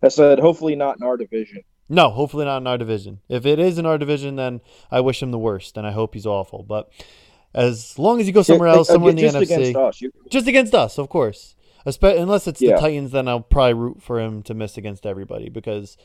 I 0.03 0.09
said, 0.09 0.39
hopefully 0.39 0.77
not 0.77 0.99
in 0.99 1.07
our 1.07 1.17
division. 1.17 1.63
No, 1.89 2.11
hopefully 2.11 2.45
not 2.45 2.59
in 2.59 2.67
our 2.67 2.79
division. 2.79 3.21
If 3.29 3.47
it 3.47 3.59
is 3.59 3.79
in 3.79 3.87
our 3.87 3.97
division, 3.97 4.37
then 4.37 4.61
I 4.91 5.01
wish 5.01 5.23
him 5.23 5.31
the 5.31 5.39
worst, 5.39 5.77
and 5.77 5.87
I 5.87 5.93
hope 5.93 6.15
he's 6.15 6.27
awful. 6.27 6.63
But 6.63 6.91
as 7.55 7.99
long 7.99 8.21
as 8.21 8.27
he 8.27 8.33
goes 8.33 8.47
somewhere 8.47 8.69
else, 8.69 8.89
somewhere 8.89 9.13
in 9.13 9.19
uh, 9.19 9.31
the 9.33 9.39
NFC, 9.39 9.43
against 9.43 9.77
us, 9.77 10.01
you... 10.01 10.13
just 10.29 10.49
against 10.49 10.75
us, 10.75 10.99
of 10.99 11.09
course 11.09 11.56
unless 11.87 12.47
it's 12.47 12.61
yeah. 12.61 12.75
the 12.75 12.81
Titans, 12.81 13.13
then 13.13 13.29
I'll 13.29 13.41
probably 13.41 13.75
root 13.75 14.03
for 14.03 14.21
him 14.21 14.43
to 14.45 14.55
miss 14.55 14.77
against 14.77 15.07
everybody 15.07 15.49
because 15.49 15.97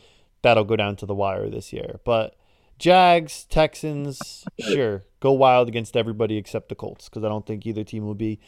that'll 0.42 0.64
go 0.64 0.76
down 0.76 0.96
to 0.98 1.06
the 1.06 1.16
wire 1.16 1.50
this 1.50 1.74
year. 1.74 2.00
But 2.06 2.36
Jags, 2.78 3.46
Texans, 3.46 4.46
sure, 4.60 5.04
go 5.20 5.32
wild 5.32 5.68
against 5.68 5.98
everybody 5.98 6.38
except 6.38 6.70
the 6.70 6.76
Colts 6.76 7.10
because 7.10 7.24
I 7.24 7.30
don't 7.30 7.46
think 7.46 7.66
either 7.66 7.84
team 7.84 8.06
will 8.06 8.16
be 8.16 8.40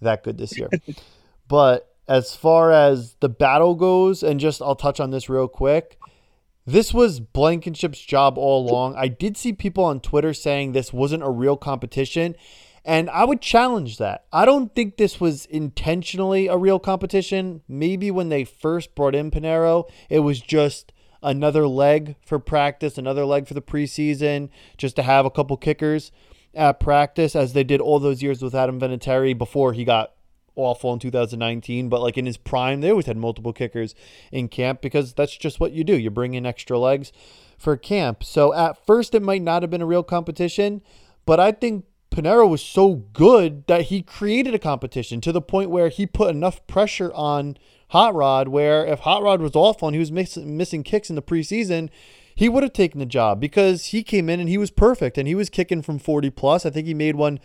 that 0.00 0.22
good 0.24 0.38
this 0.38 0.58
year. 0.58 0.70
but 1.48 1.94
as 2.08 2.34
far 2.34 2.72
as 2.72 3.16
the 3.20 3.28
battle 3.28 3.74
goes, 3.74 4.22
and 4.22 4.40
just 4.40 4.62
I'll 4.62 4.76
touch 4.76 4.98
on 4.98 5.10
this 5.10 5.28
real 5.28 5.48
quick. 5.48 5.98
This 6.66 6.92
was 6.92 7.18
Blankenship's 7.18 8.00
job 8.00 8.36
all 8.36 8.68
along. 8.68 8.94
I 8.96 9.08
did 9.08 9.38
see 9.38 9.54
people 9.54 9.84
on 9.84 10.00
Twitter 10.00 10.34
saying 10.34 10.72
this 10.72 10.92
wasn't 10.92 11.22
a 11.22 11.30
real 11.30 11.56
competition. 11.56 12.36
And 12.88 13.10
I 13.10 13.26
would 13.26 13.42
challenge 13.42 13.98
that. 13.98 14.24
I 14.32 14.46
don't 14.46 14.74
think 14.74 14.96
this 14.96 15.20
was 15.20 15.44
intentionally 15.44 16.46
a 16.46 16.56
real 16.56 16.78
competition. 16.78 17.60
Maybe 17.68 18.10
when 18.10 18.30
they 18.30 18.44
first 18.44 18.94
brought 18.94 19.14
in 19.14 19.30
Pineiro, 19.30 19.90
it 20.08 20.20
was 20.20 20.40
just 20.40 20.94
another 21.22 21.68
leg 21.68 22.16
for 22.24 22.38
practice, 22.38 22.96
another 22.96 23.26
leg 23.26 23.46
for 23.46 23.52
the 23.52 23.60
preseason, 23.60 24.48
just 24.78 24.96
to 24.96 25.02
have 25.02 25.26
a 25.26 25.30
couple 25.30 25.58
kickers 25.58 26.10
at 26.54 26.80
practice, 26.80 27.36
as 27.36 27.52
they 27.52 27.62
did 27.62 27.82
all 27.82 27.98
those 27.98 28.22
years 28.22 28.40
with 28.40 28.54
Adam 28.54 28.80
Vinatieri 28.80 29.36
before 29.36 29.74
he 29.74 29.84
got 29.84 30.14
awful 30.56 30.90
in 30.94 30.98
2019. 30.98 31.90
But 31.90 32.00
like 32.00 32.16
in 32.16 32.24
his 32.24 32.38
prime, 32.38 32.80
they 32.80 32.88
always 32.88 33.04
had 33.04 33.18
multiple 33.18 33.52
kickers 33.52 33.94
in 34.32 34.48
camp 34.48 34.80
because 34.80 35.12
that's 35.12 35.36
just 35.36 35.60
what 35.60 35.72
you 35.72 35.84
do. 35.84 35.98
You 35.98 36.08
bring 36.08 36.32
in 36.32 36.46
extra 36.46 36.78
legs 36.78 37.12
for 37.58 37.76
camp. 37.76 38.24
So 38.24 38.54
at 38.54 38.86
first, 38.86 39.14
it 39.14 39.20
might 39.20 39.42
not 39.42 39.62
have 39.62 39.70
been 39.70 39.82
a 39.82 39.86
real 39.86 40.02
competition, 40.02 40.80
but 41.26 41.38
I 41.38 41.52
think 41.52 41.84
Pineiro 42.18 42.48
was 42.48 42.60
so 42.60 42.96
good 43.12 43.64
that 43.68 43.82
he 43.82 44.02
created 44.02 44.52
a 44.52 44.58
competition 44.58 45.20
to 45.20 45.30
the 45.30 45.40
point 45.40 45.70
where 45.70 45.88
he 45.88 46.04
put 46.04 46.34
enough 46.34 46.66
pressure 46.66 47.12
on 47.14 47.56
Hot 47.90 48.12
Rod. 48.12 48.48
Where 48.48 48.84
if 48.84 49.00
Hot 49.00 49.22
Rod 49.22 49.40
was 49.40 49.54
awful 49.54 49.86
and 49.86 49.94
he 49.94 50.00
was 50.00 50.10
miss- 50.10 50.36
missing 50.36 50.82
kicks 50.82 51.10
in 51.10 51.14
the 51.14 51.22
preseason, 51.22 51.90
he 52.34 52.48
would 52.48 52.64
have 52.64 52.72
taken 52.72 52.98
the 52.98 53.06
job 53.06 53.38
because 53.38 53.86
he 53.86 54.02
came 54.02 54.28
in 54.28 54.40
and 54.40 54.48
he 54.48 54.58
was 54.58 54.72
perfect 54.72 55.16
and 55.16 55.28
he 55.28 55.36
was 55.36 55.48
kicking 55.48 55.80
from 55.80 56.00
40 56.00 56.30
plus. 56.30 56.66
I 56.66 56.70
think 56.70 56.88
he 56.88 56.94
made 56.94 57.14
one. 57.14 57.38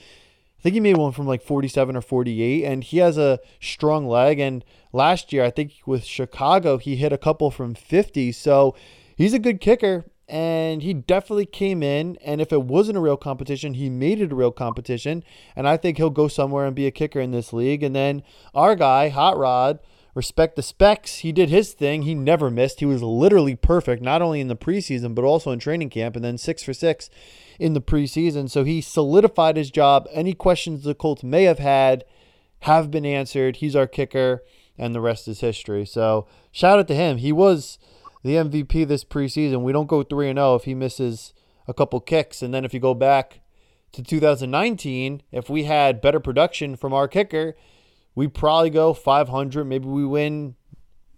I 0.59 0.61
think 0.63 0.73
he 0.73 0.79
made 0.79 0.97
one 0.97 1.11
from 1.11 1.27
like 1.27 1.43
47 1.43 1.95
or 1.95 2.01
48, 2.01 2.63
and 2.63 2.83
he 2.83 2.97
has 2.97 3.15
a 3.15 3.39
strong 3.61 4.07
leg. 4.07 4.39
And 4.39 4.65
last 4.91 5.31
year, 5.31 5.43
I 5.43 5.51
think 5.51 5.73
with 5.85 6.03
Chicago, 6.03 6.79
he 6.79 6.95
hit 6.95 7.13
a 7.13 7.17
couple 7.19 7.51
from 7.51 7.75
50. 7.75 8.31
So 8.31 8.73
he's 9.15 9.35
a 9.35 9.39
good 9.39 9.61
kicker 9.61 10.05
and 10.27 10.81
he 10.83 10.93
definitely 10.93 11.45
came 11.45 11.83
in 11.83 12.17
and 12.23 12.39
if 12.39 12.53
it 12.53 12.63
wasn't 12.63 12.97
a 12.97 13.01
real 13.01 13.17
competition 13.17 13.73
he 13.73 13.89
made 13.89 14.21
it 14.21 14.31
a 14.31 14.35
real 14.35 14.51
competition 14.51 15.21
and 15.55 15.67
i 15.67 15.75
think 15.75 15.97
he'll 15.97 16.09
go 16.09 16.27
somewhere 16.29 16.65
and 16.65 16.75
be 16.75 16.87
a 16.87 16.91
kicker 16.91 17.19
in 17.19 17.31
this 17.31 17.53
league. 17.53 17.83
And 17.83 17.95
then 17.95 18.23
our 18.53 18.75
guy 18.75 19.09
hot 19.09 19.37
rod 19.37 19.79
respect 20.15 20.55
the 20.55 20.61
specs. 20.61 21.17
He 21.17 21.31
did 21.31 21.49
his 21.49 21.73
thing. 21.73 22.03
He 22.03 22.13
never 22.13 22.51
missed. 22.51 22.79
He 22.79 22.85
was 22.85 23.01
literally 23.01 23.55
perfect 23.55 24.01
not 24.01 24.21
only 24.21 24.39
in 24.39 24.47
the 24.47 24.55
preseason 24.55 25.13
but 25.15 25.25
also 25.25 25.51
in 25.51 25.59
training 25.59 25.89
camp 25.89 26.15
and 26.15 26.23
then 26.23 26.37
six 26.37 26.63
for 26.63 26.73
six 26.73 27.09
in 27.59 27.73
the 27.73 27.81
preseason. 27.81 28.49
So 28.49 28.63
he 28.63 28.81
solidified 28.81 29.57
his 29.57 29.71
job. 29.71 30.07
Any 30.11 30.33
questions 30.33 30.83
the 30.83 30.95
colts 30.95 31.23
may 31.23 31.43
have 31.43 31.59
had 31.59 32.05
have 32.61 32.91
been 32.91 33.05
answered. 33.05 33.57
He's 33.57 33.75
our 33.75 33.87
kicker 33.87 34.43
and 34.77 34.95
the 34.95 35.01
rest 35.01 35.27
is 35.27 35.41
history. 35.41 35.85
So 35.85 36.27
shout 36.51 36.79
out 36.79 36.87
to 36.87 36.95
him. 36.95 37.17
He 37.17 37.31
was 37.31 37.77
the 38.23 38.35
MVP 38.35 38.87
this 38.87 39.03
preseason. 39.03 39.61
We 39.61 39.73
don't 39.73 39.87
go 39.87 40.03
3 40.03 40.29
and 40.29 40.37
0 40.37 40.55
if 40.55 40.63
he 40.63 40.73
misses 40.73 41.33
a 41.67 41.73
couple 41.73 41.99
kicks. 41.99 42.41
And 42.41 42.53
then 42.53 42.65
if 42.65 42.73
you 42.73 42.79
go 42.79 42.93
back 42.93 43.41
to 43.91 44.01
2019, 44.01 45.21
if 45.31 45.49
we 45.49 45.65
had 45.65 46.01
better 46.01 46.19
production 46.19 46.75
from 46.75 46.93
our 46.93 47.07
kicker, 47.07 47.55
we 48.15 48.27
probably 48.27 48.69
go 48.69 48.93
500. 48.93 49.65
Maybe 49.65 49.87
we 49.87 50.05
win 50.05 50.55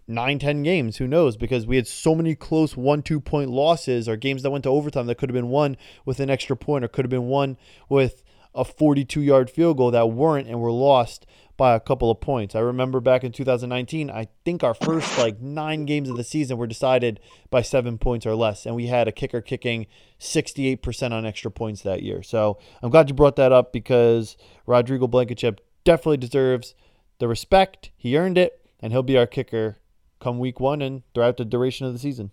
nine, 0.08 0.38
ten 0.38 0.62
games. 0.62 0.96
Who 0.98 1.06
knows? 1.06 1.36
Because 1.36 1.66
we 1.66 1.76
had 1.76 1.86
so 1.86 2.14
many 2.14 2.34
close 2.34 2.76
one, 2.76 3.02
two 3.02 3.20
point 3.20 3.50
losses 3.50 4.08
or 4.08 4.16
games 4.16 4.42
that 4.42 4.50
went 4.50 4.64
to 4.64 4.70
overtime 4.70 5.06
that 5.06 5.18
could 5.18 5.30
have 5.30 5.34
been 5.34 5.48
won 5.48 5.76
with 6.04 6.20
an 6.20 6.30
extra 6.30 6.56
point 6.56 6.84
or 6.84 6.88
could 6.88 7.04
have 7.04 7.10
been 7.10 7.28
won 7.28 7.56
with 7.88 8.22
a 8.54 8.64
42 8.64 9.20
yard 9.20 9.50
field 9.50 9.76
goal 9.76 9.90
that 9.90 10.10
weren't 10.10 10.48
and 10.48 10.60
were 10.60 10.72
lost 10.72 11.26
by 11.56 11.74
a 11.74 11.80
couple 11.80 12.10
of 12.10 12.20
points. 12.20 12.54
I 12.54 12.60
remember 12.60 13.00
back 13.00 13.24
in 13.24 13.32
2019, 13.32 14.10
I 14.10 14.28
think 14.44 14.62
our 14.62 14.74
first 14.74 15.18
like 15.18 15.40
nine 15.40 15.86
games 15.86 16.08
of 16.08 16.16
the 16.16 16.24
season 16.24 16.58
were 16.58 16.66
decided 16.66 17.20
by 17.50 17.62
seven 17.62 17.98
points 17.98 18.26
or 18.26 18.34
less, 18.34 18.66
and 18.66 18.74
we 18.74 18.86
had 18.86 19.08
a 19.08 19.12
kicker 19.12 19.40
kicking 19.40 19.86
68% 20.20 21.12
on 21.12 21.24
extra 21.24 21.50
points 21.50 21.82
that 21.82 22.02
year. 22.02 22.22
So 22.22 22.58
I'm 22.82 22.90
glad 22.90 23.08
you 23.08 23.14
brought 23.14 23.36
that 23.36 23.52
up 23.52 23.72
because 23.72 24.36
Rodrigo 24.66 25.06
Blankenship 25.06 25.60
definitely 25.84 26.18
deserves 26.18 26.74
the 27.18 27.28
respect. 27.28 27.90
He 27.96 28.16
earned 28.16 28.38
it, 28.38 28.60
and 28.80 28.92
he'll 28.92 29.02
be 29.02 29.16
our 29.16 29.26
kicker 29.26 29.78
come 30.20 30.38
week 30.38 30.60
one 30.60 30.82
and 30.82 31.02
throughout 31.14 31.36
the 31.36 31.44
duration 31.44 31.86
of 31.86 31.92
the 31.92 31.98
season. 31.98 32.30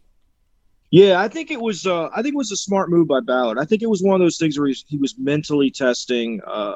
Yeah, 0.92 1.20
I 1.20 1.28
think 1.28 1.50
it 1.50 1.60
was. 1.60 1.88
Uh, 1.88 2.10
I 2.16 2.22
think 2.22 2.36
it 2.36 2.38
was 2.38 2.52
a 2.52 2.56
smart 2.56 2.92
move 2.92 3.08
by 3.08 3.20
Ballard. 3.20 3.58
I 3.58 3.66
think 3.66 3.82
it 3.82 3.90
was 3.90 4.04
one 4.04 4.14
of 4.14 4.24
those 4.24 4.38
things 4.38 4.60
where 4.60 4.68
he, 4.68 4.98
was 4.98 5.16
mentally 5.18 5.72
testing 5.72 6.40
uh, 6.46 6.76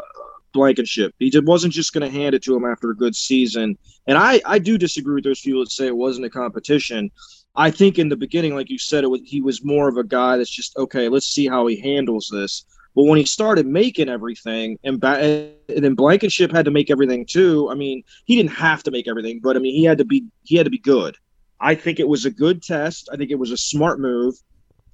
Blankenship. 0.54 1.14
He 1.20 1.30
just 1.30 1.46
wasn't 1.46 1.74
just 1.74 1.94
going 1.94 2.10
to 2.10 2.18
hand 2.18 2.36
it 2.36 2.44
to 2.44 2.56
him 2.56 2.66
after 2.66 2.90
a 2.90 2.96
good 2.96 3.16
season. 3.16 3.78
And 4.08 4.18
I, 4.18 4.42
I 4.46 4.60
do 4.60 4.78
disagree 4.78 5.16
with 5.16 5.24
those 5.24 5.42
people 5.42 5.62
that 5.62 5.72
say 5.72 5.88
it 5.88 5.96
wasn't 5.96 6.26
a 6.26 6.30
competition. 6.30 7.12
I 7.56 7.72
think 7.72 7.98
in 7.98 8.10
the 8.10 8.16
beginning, 8.16 8.56
like 8.56 8.70
you 8.70 8.78
said, 8.78 9.04
it 9.04 9.08
was, 9.08 9.22
he 9.24 9.42
was 9.42 9.64
more 9.64 9.88
of 9.88 9.98
a 9.98 10.04
guy 10.04 10.38
that's 10.38 10.50
just 10.50 10.78
okay. 10.78 11.10
Let's 11.10 11.28
see 11.28 11.48
how 11.48 11.68
he 11.68 11.80
handles 11.80 12.30
this. 12.32 12.66
But 12.96 13.04
when 13.04 13.20
he 13.20 13.26
started 13.26 13.68
making 13.68 14.10
everything, 14.10 14.80
and, 14.84 15.00
ba- 15.00 15.52
and 15.70 15.84
then 15.84 15.94
Blankenship 15.94 16.52
had 16.52 16.66
to 16.66 16.72
make 16.72 16.90
everything 16.90 17.26
too. 17.26 17.70
I 17.70 17.76
mean, 17.76 18.04
he 18.26 18.36
didn't 18.36 18.54
have 18.54 18.82
to 18.84 18.92
make 18.92 19.08
everything, 19.08 19.40
but 19.42 19.56
I 19.56 19.60
mean, 19.60 19.76
he 19.76 19.84
had 19.84 20.00
to 20.00 20.06
be 20.06 20.26
he 20.44 20.56
had 20.56 20.66
to 20.66 20.72
be 20.72 20.80
good. 20.80 21.16
I 21.60 21.76
think 21.76 22.00
it 22.00 22.08
was 22.08 22.26
a 22.26 22.32
good 22.32 22.64
test. 22.64 23.10
I 23.12 23.18
think 23.18 23.32
it 23.32 23.40
was 23.40 23.52
a 23.52 23.58
smart 23.58 24.00
move. 24.00 24.36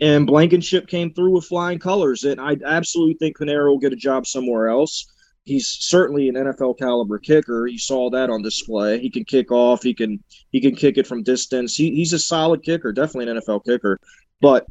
And 0.02 0.28
Blankenship 0.28 0.88
came 0.88 1.14
through 1.14 1.32
with 1.32 1.46
flying 1.46 1.80
colors. 1.80 2.24
And 2.24 2.42
I 2.42 2.58
absolutely 2.66 3.16
think 3.16 3.38
Piñeiro 3.38 3.68
will 3.68 3.80
get 3.80 3.94
a 3.94 3.98
job 3.98 4.26
somewhere 4.26 4.68
else 4.68 5.13
he's 5.46 5.68
certainly 5.68 6.30
an 6.30 6.36
NFL 6.36 6.78
caliber 6.78 7.20
kicker. 7.20 7.68
You 7.68 7.78
saw 7.78 8.10
that 8.12 8.30
on 8.30 8.42
display. 8.42 9.00
He 9.00 9.10
can 9.10 9.26
kick 9.26 9.52
off. 9.52 9.84
He 9.84 9.94
can 9.94 10.24
he 10.52 10.62
can 10.62 10.76
kick 10.76 10.98
it 10.98 11.08
from 11.08 11.24
distance. 11.24 11.76
He, 11.76 11.92
he's 11.96 12.14
a 12.14 12.20
solid 12.20 12.64
kicker, 12.64 12.92
definitely 12.92 13.32
an 13.32 13.40
NFL 13.40 13.66
kicker. 13.66 14.00
But 14.42 14.66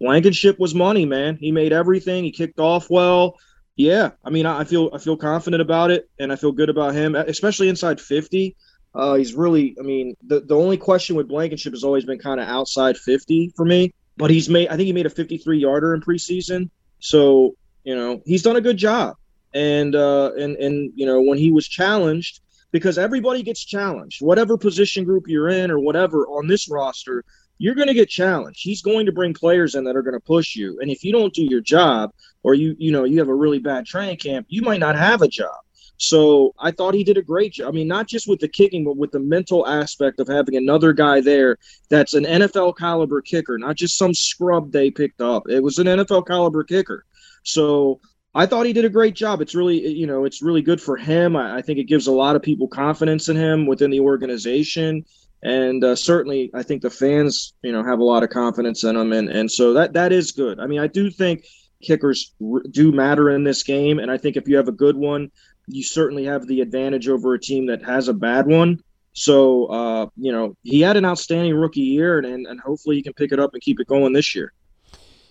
Blankenship 0.00 0.58
was 0.58 0.74
money, 0.74 1.04
man. 1.04 1.36
He 1.40 1.52
made 1.52 1.72
everything. 1.72 2.24
He 2.24 2.30
kicked 2.30 2.60
off 2.60 2.88
well. 2.90 3.36
Yeah, 3.76 4.10
I 4.24 4.30
mean, 4.30 4.46
I 4.46 4.64
feel 4.64 4.90
I 4.92 4.98
feel 4.98 5.16
confident 5.16 5.60
about 5.60 5.90
it, 5.90 6.08
and 6.18 6.32
I 6.32 6.36
feel 6.36 6.52
good 6.52 6.68
about 6.68 6.94
him, 6.94 7.14
especially 7.14 7.68
inside 7.68 8.00
fifty. 8.00 8.56
Uh, 8.94 9.14
he's 9.14 9.34
really, 9.34 9.76
I 9.78 9.82
mean, 9.82 10.16
the 10.26 10.40
the 10.40 10.56
only 10.56 10.76
question 10.76 11.14
with 11.14 11.28
Blankenship 11.28 11.72
has 11.74 11.84
always 11.84 12.04
been 12.04 12.18
kind 12.18 12.40
of 12.40 12.48
outside 12.48 12.96
fifty 12.96 13.52
for 13.56 13.64
me. 13.64 13.92
But 14.16 14.30
he's 14.30 14.48
made, 14.48 14.66
I 14.66 14.76
think 14.76 14.86
he 14.86 14.92
made 14.92 15.06
a 15.06 15.10
fifty-three 15.10 15.58
yarder 15.58 15.94
in 15.94 16.00
preseason. 16.00 16.70
So 16.98 17.54
you 17.84 17.94
know, 17.94 18.20
he's 18.24 18.42
done 18.42 18.56
a 18.56 18.60
good 18.60 18.76
job 18.76 19.16
and 19.54 19.94
uh, 19.94 20.32
and 20.38 20.56
and 20.56 20.92
you 20.94 21.06
know 21.06 21.20
when 21.20 21.38
he 21.38 21.50
was 21.50 21.66
challenged 21.66 22.40
because 22.70 22.98
everybody 22.98 23.42
gets 23.42 23.64
challenged. 23.64 24.20
Whatever 24.20 24.58
position 24.58 25.04
group 25.04 25.24
you're 25.26 25.48
in 25.48 25.70
or 25.70 25.78
whatever 25.78 26.26
on 26.26 26.46
this 26.46 26.68
roster 26.70 27.24
you're 27.58 27.74
going 27.74 27.88
to 27.88 27.94
get 27.94 28.08
challenged. 28.08 28.60
He's 28.62 28.82
going 28.82 29.06
to 29.06 29.12
bring 29.12 29.34
players 29.34 29.74
in 29.74 29.84
that 29.84 29.96
are 29.96 30.02
going 30.02 30.14
to 30.14 30.20
push 30.20 30.54
you. 30.54 30.78
And 30.80 30.90
if 30.90 31.04
you 31.04 31.12
don't 31.12 31.34
do 31.34 31.42
your 31.42 31.60
job 31.60 32.12
or 32.42 32.54
you 32.54 32.74
you 32.78 32.92
know 32.92 33.04
you 33.04 33.18
have 33.18 33.28
a 33.28 33.34
really 33.34 33.58
bad 33.58 33.84
training 33.84 34.16
camp 34.16 34.46
you 34.48 34.62
might 34.62 34.80
not 34.80 34.96
have 34.96 35.22
a 35.22 35.28
job. 35.28 35.56
So 36.00 36.54
i 36.60 36.70
thought 36.70 36.94
he 36.94 37.02
did 37.02 37.18
a 37.18 37.22
great 37.22 37.54
job 37.54 37.68
i 37.68 37.72
mean 37.72 37.88
not 37.88 38.06
just 38.06 38.28
with 38.28 38.38
the 38.38 38.46
kicking 38.46 38.84
but 38.84 38.96
with 38.96 39.10
the 39.10 39.18
mental 39.18 39.66
aspect 39.66 40.20
of 40.20 40.28
having 40.28 40.54
another 40.54 40.92
guy 40.92 41.20
there 41.20 41.58
that's 41.90 42.14
an 42.14 42.22
nfl 42.22 42.76
caliber 42.76 43.20
kicker 43.20 43.58
not 43.58 43.74
just 43.74 43.98
some 43.98 44.14
scrub 44.14 44.70
they 44.70 44.92
picked 44.92 45.20
up. 45.20 45.42
It 45.48 45.60
was 45.60 45.78
an 45.78 45.88
nfl 45.88 46.24
caliber 46.24 46.62
kicker. 46.62 47.04
So 47.42 48.00
I 48.34 48.46
thought 48.46 48.66
he 48.66 48.72
did 48.72 48.84
a 48.84 48.90
great 48.90 49.14
job. 49.14 49.40
It's 49.40 49.54
really, 49.54 49.86
you 49.88 50.06
know, 50.06 50.24
it's 50.24 50.42
really 50.42 50.62
good 50.62 50.80
for 50.80 50.96
him. 50.96 51.34
I, 51.34 51.56
I 51.56 51.62
think 51.62 51.78
it 51.78 51.84
gives 51.84 52.06
a 52.06 52.12
lot 52.12 52.36
of 52.36 52.42
people 52.42 52.68
confidence 52.68 53.28
in 53.28 53.36
him 53.36 53.66
within 53.66 53.90
the 53.90 54.00
organization, 54.00 55.04
and 55.42 55.82
uh, 55.82 55.96
certainly, 55.96 56.50
I 56.52 56.62
think 56.62 56.82
the 56.82 56.90
fans, 56.90 57.54
you 57.62 57.72
know, 57.72 57.82
have 57.84 58.00
a 58.00 58.04
lot 58.04 58.22
of 58.22 58.30
confidence 58.30 58.84
in 58.84 58.96
him, 58.96 59.12
and 59.12 59.28
and 59.28 59.50
so 59.50 59.72
that 59.74 59.94
that 59.94 60.12
is 60.12 60.32
good. 60.32 60.60
I 60.60 60.66
mean, 60.66 60.80
I 60.80 60.88
do 60.88 61.10
think 61.10 61.44
kickers 61.82 62.34
r- 62.42 62.62
do 62.70 62.92
matter 62.92 63.30
in 63.30 63.44
this 63.44 63.62
game, 63.62 63.98
and 63.98 64.10
I 64.10 64.18
think 64.18 64.36
if 64.36 64.48
you 64.48 64.56
have 64.56 64.68
a 64.68 64.72
good 64.72 64.96
one, 64.96 65.30
you 65.66 65.82
certainly 65.82 66.24
have 66.24 66.46
the 66.46 66.60
advantage 66.60 67.08
over 67.08 67.34
a 67.34 67.40
team 67.40 67.66
that 67.66 67.84
has 67.84 68.08
a 68.08 68.14
bad 68.14 68.46
one. 68.46 68.80
So, 69.12 69.66
uh, 69.66 70.06
you 70.16 70.32
know, 70.32 70.56
he 70.62 70.80
had 70.80 70.96
an 70.96 71.04
outstanding 71.04 71.54
rookie 71.54 71.80
year, 71.80 72.18
and, 72.18 72.26
and, 72.26 72.46
and 72.46 72.60
hopefully 72.60 72.96
he 72.96 73.02
can 73.02 73.14
pick 73.14 73.32
it 73.32 73.40
up 73.40 73.52
and 73.52 73.62
keep 73.62 73.80
it 73.80 73.86
going 73.86 74.12
this 74.12 74.34
year. 74.34 74.52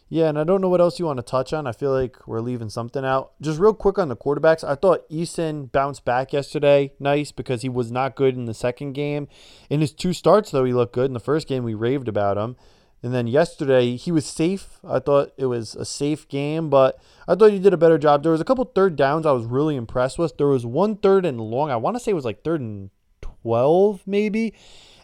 Yeah, 0.10 0.30
and 0.30 0.40
I 0.40 0.46
don't 0.46 0.62
know 0.62 0.70
what 0.70 0.80
else 0.80 1.00
you 1.00 1.06
want 1.06 1.18
to 1.18 1.24
touch 1.24 1.52
on. 1.52 1.68
I 1.68 1.74
feel 1.74 1.92
like 1.92 2.28
we're 2.28 2.40
leaving 2.40 2.70
something 2.70 3.04
out. 3.04 3.34
Just 3.42 3.60
real 3.60 3.74
quick 3.74 4.00
on 4.00 4.08
the 4.08 4.16
quarterbacks, 4.16 4.64
I 4.64 4.76
thought 4.76 5.10
Eason 5.10 5.70
bounced 5.70 6.06
back 6.06 6.32
yesterday, 6.32 6.94
nice 6.98 7.34
because 7.34 7.62
he 7.62 7.68
was 7.68 7.92
not 7.92 8.16
good 8.16 8.36
in 8.36 8.46
the 8.46 8.54
second 8.54 8.94
game. 8.94 9.28
In 9.70 9.82
his 9.82 9.92
two 9.92 10.14
starts, 10.14 10.52
though, 10.52 10.64
he 10.64 10.72
looked 10.72 10.94
good. 10.94 11.08
In 11.08 11.14
the 11.14 11.20
first 11.20 11.46
game, 11.46 11.66
we 11.66 11.74
raved 11.74 12.08
about 12.08 12.38
him. 12.38 12.56
And 13.04 13.14
then 13.14 13.28
yesterday, 13.28 13.98
he 13.98 14.12
was 14.12 14.26
safe. 14.26 14.80
I 14.88 15.00
thought 15.00 15.34
it 15.38 15.48
was 15.48 15.76
a 15.76 15.86
safe 15.86 16.28
game, 16.30 16.70
but 16.70 16.98
I 17.28 17.36
thought 17.36 17.52
he 17.52 17.60
did 17.60 17.74
a 17.74 17.78
better 17.78 17.98
job. 17.98 18.24
There 18.24 18.32
was 18.32 18.42
a 18.42 18.46
couple 18.46 18.64
third 18.64 18.96
downs 18.96 19.26
I 19.26 19.34
was 19.34 19.46
really 19.46 19.76
impressed 19.76 20.18
with. 20.18 20.38
There 20.38 20.48
was 20.48 20.66
one 20.66 20.96
third 20.96 21.26
and 21.26 21.40
long. 21.42 21.70
I 21.70 21.76
want 21.76 21.98
to 21.98 22.00
say 22.00 22.12
it 22.12 22.16
was 22.16 22.26
like 22.26 22.44
third 22.44 22.62
and 22.62 22.92
12, 23.22 24.04
maybe. 24.06 24.54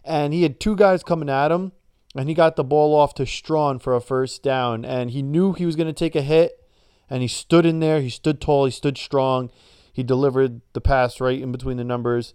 And 0.05 0.33
he 0.33 0.43
had 0.43 0.61
two 0.61 0.77
guys 0.77 1.03
coming 1.03 1.29
at 1.29 1.51
him 1.51 1.73
and 2.15 2.29
he 2.29 2.35
got 2.35 2.55
the 2.55 2.63
ball 2.63 2.95
off 2.95 3.13
to 3.15 3.25
Strachan 3.25 3.79
for 3.79 3.95
a 3.95 4.01
first 4.01 4.43
down. 4.43 4.85
And 4.85 5.11
he 5.11 5.21
knew 5.21 5.53
he 5.53 5.65
was 5.65 5.75
going 5.75 5.87
to 5.87 5.93
take 5.93 6.15
a 6.15 6.21
hit, 6.21 6.63
and 7.09 7.21
he 7.21 7.27
stood 7.27 7.65
in 7.65 7.79
there. 7.79 8.01
He 8.01 8.09
stood 8.09 8.39
tall. 8.39 8.65
He 8.65 8.71
stood 8.71 8.97
strong. 8.97 9.51
He 9.91 10.03
delivered 10.03 10.61
the 10.73 10.81
pass 10.81 11.19
right 11.19 11.41
in 11.41 11.51
between 11.51 11.77
the 11.77 11.83
numbers 11.83 12.33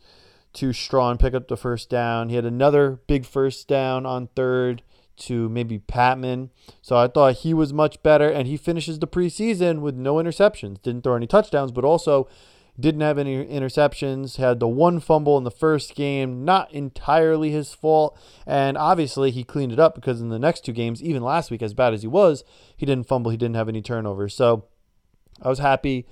to 0.55 0.73
Strachan, 0.73 1.19
pick 1.19 1.35
up 1.35 1.49
the 1.49 1.57
first 1.57 1.91
down. 1.91 2.29
He 2.29 2.37
had 2.37 2.45
another 2.45 3.01
big 3.07 3.27
first 3.27 3.69
down 3.69 4.07
on 4.07 4.29
third 4.35 4.83
to 5.19 5.49
maybe 5.49 5.79
Patmon. 5.79 6.51
So 6.81 6.97
I 6.97 7.09
thought 7.09 7.39
he 7.39 7.53
was 7.53 7.73
much 7.73 8.03
better, 8.03 8.31
and 8.31 8.49
he 8.49 8.57
finishes 8.57 8.99
the 8.99 9.07
preseason 9.07 9.81
with 9.81 9.95
no 9.95 10.15
interceptions. 10.15 10.81
Didn't 10.83 11.03
throw 11.03 11.17
any 11.17 11.27
touchdowns, 11.27 11.73
but 11.73 11.85
also 11.85 12.29
didn't 12.81 13.01
have 13.01 13.19
any 13.19 13.45
interceptions, 13.45 14.37
had 14.37 14.61
the 14.61 14.69
one 14.69 15.01
fumble 15.01 15.37
in 15.37 15.45
the 15.45 15.51
first 15.51 15.95
game, 15.95 16.45
not 16.45 16.73
entirely 16.73 17.51
his 17.51 17.75
fault. 17.75 18.17
And 18.47 18.79
obviously, 18.79 19.31
he 19.31 19.43
cleaned 19.43 19.73
it 19.73 19.81
up 19.81 19.95
because 19.95 20.21
in 20.21 20.29
the 20.29 20.39
next 20.39 20.65
two 20.65 20.73
games, 20.73 21.03
even 21.03 21.23
last 21.23 21.51
week, 21.51 21.63
as 21.63 21.75
bad 21.75 21.93
as 21.93 22.03
he 22.03 22.09
was, 22.09 22.45
he 22.77 22.87
didn't 22.87 23.09
fumble, 23.09 23.31
he 23.31 23.37
didn't 23.37 23.57
have 23.57 23.69
any 23.69 23.83
turnovers. 23.83 24.35
So 24.35 24.67
I 25.43 25.49
was 25.49 25.59
happy 25.59 26.07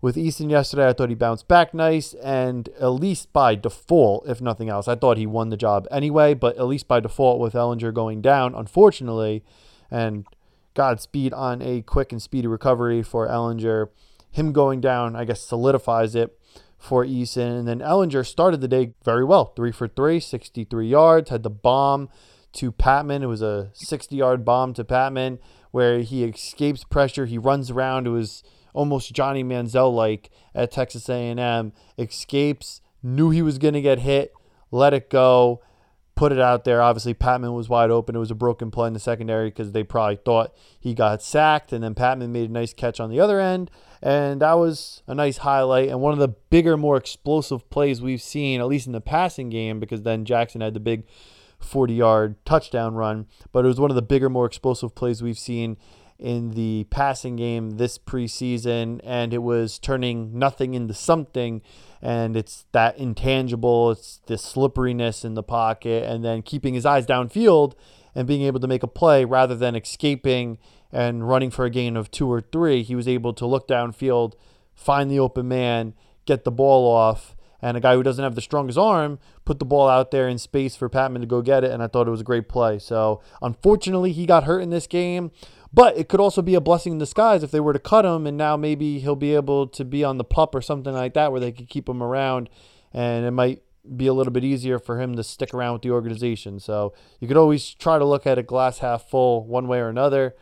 with 0.00 0.16
Eason 0.16 0.50
yesterday. 0.50 0.88
I 0.88 0.92
thought 0.92 1.08
he 1.08 1.14
bounced 1.16 1.48
back 1.48 1.74
nice, 1.74 2.14
and 2.14 2.68
at 2.80 2.88
least 2.88 3.32
by 3.32 3.56
default, 3.56 4.28
if 4.28 4.40
nothing 4.40 4.68
else, 4.68 4.86
I 4.86 4.94
thought 4.94 5.16
he 5.16 5.26
won 5.26 5.48
the 5.48 5.56
job 5.56 5.88
anyway, 5.90 6.34
but 6.34 6.56
at 6.58 6.66
least 6.66 6.86
by 6.86 7.00
default, 7.00 7.40
with 7.40 7.54
Ehlinger 7.54 7.92
going 7.92 8.20
down, 8.20 8.54
unfortunately, 8.54 9.42
and 9.90 10.26
Godspeed 10.74 11.32
on 11.32 11.62
a 11.62 11.82
quick 11.82 12.12
and 12.12 12.20
speedy 12.20 12.46
recovery 12.46 13.02
for 13.02 13.28
Ehlinger 13.28 13.88
him 14.34 14.52
going 14.52 14.80
down, 14.80 15.14
I 15.14 15.24
guess, 15.24 15.40
solidifies 15.40 16.16
it 16.16 16.36
for 16.76 17.04
Eason. 17.04 17.58
And 17.60 17.68
then 17.68 17.78
Ehlinger 17.78 18.26
started 18.26 18.60
the 18.60 18.68
day 18.68 18.94
very 19.04 19.24
well. 19.24 19.46
Three 19.56 19.70
for 19.70 19.86
three, 19.86 20.18
63 20.18 20.88
yards, 20.88 21.30
had 21.30 21.44
the 21.44 21.50
bomb 21.50 22.08
to 22.54 22.72
Patmon. 22.72 23.22
It 23.22 23.26
was 23.26 23.42
a 23.42 23.70
60 23.74 24.16
yard 24.16 24.44
bomb 24.44 24.74
to 24.74 24.84
Patmon 24.84 25.38
where 25.70 26.00
he 26.00 26.24
escapes 26.24 26.82
pressure. 26.82 27.26
He 27.26 27.38
runs 27.38 27.70
around. 27.70 28.08
It 28.08 28.10
was 28.10 28.42
almost 28.72 29.12
Johnny 29.12 29.44
Manziel 29.44 29.94
like 29.94 30.30
at 30.52 30.72
Texas 30.72 31.08
A&M. 31.08 31.72
Escapes, 31.96 32.80
knew 33.04 33.30
he 33.30 33.42
was 33.42 33.58
going 33.58 33.74
to 33.74 33.80
get 33.80 34.00
hit, 34.00 34.32
let 34.72 34.92
it 34.92 35.10
go, 35.10 35.62
put 36.14 36.32
it 36.32 36.38
out 36.38 36.64
there. 36.64 36.80
Obviously, 36.80 37.14
Patmon 37.14 37.54
was 37.54 37.68
wide 37.68 37.90
open. 37.90 38.14
It 38.14 38.20
was 38.20 38.30
a 38.30 38.36
broken 38.36 38.70
play 38.70 38.86
in 38.86 38.92
the 38.92 39.00
secondary 39.00 39.50
because 39.50 39.72
they 39.72 39.82
probably 39.82 40.16
thought 40.16 40.54
he 40.78 40.94
got 40.94 41.22
sacked. 41.22 41.72
And 41.72 41.82
then 41.82 41.94
Patmon 41.94 42.30
made 42.30 42.50
a 42.50 42.52
nice 42.52 42.72
catch 42.72 43.00
on 43.00 43.10
the 43.10 43.20
other 43.20 43.40
end. 43.40 43.70
And 44.02 44.42
that 44.42 44.54
was 44.54 45.02
a 45.06 45.14
nice 45.14 45.38
highlight 45.38 45.88
and 45.88 45.98
one 45.98 46.12
of 46.12 46.18
the 46.18 46.28
bigger, 46.28 46.76
more 46.76 46.98
explosive 46.98 47.68
plays 47.70 48.02
we've 48.02 48.20
seen, 48.20 48.60
at 48.60 48.66
least 48.66 48.86
in 48.86 48.92
the 48.92 49.00
passing 49.00 49.48
game, 49.48 49.80
because 49.80 50.02
then 50.02 50.26
Jackson 50.26 50.60
had 50.60 50.74
the 50.74 50.80
big 50.80 51.04
40 51.58 51.94
yard 51.94 52.44
touchdown 52.44 52.94
run. 52.94 53.26
But 53.50 53.64
it 53.64 53.68
was 53.68 53.80
one 53.80 53.90
of 53.90 53.94
the 53.94 54.02
bigger, 54.02 54.28
more 54.28 54.46
explosive 54.46 54.94
plays 54.94 55.22
we've 55.22 55.38
seen 55.38 55.78
in 56.18 56.50
the 56.50 56.86
passing 56.90 57.36
game 57.36 57.72
this 57.72 57.98
preseason. 57.98 59.00
And 59.04 59.32
it 59.32 59.42
was 59.42 59.78
turning 59.78 60.38
nothing 60.38 60.74
into 60.74 60.94
something. 60.94 61.62
And 62.04 62.36
it's 62.36 62.66
that 62.72 62.98
intangible, 62.98 63.90
it's 63.90 64.20
the 64.26 64.36
slipperiness 64.36 65.24
in 65.24 65.32
the 65.32 65.42
pocket, 65.42 66.04
and 66.04 66.22
then 66.22 66.42
keeping 66.42 66.74
his 66.74 66.84
eyes 66.84 67.06
downfield 67.06 67.72
and 68.14 68.28
being 68.28 68.42
able 68.42 68.60
to 68.60 68.68
make 68.68 68.82
a 68.82 68.86
play 68.86 69.24
rather 69.24 69.54
than 69.54 69.74
escaping 69.74 70.58
and 70.92 71.26
running 71.26 71.50
for 71.50 71.64
a 71.64 71.70
gain 71.70 71.96
of 71.96 72.10
two 72.10 72.30
or 72.30 72.42
three, 72.42 72.82
he 72.82 72.94
was 72.94 73.08
able 73.08 73.32
to 73.32 73.46
look 73.46 73.66
downfield, 73.66 74.34
find 74.74 75.10
the 75.10 75.18
open 75.18 75.48
man, 75.48 75.94
get 76.26 76.44
the 76.44 76.52
ball 76.52 76.86
off, 76.86 77.34
and 77.62 77.74
a 77.78 77.80
guy 77.80 77.94
who 77.94 78.02
doesn't 78.02 78.22
have 78.22 78.34
the 78.34 78.42
strongest 78.42 78.78
arm 78.78 79.18
put 79.46 79.58
the 79.58 79.64
ball 79.64 79.88
out 79.88 80.10
there 80.10 80.28
in 80.28 80.36
space 80.36 80.76
for 80.76 80.90
Patmon 80.90 81.20
to 81.20 81.26
go 81.26 81.40
get 81.40 81.64
it, 81.64 81.70
and 81.70 81.82
I 81.82 81.86
thought 81.86 82.06
it 82.06 82.10
was 82.10 82.20
a 82.20 82.24
great 82.24 82.50
play. 82.50 82.78
So 82.78 83.22
unfortunately, 83.40 84.12
he 84.12 84.26
got 84.26 84.44
hurt 84.44 84.60
in 84.60 84.68
this 84.68 84.86
game, 84.86 85.30
but 85.74 85.98
it 85.98 86.08
could 86.08 86.20
also 86.20 86.40
be 86.40 86.54
a 86.54 86.60
blessing 86.60 86.92
in 86.92 86.98
disguise 86.98 87.42
if 87.42 87.50
they 87.50 87.58
were 87.58 87.72
to 87.72 87.80
cut 87.80 88.04
him, 88.04 88.26
and 88.26 88.36
now 88.36 88.56
maybe 88.56 89.00
he'll 89.00 89.16
be 89.16 89.34
able 89.34 89.66
to 89.66 89.84
be 89.84 90.04
on 90.04 90.18
the 90.18 90.24
pup 90.24 90.54
or 90.54 90.62
something 90.62 90.92
like 90.92 91.14
that, 91.14 91.32
where 91.32 91.40
they 91.40 91.50
could 91.50 91.68
keep 91.68 91.88
him 91.88 92.00
around, 92.00 92.48
and 92.92 93.26
it 93.26 93.32
might 93.32 93.62
be 93.96 94.06
a 94.06 94.14
little 94.14 94.32
bit 94.32 94.44
easier 94.44 94.78
for 94.78 95.00
him 95.00 95.16
to 95.16 95.24
stick 95.24 95.52
around 95.52 95.72
with 95.72 95.82
the 95.82 95.90
organization. 95.90 96.60
So 96.60 96.94
you 97.18 97.26
could 97.26 97.36
always 97.36 97.74
try 97.74 97.98
to 97.98 98.04
look 98.04 98.26
at 98.26 98.38
a 98.38 98.42
glass 98.42 98.78
half 98.78 99.10
full 99.10 99.44
one 99.44 99.66
way 99.66 99.80
or 99.80 99.88
another. 99.88 100.36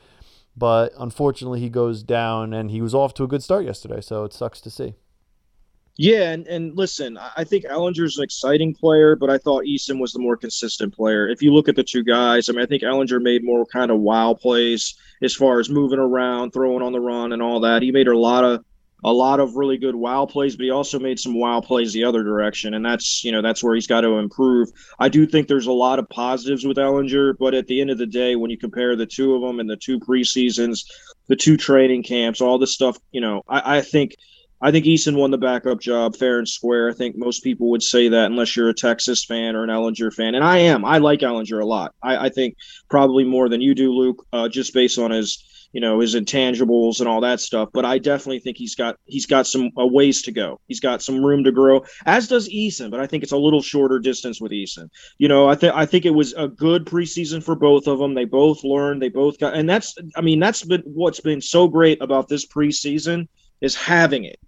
But 0.54 0.92
unfortunately, 0.98 1.60
he 1.60 1.70
goes 1.70 2.02
down, 2.02 2.52
and 2.52 2.70
he 2.70 2.82
was 2.82 2.94
off 2.94 3.14
to 3.14 3.24
a 3.24 3.26
good 3.26 3.42
start 3.42 3.64
yesterday. 3.64 4.02
So 4.02 4.24
it 4.24 4.34
sucks 4.34 4.60
to 4.60 4.70
see. 4.70 4.94
Yeah, 5.98 6.32
and, 6.32 6.46
and 6.46 6.76
listen, 6.76 7.18
I 7.36 7.44
think 7.44 7.64
Ehlinger's 7.64 8.16
an 8.16 8.24
exciting 8.24 8.74
player, 8.74 9.14
but 9.14 9.28
I 9.28 9.36
thought 9.36 9.64
Eason 9.64 10.00
was 10.00 10.12
the 10.12 10.20
more 10.20 10.38
consistent 10.38 10.94
player. 10.94 11.28
If 11.28 11.42
you 11.42 11.52
look 11.52 11.68
at 11.68 11.76
the 11.76 11.84
two 11.84 12.02
guys, 12.02 12.48
I 12.48 12.52
mean, 12.52 12.62
I 12.62 12.66
think 12.66 12.82
Ehlinger 12.82 13.20
made 13.20 13.44
more 13.44 13.66
kind 13.66 13.90
of 13.90 14.00
wow 14.00 14.32
plays 14.32 14.94
as 15.22 15.34
far 15.34 15.60
as 15.60 15.68
moving 15.68 15.98
around, 15.98 16.52
throwing 16.52 16.82
on 16.82 16.92
the 16.92 17.00
run, 17.00 17.32
and 17.32 17.42
all 17.42 17.60
that. 17.60 17.82
He 17.82 17.92
made 17.92 18.08
a 18.08 18.18
lot 18.18 18.42
of 18.42 18.64
a 19.04 19.12
lot 19.12 19.40
of 19.40 19.56
really 19.56 19.76
good 19.76 19.96
wow 19.96 20.24
plays, 20.24 20.56
but 20.56 20.64
he 20.64 20.70
also 20.70 20.98
made 20.98 21.18
some 21.18 21.38
wow 21.38 21.60
plays 21.60 21.92
the 21.92 22.04
other 22.04 22.22
direction, 22.22 22.72
and 22.72 22.86
that's 22.86 23.22
you 23.22 23.30
know 23.30 23.42
that's 23.42 23.62
where 23.62 23.74
he's 23.74 23.86
got 23.86 24.00
to 24.00 24.16
improve. 24.16 24.70
I 24.98 25.10
do 25.10 25.26
think 25.26 25.46
there's 25.46 25.66
a 25.66 25.72
lot 25.72 25.98
of 25.98 26.08
positives 26.08 26.64
with 26.64 26.78
Ehlinger, 26.78 27.34
but 27.38 27.52
at 27.52 27.66
the 27.66 27.82
end 27.82 27.90
of 27.90 27.98
the 27.98 28.06
day, 28.06 28.34
when 28.34 28.50
you 28.50 28.56
compare 28.56 28.96
the 28.96 29.04
two 29.04 29.34
of 29.34 29.42
them 29.42 29.60
and 29.60 29.68
the 29.68 29.76
two 29.76 30.00
preseasons, 30.00 30.86
the 31.26 31.36
two 31.36 31.58
training 31.58 32.02
camps, 32.02 32.40
all 32.40 32.58
this 32.58 32.72
stuff, 32.72 32.96
you 33.10 33.20
know, 33.20 33.42
I, 33.46 33.76
I 33.76 33.80
think– 33.82 34.16
I 34.62 34.70
think 34.70 34.86
Eason 34.86 35.16
won 35.16 35.32
the 35.32 35.38
backup 35.38 35.80
job 35.80 36.16
fair 36.16 36.38
and 36.38 36.48
square. 36.48 36.88
I 36.88 36.92
think 36.92 37.16
most 37.16 37.42
people 37.42 37.68
would 37.70 37.82
say 37.82 38.08
that 38.08 38.26
unless 38.26 38.56
you're 38.56 38.68
a 38.68 38.74
Texas 38.74 39.24
fan 39.24 39.56
or 39.56 39.64
an 39.64 39.70
Ehlinger 39.70 40.14
fan. 40.14 40.36
And 40.36 40.44
I 40.44 40.58
am. 40.58 40.84
I 40.84 40.98
like 40.98 41.20
Ehlinger 41.20 41.60
a 41.60 41.66
lot. 41.66 41.94
I, 42.02 42.26
I 42.26 42.28
think 42.28 42.56
probably 42.88 43.24
more 43.24 43.48
than 43.48 43.60
you 43.60 43.74
do, 43.74 43.92
Luke, 43.92 44.24
uh, 44.32 44.48
just 44.48 44.72
based 44.72 44.98
on 44.98 45.10
his 45.10 45.44
you 45.72 45.80
know 45.80 46.00
his 46.00 46.14
intangibles 46.14 47.00
and 47.00 47.08
all 47.08 47.20
that 47.22 47.40
stuff 47.40 47.70
but 47.72 47.84
i 47.84 47.98
definitely 47.98 48.38
think 48.38 48.56
he's 48.58 48.74
got 48.74 48.96
he's 49.06 49.26
got 49.26 49.46
some 49.46 49.70
uh, 49.80 49.86
ways 49.86 50.20
to 50.22 50.30
go 50.30 50.60
he's 50.68 50.80
got 50.80 51.02
some 51.02 51.24
room 51.24 51.42
to 51.42 51.50
grow 51.50 51.82
as 52.04 52.28
does 52.28 52.48
eason 52.50 52.90
but 52.90 53.00
i 53.00 53.06
think 53.06 53.22
it's 53.22 53.32
a 53.32 53.36
little 53.38 53.62
shorter 53.62 53.98
distance 53.98 54.38
with 54.38 54.52
eason 54.52 54.90
you 55.18 55.28
know 55.28 55.48
i 55.48 55.54
think 55.54 55.74
i 55.74 55.86
think 55.86 56.04
it 56.04 56.10
was 56.10 56.34
a 56.34 56.46
good 56.46 56.84
preseason 56.84 57.42
for 57.42 57.54
both 57.54 57.86
of 57.86 57.98
them 57.98 58.12
they 58.12 58.26
both 58.26 58.62
learned 58.64 59.00
they 59.00 59.08
both 59.08 59.38
got 59.38 59.54
and 59.54 59.68
that's 59.68 59.96
i 60.14 60.20
mean 60.20 60.38
that's 60.38 60.62
been 60.62 60.82
what's 60.84 61.20
been 61.20 61.40
so 61.40 61.66
great 61.66 62.00
about 62.02 62.28
this 62.28 62.46
preseason 62.46 63.26
is 63.62 63.74
having 63.74 64.24
it 64.24 64.38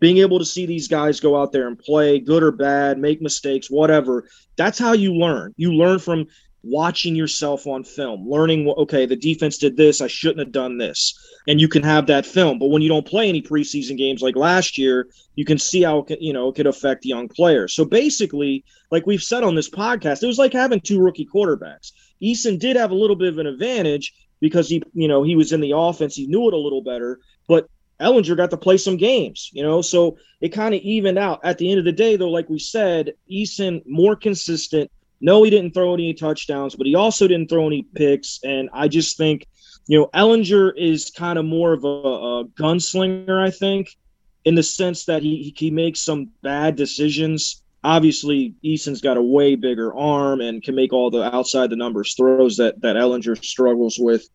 being 0.00 0.18
able 0.18 0.38
to 0.38 0.44
see 0.44 0.66
these 0.66 0.88
guys 0.88 1.20
go 1.20 1.40
out 1.40 1.52
there 1.52 1.66
and 1.66 1.78
play, 1.78 2.18
good 2.18 2.42
or 2.42 2.52
bad, 2.52 2.98
make 2.98 3.20
mistakes, 3.20 3.70
whatever. 3.70 4.28
That's 4.56 4.78
how 4.78 4.92
you 4.92 5.14
learn. 5.14 5.54
You 5.56 5.72
learn 5.74 5.98
from 5.98 6.26
watching 6.62 7.14
yourself 7.14 7.66
on 7.66 7.84
film, 7.84 8.28
learning, 8.28 8.68
okay, 8.68 9.06
the 9.06 9.16
defense 9.16 9.58
did 9.58 9.76
this, 9.76 10.00
I 10.00 10.06
shouldn't 10.06 10.40
have 10.40 10.52
done 10.52 10.76
this. 10.78 11.14
And 11.46 11.60
you 11.60 11.68
can 11.68 11.82
have 11.82 12.06
that 12.08 12.26
film. 12.26 12.58
But 12.58 12.68
when 12.68 12.82
you 12.82 12.88
don't 12.88 13.06
play 13.06 13.28
any 13.28 13.40
preseason 13.40 13.96
games 13.96 14.22
like 14.22 14.36
last 14.36 14.76
year, 14.76 15.08
you 15.34 15.44
can 15.44 15.58
see 15.58 15.82
how 15.82 16.04
it, 16.08 16.20
you 16.20 16.32
know, 16.32 16.48
it 16.48 16.56
could 16.56 16.66
affect 16.66 17.04
young 17.04 17.28
players. 17.28 17.74
So 17.74 17.84
basically, 17.84 18.64
like 18.90 19.06
we've 19.06 19.22
said 19.22 19.44
on 19.44 19.54
this 19.54 19.70
podcast, 19.70 20.22
it 20.22 20.26
was 20.26 20.38
like 20.38 20.52
having 20.52 20.80
two 20.80 21.00
rookie 21.00 21.28
quarterbacks. 21.32 21.92
Eason 22.22 22.58
did 22.58 22.76
have 22.76 22.90
a 22.90 22.96
little 22.96 23.16
bit 23.16 23.28
of 23.28 23.38
an 23.38 23.46
advantage 23.46 24.12
because 24.40 24.68
he, 24.68 24.82
you 24.92 25.08
know, 25.08 25.22
he 25.22 25.36
was 25.36 25.52
in 25.52 25.60
the 25.60 25.76
offense, 25.76 26.14
he 26.16 26.26
knew 26.26 26.48
it 26.48 26.54
a 26.54 26.58
little 26.58 26.82
better, 26.82 27.20
but 27.46 27.68
Ehlinger 28.00 28.36
got 28.36 28.50
to 28.50 28.56
play 28.56 28.76
some 28.76 28.96
games, 28.96 29.50
you 29.52 29.62
know, 29.62 29.82
so 29.82 30.18
it 30.40 30.50
kind 30.50 30.74
of 30.74 30.80
evened 30.82 31.18
out. 31.18 31.40
At 31.44 31.58
the 31.58 31.70
end 31.70 31.78
of 31.78 31.84
the 31.84 31.92
day, 31.92 32.16
though, 32.16 32.30
like 32.30 32.48
we 32.48 32.58
said, 32.58 33.14
Eason 33.30 33.82
more 33.86 34.14
consistent. 34.14 34.90
No, 35.20 35.42
he 35.42 35.50
didn't 35.50 35.74
throw 35.74 35.94
any 35.94 36.14
touchdowns, 36.14 36.76
but 36.76 36.86
he 36.86 36.94
also 36.94 37.26
didn't 37.26 37.48
throw 37.48 37.66
any 37.66 37.82
picks. 37.82 38.38
And 38.44 38.70
I 38.72 38.86
just 38.86 39.16
think, 39.16 39.46
you 39.88 39.98
know, 39.98 40.08
Ehlinger 40.14 40.72
is 40.76 41.10
kind 41.10 41.38
of 41.38 41.44
more 41.44 41.72
of 41.72 41.82
a, 41.82 41.88
a 41.88 42.44
gunslinger, 42.44 43.44
I 43.44 43.50
think, 43.50 43.96
in 44.44 44.54
the 44.54 44.62
sense 44.62 45.06
that 45.06 45.22
he 45.22 45.52
he 45.56 45.70
makes 45.70 46.00
some 46.00 46.30
bad 46.42 46.76
decisions. 46.76 47.62
Obviously, 47.82 48.54
Eason's 48.64 49.00
got 49.00 49.16
a 49.16 49.22
way 49.22 49.56
bigger 49.56 49.96
arm 49.96 50.40
and 50.40 50.62
can 50.62 50.74
make 50.74 50.92
all 50.92 51.10
the 51.10 51.34
outside 51.34 51.70
the 51.70 51.76
numbers 51.76 52.14
throws 52.14 52.56
that 52.58 52.80
that 52.82 52.96
Ehlinger 52.96 53.42
struggles 53.44 53.98
with. 53.98 54.28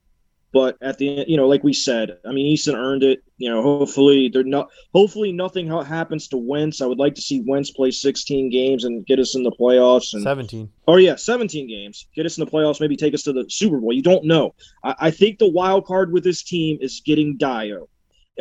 But 0.54 0.78
at 0.82 1.00
the 1.00 1.18
end, 1.18 1.26
you 1.28 1.36
know, 1.36 1.48
like 1.48 1.63
we 1.63 1.74
said, 1.74 2.20
I 2.26 2.32
mean, 2.32 2.56
Eason 2.56 2.76
earned 2.76 3.02
it. 3.02 3.24
You 3.38 3.50
know, 3.50 3.63
hopefully 3.63 4.30
they're 4.32 4.44
not. 4.44 4.70
Hopefully 4.94 5.32
nothing 5.32 5.68
happens 5.68 6.28
to 6.28 6.38
Wentz. 6.38 6.80
I 6.80 6.86
would 6.86 7.00
like 7.00 7.16
to 7.16 7.22
see 7.22 7.42
Wentz 7.46 7.72
play 7.72 7.89
16 7.89 8.52
games 8.52 8.84
and 8.84 9.04
get 9.06 9.20
us 9.20 9.36
in 9.36 9.42
the 9.42 9.52
playoffs. 9.52 10.13
And 10.13 10.22
17. 10.22 10.70
Oh 10.88 10.98
yeah, 10.98 11.16
17 11.16 11.68
games. 11.68 12.08
Get 12.16 12.28
us 12.28 12.38
in 12.38 12.46
the 12.46 12.52
playoffs. 12.52 12.80
Maybe 12.80 12.96
take 12.96 13.16
us 13.16 13.24
to 13.24 13.34
the 13.34 13.46
Super 13.50 13.80
Bowl. 13.80 13.92
You 13.92 14.04
don't 14.04 14.26
know. 14.26 14.54
I, 14.84 14.96
I 15.00 15.12
think 15.12 15.39
the 15.39 15.50
wild 15.50 15.88
card 15.88 16.13
with 16.13 16.24
this 16.24 16.44
team 16.44 16.78
is 16.80 17.02
getting 17.04 17.36
Dio. 17.36 17.89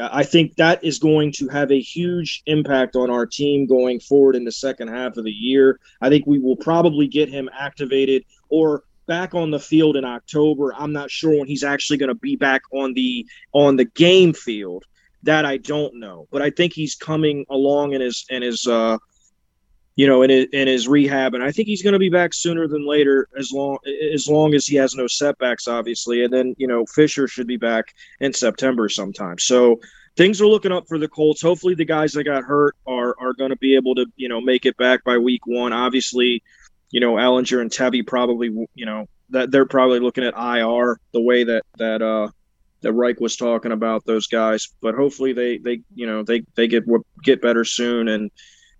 I 0.01 0.22
think 0.22 0.57
that 0.57 0.83
is 0.83 0.98
going 0.98 1.33
to 1.33 1.48
have 1.48 1.70
a 1.70 1.81
huge 1.81 2.42
impact 2.46 2.96
on 2.96 3.11
our 3.11 3.27
team 3.27 3.66
going 3.66 4.01
forward 4.01 4.37
in 4.37 4.44
the 4.44 4.53
second 4.53 4.88
half 4.88 5.16
of 5.18 5.25
the 5.25 5.31
year. 5.31 5.79
I 6.01 6.09
think 6.09 6.27
we 6.27 6.38
will 6.38 6.57
probably 6.57 7.07
get 7.07 7.29
him 7.29 7.51
activated 7.59 8.25
or 8.48 8.85
back 9.12 9.35
on 9.35 9.51
the 9.51 9.61
field 9.61 9.94
in 9.96 10.07
October. 10.07 10.72
I'm 10.75 10.94
not 10.94 11.11
sure 11.11 11.38
when 11.38 11.46
he's 11.46 11.64
actually 11.64 11.98
going 11.98 12.09
to 12.09 12.14
be 12.14 12.35
back 12.35 12.62
on 12.72 12.94
the 12.94 13.27
on 13.53 13.77
the 13.77 13.85
game 13.85 14.33
field. 14.33 14.85
That 15.25 15.44
I 15.44 15.59
don't 15.59 16.01
know, 16.01 16.27
but 16.33 16.40
I 16.40 16.48
think 16.48 16.72
he's 16.72 16.94
coming 16.94 17.44
along 17.51 17.92
in 17.92 18.01
his 18.01 18.25
in 18.31 18.40
his 18.40 18.66
uh, 18.66 18.96
you 19.96 20.07
know 20.07 20.22
in 20.22 20.31
his, 20.31 20.46
in 20.55 20.66
his 20.66 20.88
rehab, 20.88 21.35
and 21.35 21.44
I 21.44 21.53
think 21.53 21.68
he's 21.68 21.83
going 21.83 21.92
to 21.92 21.98
be 21.98 22.09
back 22.09 22.33
sooner 22.33 22.66
than 22.66 22.88
later, 22.88 23.29
as 23.38 23.53
long 23.53 23.77
as 24.14 24.27
long 24.27 24.55
as 24.55 24.66
he 24.66 24.77
has 24.77 24.94
no 24.94 25.07
setbacks, 25.07 25.68
obviously. 25.68 26.25
And 26.25 26.33
then 26.33 26.55
you 26.57 26.66
know 26.66 26.87
Fisher 26.87 27.29
should 27.29 27.46
be 27.46 27.59
back 27.59 27.92
in 28.20 28.33
September 28.33 28.88
sometime. 28.88 29.38
So 29.38 29.79
things 30.16 30.40
are 30.40 30.46
looking 30.46 30.72
up 30.72 30.88
for 30.88 30.98
the 30.98 31.07
Colts. 31.07 31.42
Hopefully, 31.42 31.75
the 31.75 31.85
guys 31.85 32.12
that 32.14 32.25
got 32.25 32.44
hurt 32.44 32.77
are 32.87 33.14
are 33.20 33.35
going 33.35 33.51
to 33.51 33.59
be 33.59 33.77
able 33.77 33.94
to 33.96 34.07
you 34.16 34.31
know 34.31 34.40
make 34.40 34.64
it 34.64 34.79
back 34.79 35.05
by 35.05 35.18
week 35.18 35.46
one. 35.46 35.75
Obviously, 35.75 36.42
you 36.92 37.00
know, 37.00 37.14
Ehlinger 37.14 37.61
and 37.61 37.70
Tevi 37.70 38.07
probably, 38.07 38.48
you 38.74 38.87
know, 38.87 39.07
that 39.31 39.50
they're 39.50 39.66
probably 39.66 39.98
looking 39.98 40.24
at 40.24 40.35
IR 40.37 41.00
the 41.12 41.20
way 41.20 41.42
that 41.42 41.64
that 41.78 42.02
uh 42.02 42.28
that 42.83 42.92
Reich 42.92 43.18
was 43.20 43.37
talking 43.37 43.72
about 43.72 44.05
those 44.05 44.28
guys. 44.28 44.68
But 44.81 44.94
hopefully 44.94 45.33
they 45.33 45.59
they 45.59 45.81
you 45.94 46.07
know 46.07 46.22
they 46.22 46.44
they 46.55 46.68
get 46.68 46.85
get 47.24 47.42
better 47.42 47.64
soon 47.64 48.09
and 48.09 48.31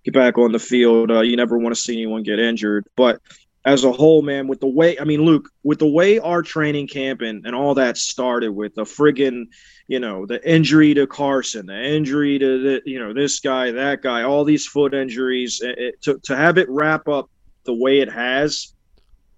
get 0.05 0.15
back 0.15 0.39
on 0.39 0.53
the 0.53 0.59
field. 0.59 1.11
Uh, 1.11 1.21
you 1.21 1.37
never 1.37 1.59
want 1.59 1.75
to 1.75 1.81
see 1.81 1.95
anyone 1.95 2.23
get 2.23 2.39
injured, 2.39 2.87
but 2.97 3.21
as 3.65 3.85
a 3.85 3.93
whole, 3.93 4.23
man, 4.23 4.49
with 4.49 4.61
the 4.61 4.67
way 4.67 4.99
I 4.99 5.05
mean, 5.05 5.23
Luke, 5.23 5.49
with 5.63 5.79
the 5.79 5.89
way 5.89 6.19
our 6.19 6.43
training 6.43 6.89
camp 6.89 7.23
and, 7.23 7.47
and 7.47 7.55
all 7.55 7.75
that 7.75 7.97
started 7.97 8.51
with 8.51 8.75
the 8.75 8.83
friggin', 8.83 9.45
you 9.87 10.01
know, 10.01 10.27
the 10.27 10.47
injury 10.49 10.95
to 10.95 11.07
Carson, 11.07 11.67
the 11.67 11.81
injury 11.81 12.39
to 12.39 12.63
the, 12.63 12.83
you 12.85 12.99
know, 12.99 13.13
this 13.13 13.41
guy, 13.41 13.71
that 13.71 14.03
guy, 14.03 14.23
all 14.23 14.45
these 14.45 14.67
foot 14.67 14.95
injuries, 14.95 15.61
it, 15.63 16.01
to, 16.03 16.19
to 16.25 16.37
have 16.37 16.59
it 16.59 16.69
wrap 16.69 17.07
up 17.07 17.31
the 17.65 17.75
way 17.75 18.01
it 18.01 18.11
has. 18.11 18.73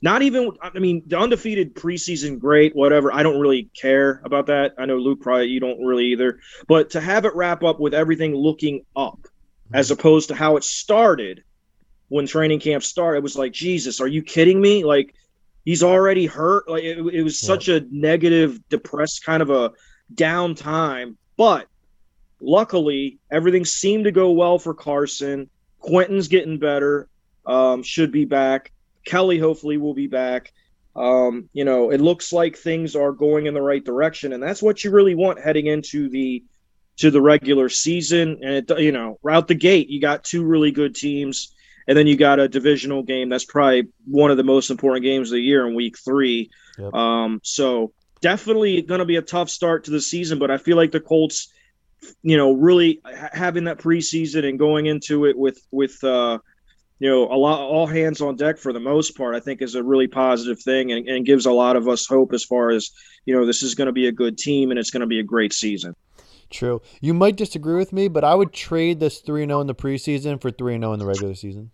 Not 0.02 0.20
even, 0.20 0.50
I 0.60 0.78
mean, 0.78 1.02
the 1.06 1.18
undefeated 1.18 1.74
preseason, 1.74 2.38
great, 2.38 2.76
whatever. 2.76 3.10
I 3.10 3.22
don't 3.22 3.40
really 3.40 3.70
care 3.74 4.20
about 4.24 4.46
that. 4.46 4.74
I 4.76 4.84
know 4.84 4.98
Luke 4.98 5.22
probably 5.22 5.46
you 5.46 5.60
don't 5.60 5.82
really 5.82 6.06
either. 6.08 6.40
But 6.68 6.90
to 6.90 7.00
have 7.00 7.24
it 7.24 7.34
wrap 7.34 7.64
up 7.64 7.80
with 7.80 7.94
everything 7.94 8.34
looking 8.34 8.84
up, 8.94 9.18
mm-hmm. 9.20 9.76
as 9.76 9.90
opposed 9.90 10.28
to 10.28 10.34
how 10.34 10.58
it 10.58 10.64
started 10.64 11.42
when 12.08 12.26
training 12.26 12.60
camp 12.60 12.82
started, 12.82 13.18
it 13.18 13.22
was 13.22 13.38
like, 13.38 13.52
Jesus, 13.52 13.98
are 13.98 14.06
you 14.06 14.22
kidding 14.22 14.60
me? 14.60 14.84
Like, 14.84 15.14
he's 15.64 15.82
already 15.82 16.26
hurt. 16.26 16.68
Like, 16.68 16.84
it, 16.84 16.98
it 16.98 17.22
was 17.22 17.40
such 17.40 17.68
a 17.68 17.87
negative, 17.90 18.60
depressed 18.68 19.24
kind 19.24 19.42
of 19.42 19.48
a 19.48 19.72
down 20.14 20.54
time. 20.54 21.16
But 21.38 21.66
luckily, 22.40 23.20
everything 23.30 23.64
seemed 23.64 24.04
to 24.04 24.12
go 24.12 24.32
well 24.32 24.58
for 24.58 24.74
Carson. 24.74 25.48
Quenton's 25.78 26.28
getting 26.28 26.58
better 26.58 27.08
um, 27.46 27.83
should 27.83 28.12
be 28.12 28.24
back. 28.24 28.72
Kelly 29.04 29.38
hopefully 29.38 29.76
will 29.76 29.94
be 29.94 30.07
back. 30.07 30.52
Um, 30.96 31.48
you 31.52 31.64
know, 31.64 31.90
it 31.90 32.00
looks 32.00 32.33
like 32.33 32.57
things 32.57 32.94
are 32.94 33.12
going 33.12 33.46
in 33.46 33.54
the 33.54 33.62
right 33.62 33.85
direction, 33.85 34.33
and 34.33 34.42
that's 34.42 34.62
what 34.62 34.85
you 34.85 34.90
really 34.90 35.14
want 35.14 35.40
heading 35.40 35.66
into 35.66 36.09
the 36.09 36.44
to 36.98 37.11
the 37.11 37.20
regular 37.20 37.68
season. 37.68 38.38
And 38.42 38.70
it, 38.70 38.78
you 38.78 38.92
know, 38.92 39.18
out 39.28 39.48
the 39.48 39.54
gate, 39.54 39.88
you 39.88 40.00
got 40.00 40.24
two 40.24 40.44
really 40.44 40.70
good 40.70 40.94
teams, 40.94 41.52
and 41.88 41.98
then 41.98 42.07
you 42.07 42.16
got 42.16 42.38
a 42.38 42.48
divisional 42.48 43.02
game. 43.02 43.28
That's 43.28 43.44
probably 43.44 43.88
one 44.07 44.30
of 44.30 44.37
the 44.37 44.44
most 44.44 44.70
important 44.70 45.02
games 45.02 45.30
of 45.30 45.37
the 45.37 45.42
year 45.42 45.66
in 45.66 45.74
Week 45.74 45.98
Three. 45.98 46.50
Yep. 46.78 46.94
Um, 46.94 47.40
so 47.42 47.92
definitely 48.20 48.80
going 48.83 49.00
to 49.00 49.04
be 49.04 49.16
a 49.16 49.22
tough 49.22 49.50
start 49.50 49.85
to 49.85 49.90
the 49.90 50.00
season, 50.00 50.38
but 50.38 50.50
I 50.50 50.58
feel 50.58 50.77
like 50.77 50.92
the 50.92 51.00
Colts, 51.00 51.52
you 52.23 52.37
know, 52.37 52.52
really 52.52 53.00
having 53.33 53.64
that 53.64 53.79
preseason 53.79 54.48
and 54.48 54.58
going 54.58 54.87
into 54.87 55.27
it 55.27 55.37
with 55.37 55.58
with 55.73 56.02
uh, 56.04 56.38
you 56.98 57.10
know, 57.10 57.24
a 57.24 57.36
lot, 57.36 57.60
all 57.60 57.86
hands 57.86 58.20
on 58.20 58.36
deck 58.36 58.58
for 58.58 58.72
the 58.72 58.80
most 58.80 59.16
part, 59.16 59.34
I 59.34 59.40
think 59.40 59.62
is 59.62 59.74
a 59.74 59.82
really 59.82 60.06
positive 60.06 60.60
thing 60.60 60.92
and, 60.92 61.08
and 61.08 61.26
gives 61.26 61.46
a 61.46 61.52
lot 61.52 61.76
of 61.76 61.88
us 61.88 62.06
hope 62.06 62.32
as 62.32 62.44
far 62.44 62.70
as, 62.70 62.90
you 63.24 63.34
know, 63.34 63.46
this 63.46 63.62
is 63.62 63.74
going 63.74 63.86
to 63.86 63.92
be 63.92 64.06
a 64.06 64.12
good 64.12 64.38
team 64.38 64.70
and 64.70 64.78
it's 64.78 64.90
going 64.90 65.00
to 65.00 65.06
be 65.06 65.18
a 65.18 65.24
great 65.24 65.52
season. 65.52 65.94
True. 66.50 66.82
You 67.00 67.14
might 67.14 67.36
disagree 67.36 67.74
with 67.74 67.92
me, 67.92 68.06
but 68.08 68.22
I 68.22 68.34
would 68.34 68.52
trade 68.52 69.00
this 69.00 69.20
3 69.20 69.46
0 69.46 69.60
in 69.60 69.66
the 69.66 69.74
preseason 69.74 70.40
for 70.40 70.50
3 70.50 70.78
0 70.78 70.92
in 70.92 70.98
the 70.98 71.06
regular 71.06 71.34
season. 71.34 71.72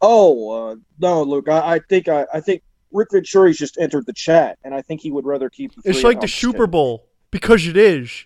Oh 0.00 0.70
uh, 0.70 0.76
no, 0.98 1.22
Luke. 1.22 1.48
I, 1.48 1.74
I 1.74 1.78
think 1.78 2.08
I, 2.08 2.26
I 2.32 2.40
think 2.40 2.62
Rick 2.90 3.10
Venturi's 3.12 3.58
just 3.58 3.78
entered 3.78 4.06
the 4.06 4.12
chat, 4.12 4.58
and 4.64 4.74
I 4.74 4.82
think 4.82 5.02
he 5.02 5.10
would 5.10 5.26
rather 5.26 5.50
keep. 5.50 5.74
The 5.74 5.90
It's 5.90 6.02
like 6.02 6.20
the. 6.20 6.28
Super 6.28 6.66
Bowl 6.66 7.06
because 7.30 7.66
it 7.66 7.76
is. 7.76 8.24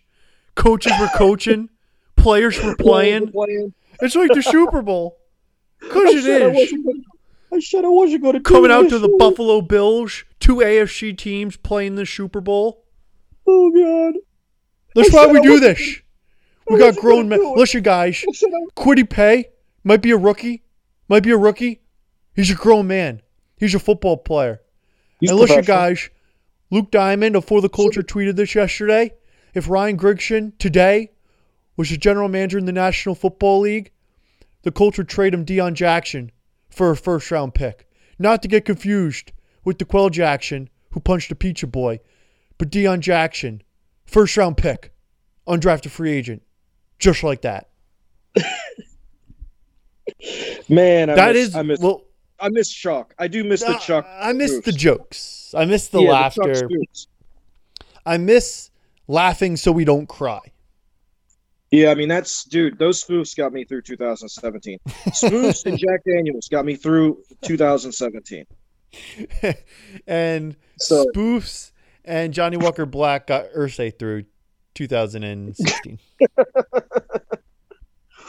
Coaches 0.54 0.92
were 1.00 1.08
coaching, 1.14 1.68
players 2.16 2.62
were 2.62 2.76
playing. 2.76 3.32
Playing. 3.32 3.74
It's 4.00 4.14
like 4.14 4.32
the 4.32 4.42
Super 4.42 4.82
Bowl 4.82 5.17
because 5.80 6.26
I 6.26 6.30
it 6.30 6.42
I 6.42 6.48
is. 6.50 6.72
gonna- 6.72 6.98
I 7.50 7.60
said 7.60 7.84
I 7.84 7.88
wasn't 7.88 8.22
going 8.22 8.34
to 8.34 8.40
Coming 8.40 8.70
out 8.70 8.90
to 8.90 8.98
the 8.98 9.08
Buffalo 9.18 9.62
Bills, 9.62 10.24
two 10.38 10.56
AFC 10.56 11.16
teams 11.16 11.56
playing 11.56 11.94
the 11.94 12.04
Super 12.04 12.42
Bowl. 12.42 12.84
Oh 13.46 13.70
God! 13.70 14.20
That's 14.94 15.14
I 15.14 15.26
why 15.26 15.32
we 15.32 15.38
I 15.38 15.42
do 15.42 15.58
this. 15.60 16.00
We 16.68 16.76
got 16.78 16.88
wasn't 16.88 17.00
grown 17.02 17.28
gonna 17.30 17.42
men. 17.42 17.54
Listen, 17.56 17.82
guys, 17.82 18.22
I 18.28 18.34
Kwity 18.76 19.08
Paye 19.08 19.46
might 19.84 20.02
be 20.02 20.10
a 20.10 20.18
rookie. 20.18 20.62
Might 21.08 21.22
be 21.22 21.30
a 21.30 21.38
rookie. 21.38 21.80
He's 22.36 22.50
a 22.50 22.54
grown 22.54 22.86
man. 22.86 23.22
He's 23.56 23.74
a 23.74 23.78
football 23.78 24.18
player. 24.18 24.60
He's 25.18 25.30
and 25.30 25.38
listen, 25.38 25.62
guys, 25.62 26.10
Luke 26.70 26.90
Diamond 26.90 27.34
of 27.34 27.46
For 27.46 27.62
the 27.62 27.70
Culture 27.70 28.02
tweeted 28.02 28.36
this 28.36 28.54
yesterday. 28.54 29.14
If 29.54 29.70
Ryan 29.70 29.96
Grigson 29.96 30.52
today 30.58 31.12
was 31.78 31.88
the 31.88 31.96
general 31.96 32.28
manager 32.28 32.58
in 32.58 32.66
the 32.66 32.72
National 32.72 33.14
Football 33.14 33.60
League, 33.60 33.90
the 34.68 34.72
Culture 34.72 35.00
would 35.00 35.08
trade 35.08 35.32
him 35.32 35.46
Deon 35.46 35.72
Jackson 35.72 36.30
for 36.68 36.90
a 36.90 36.96
first 36.96 37.30
round 37.30 37.54
pick. 37.54 37.88
Not 38.18 38.42
to 38.42 38.48
get 38.48 38.66
confused 38.66 39.32
with 39.64 39.78
the 39.78 39.86
Qwell 39.86 40.10
Jackson 40.10 40.68
who 40.90 41.00
punched 41.00 41.32
a 41.32 41.34
pizza 41.34 41.66
boy, 41.66 42.00
but 42.58 42.68
Deon 42.68 43.00
Jackson, 43.00 43.62
first 44.04 44.36
round 44.36 44.58
pick, 44.58 44.92
undrafted 45.46 45.88
free 45.88 46.12
agent, 46.12 46.42
just 46.98 47.22
like 47.22 47.40
that. 47.40 47.70
Man, 50.68 51.08
I 51.08 51.14
That 51.14 51.34
miss, 51.34 51.48
is 51.48 51.56
I 51.56 51.62
miss 51.62 51.80
well. 51.80 52.02
I 52.38 52.50
miss 52.50 52.68
Chuck. 52.68 53.14
I 53.18 53.26
do 53.26 53.44
miss 53.44 53.60
the 53.62 53.70
uh, 53.70 53.78
Chuck. 53.78 54.06
I 54.20 54.34
miss 54.34 54.60
the 54.60 54.72
jokes. 54.72 55.54
I 55.56 55.64
miss 55.64 55.88
the 55.88 56.02
Yeah, 56.02 56.10
laughter. 56.12 56.42
spoofs. 56.42 57.06
I 58.04 58.18
miss 58.18 58.68
laughing 59.06 59.56
so 59.56 59.72
we 59.72 59.86
don't 59.86 60.06
cry. 60.10 60.40
Yeah, 61.70 61.90
I 61.90 61.94
mean 61.94 62.08
that's 62.08 62.44
dude. 62.44 62.78
Those 62.78 63.04
spoofs 63.04 63.36
got 63.36 63.52
me 63.52 63.64
through 63.64 63.82
2017. 63.82 64.78
Spoofs 65.08 65.66
and 65.66 65.78
Jack 65.78 66.04
Daniels 66.04 66.48
got 66.48 66.64
me 66.64 66.76
through 66.76 67.22
2017. 67.42 68.44
and 70.06 70.56
So 70.78 71.04
spoofs 71.14 71.72
and 72.04 72.32
Johnny 72.32 72.56
Walker 72.56 72.86
Black 72.86 73.26
got 73.26 73.46
Irsay 73.56 73.98
through 73.98 74.24
2016. 74.74 75.98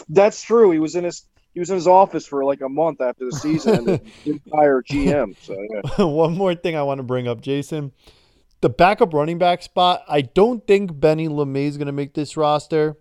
that's 0.09 0.41
true. 0.41 0.71
He 0.71 0.79
was 0.79 0.95
in 0.95 1.05
his 1.05 1.25
he 1.53 1.59
was 1.59 1.69
in 1.69 1.75
his 1.75 1.87
office 1.87 2.27
for 2.27 2.43
like 2.43 2.61
a 2.61 2.69
month 2.69 3.01
after 3.01 3.25
the 3.25 3.31
season 3.31 3.89
and 3.89 4.01
GM. 4.25 5.35
So 5.41 5.55
yeah. 5.97 6.05
One 6.05 6.37
more 6.37 6.55
thing 6.55 6.75
I 6.75 6.83
want 6.83 6.99
to 6.99 7.03
bring 7.03 7.27
up, 7.27 7.41
Jason. 7.41 7.91
The 8.61 8.69
backup 8.69 9.13
running 9.13 9.37
back 9.37 9.61
spot, 9.61 10.03
I 10.07 10.21
don't 10.21 10.65
think 10.67 10.99
Benny 10.99 11.29
LeMay 11.29 11.67
is 11.67 11.77
going 11.77 11.87
to 11.87 11.93
make 11.93 12.13
this 12.13 12.35
roster, 12.35 12.97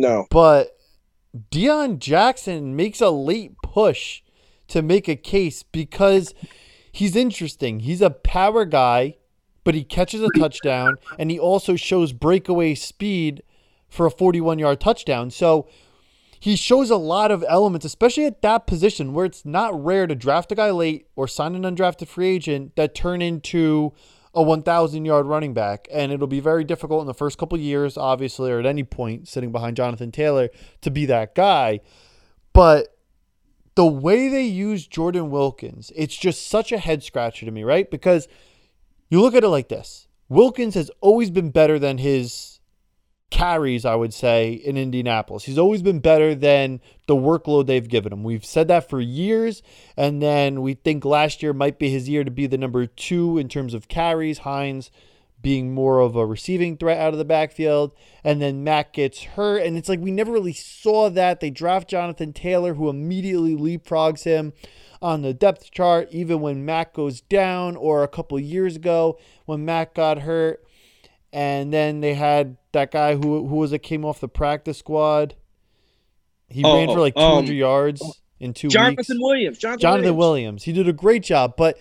No. 0.00 0.26
but 0.30 0.76
Deon 1.50 1.98
Jackson 1.98 2.74
makes 2.74 3.00
a 3.00 3.10
late 3.10 3.52
push 3.62 4.22
to 4.68 4.82
make 4.82 5.08
a 5.08 5.16
case 5.16 5.62
because 5.62 6.34
he's 6.90 7.14
interesting. 7.14 7.80
He's 7.80 8.00
a 8.00 8.10
power 8.10 8.64
guy, 8.64 9.16
but 9.64 9.74
he 9.74 9.84
catches 9.84 10.22
a 10.22 10.28
touchdown 10.38 10.96
and 11.18 11.30
he 11.30 11.38
also 11.38 11.76
shows 11.76 12.12
breakaway 12.12 12.74
speed 12.74 13.42
for 13.88 14.06
a 14.06 14.10
41 14.10 14.58
yard 14.58 14.80
touchdown. 14.80 15.30
So 15.30 15.68
he 16.38 16.56
shows 16.56 16.90
a 16.90 16.96
lot 16.96 17.30
of 17.30 17.44
elements, 17.46 17.84
especially 17.84 18.24
at 18.24 18.42
that 18.42 18.66
position 18.66 19.12
where 19.12 19.26
it's 19.26 19.44
not 19.44 19.84
rare 19.84 20.06
to 20.06 20.14
draft 20.14 20.50
a 20.50 20.54
guy 20.54 20.70
late 20.70 21.06
or 21.14 21.28
sign 21.28 21.54
an 21.54 21.62
undrafted 21.62 22.08
free 22.08 22.28
agent 22.28 22.76
that 22.76 22.94
turn 22.94 23.20
into 23.20 23.92
a 24.34 24.42
1,000 24.42 25.04
yard 25.04 25.26
running 25.26 25.54
back. 25.54 25.88
And 25.92 26.12
it'll 26.12 26.26
be 26.26 26.40
very 26.40 26.64
difficult 26.64 27.00
in 27.00 27.06
the 27.06 27.14
first 27.14 27.38
couple 27.38 27.58
years, 27.58 27.96
obviously, 27.96 28.50
or 28.50 28.58
at 28.60 28.66
any 28.66 28.84
point 28.84 29.28
sitting 29.28 29.52
behind 29.52 29.76
Jonathan 29.76 30.12
Taylor 30.12 30.50
to 30.82 30.90
be 30.90 31.06
that 31.06 31.34
guy. 31.34 31.80
But 32.52 32.96
the 33.74 33.86
way 33.86 34.28
they 34.28 34.44
use 34.44 34.86
Jordan 34.86 35.30
Wilkins, 35.30 35.92
it's 35.96 36.16
just 36.16 36.48
such 36.48 36.72
a 36.72 36.78
head 36.78 37.02
scratcher 37.02 37.46
to 37.46 37.52
me, 37.52 37.64
right? 37.64 37.90
Because 37.90 38.28
you 39.08 39.20
look 39.20 39.34
at 39.34 39.44
it 39.44 39.48
like 39.48 39.68
this 39.68 40.06
Wilkins 40.28 40.74
has 40.74 40.90
always 41.00 41.30
been 41.30 41.50
better 41.50 41.78
than 41.78 41.98
his 41.98 42.59
carries, 43.30 43.84
I 43.84 43.94
would 43.94 44.12
say, 44.12 44.52
in 44.52 44.76
Indianapolis. 44.76 45.44
He's 45.44 45.58
always 45.58 45.82
been 45.82 46.00
better 46.00 46.34
than 46.34 46.80
the 47.06 47.16
workload 47.16 47.66
they've 47.66 47.88
given 47.88 48.12
him. 48.12 48.24
We've 48.24 48.44
said 48.44 48.68
that 48.68 48.88
for 48.88 49.00
years, 49.00 49.62
and 49.96 50.20
then 50.20 50.62
we 50.62 50.74
think 50.74 51.04
last 51.04 51.42
year 51.42 51.52
might 51.52 51.78
be 51.78 51.90
his 51.90 52.08
year 52.08 52.24
to 52.24 52.30
be 52.30 52.46
the 52.46 52.58
number 52.58 52.86
two 52.86 53.38
in 53.38 53.48
terms 53.48 53.72
of 53.72 53.88
carries. 53.88 54.38
Hines 54.38 54.90
being 55.42 55.72
more 55.72 56.00
of 56.00 56.16
a 56.16 56.26
receiving 56.26 56.76
threat 56.76 56.98
out 56.98 57.12
of 57.12 57.18
the 57.18 57.24
backfield, 57.24 57.94
and 58.22 58.42
then 58.42 58.64
Matt 58.64 58.92
gets 58.92 59.22
hurt, 59.22 59.62
and 59.62 59.76
it's 59.76 59.88
like 59.88 60.00
we 60.00 60.10
never 60.10 60.32
really 60.32 60.52
saw 60.52 61.08
that. 61.10 61.40
They 61.40 61.50
draft 61.50 61.88
Jonathan 61.88 62.32
Taylor, 62.32 62.74
who 62.74 62.88
immediately 62.88 63.56
leapfrogs 63.56 64.24
him 64.24 64.52
on 65.00 65.22
the 65.22 65.32
depth 65.32 65.70
chart, 65.70 66.08
even 66.10 66.40
when 66.40 66.66
Matt 66.66 66.92
goes 66.92 67.22
down, 67.22 67.76
or 67.76 68.02
a 68.02 68.08
couple 68.08 68.38
years 68.38 68.76
ago 68.76 69.18
when 69.46 69.64
Matt 69.64 69.94
got 69.94 70.18
hurt. 70.18 70.62
And 71.32 71.72
then 71.72 72.00
they 72.00 72.14
had 72.14 72.56
that 72.72 72.90
guy 72.90 73.14
who 73.14 73.46
who 73.46 73.56
was 73.56 73.72
it 73.72 73.80
came 73.80 74.04
off 74.04 74.20
the 74.20 74.28
practice 74.28 74.78
squad. 74.78 75.34
He 76.48 76.62
Oh, 76.64 76.76
ran 76.76 76.88
for 76.88 76.98
like 77.00 77.16
um, 77.16 77.44
200 77.44 77.52
yards 77.54 78.02
in 78.40 78.52
two 78.54 78.68
Jonathan 78.68 78.96
weeks. 78.96 79.20
Williams. 79.20 79.58
Jonathan, 79.58 79.80
Jonathan 79.80 80.16
Williams. 80.16 80.18
Williams. 80.18 80.64
He 80.64 80.72
did 80.72 80.88
a 80.88 80.92
great 80.92 81.22
job, 81.22 81.54
but 81.56 81.78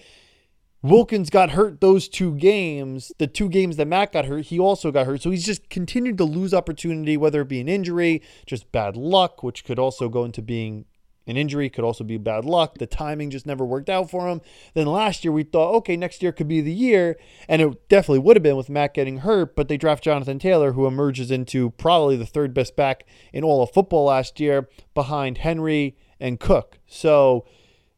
Wilkins 0.83 1.29
got 1.29 1.51
hurt 1.51 1.81
those 1.81 2.07
two 2.07 2.35
games. 2.35 3.11
The 3.17 3.27
two 3.27 3.49
games 3.49 3.77
that 3.77 3.87
Matt 3.87 4.11
got 4.13 4.25
hurt, 4.25 4.45
he 4.45 4.59
also 4.59 4.91
got 4.91 5.07
hurt. 5.07 5.21
So 5.21 5.31
he's 5.31 5.45
just 5.45 5.69
continued 5.69 6.17
to 6.19 6.23
lose 6.23 6.53
opportunity, 6.53 7.17
whether 7.17 7.41
it 7.41 7.49
be 7.49 7.59
an 7.59 7.67
injury, 7.67 8.21
just 8.45 8.71
bad 8.71 8.95
luck, 8.95 9.41
which 9.43 9.65
could 9.65 9.79
also 9.79 10.07
go 10.07 10.23
into 10.23 10.41
being 10.41 10.85
an 11.29 11.37
injury, 11.37 11.69
could 11.69 11.83
also 11.83 12.03
be 12.03 12.17
bad 12.17 12.45
luck. 12.45 12.77
The 12.77 12.87
timing 12.87 13.29
just 13.29 13.45
never 13.45 13.63
worked 13.63 13.89
out 13.89 14.09
for 14.09 14.27
him. 14.27 14.41
Then 14.73 14.87
last 14.87 15.23
year 15.23 15.31
we 15.31 15.43
thought, 15.43 15.75
okay, 15.75 15.95
next 15.95 16.23
year 16.23 16.31
could 16.31 16.47
be 16.47 16.61
the 16.61 16.73
year, 16.73 17.17
and 17.47 17.61
it 17.61 17.89
definitely 17.89 18.19
would 18.19 18.35
have 18.35 18.43
been 18.43 18.57
with 18.57 18.69
Matt 18.69 18.93
getting 18.93 19.19
hurt, 19.19 19.55
but 19.55 19.67
they 19.67 19.77
draft 19.77 20.03
Jonathan 20.03 20.39
Taylor, 20.39 20.73
who 20.73 20.87
emerges 20.87 21.31
into 21.31 21.71
probably 21.71 22.17
the 22.17 22.25
third 22.25 22.53
best 22.53 22.75
back 22.75 23.05
in 23.31 23.43
all 23.43 23.61
of 23.61 23.71
football 23.71 24.05
last 24.05 24.39
year, 24.39 24.67
behind 24.93 25.39
Henry 25.39 25.95
and 26.19 26.39
Cook. 26.39 26.79
So 26.87 27.45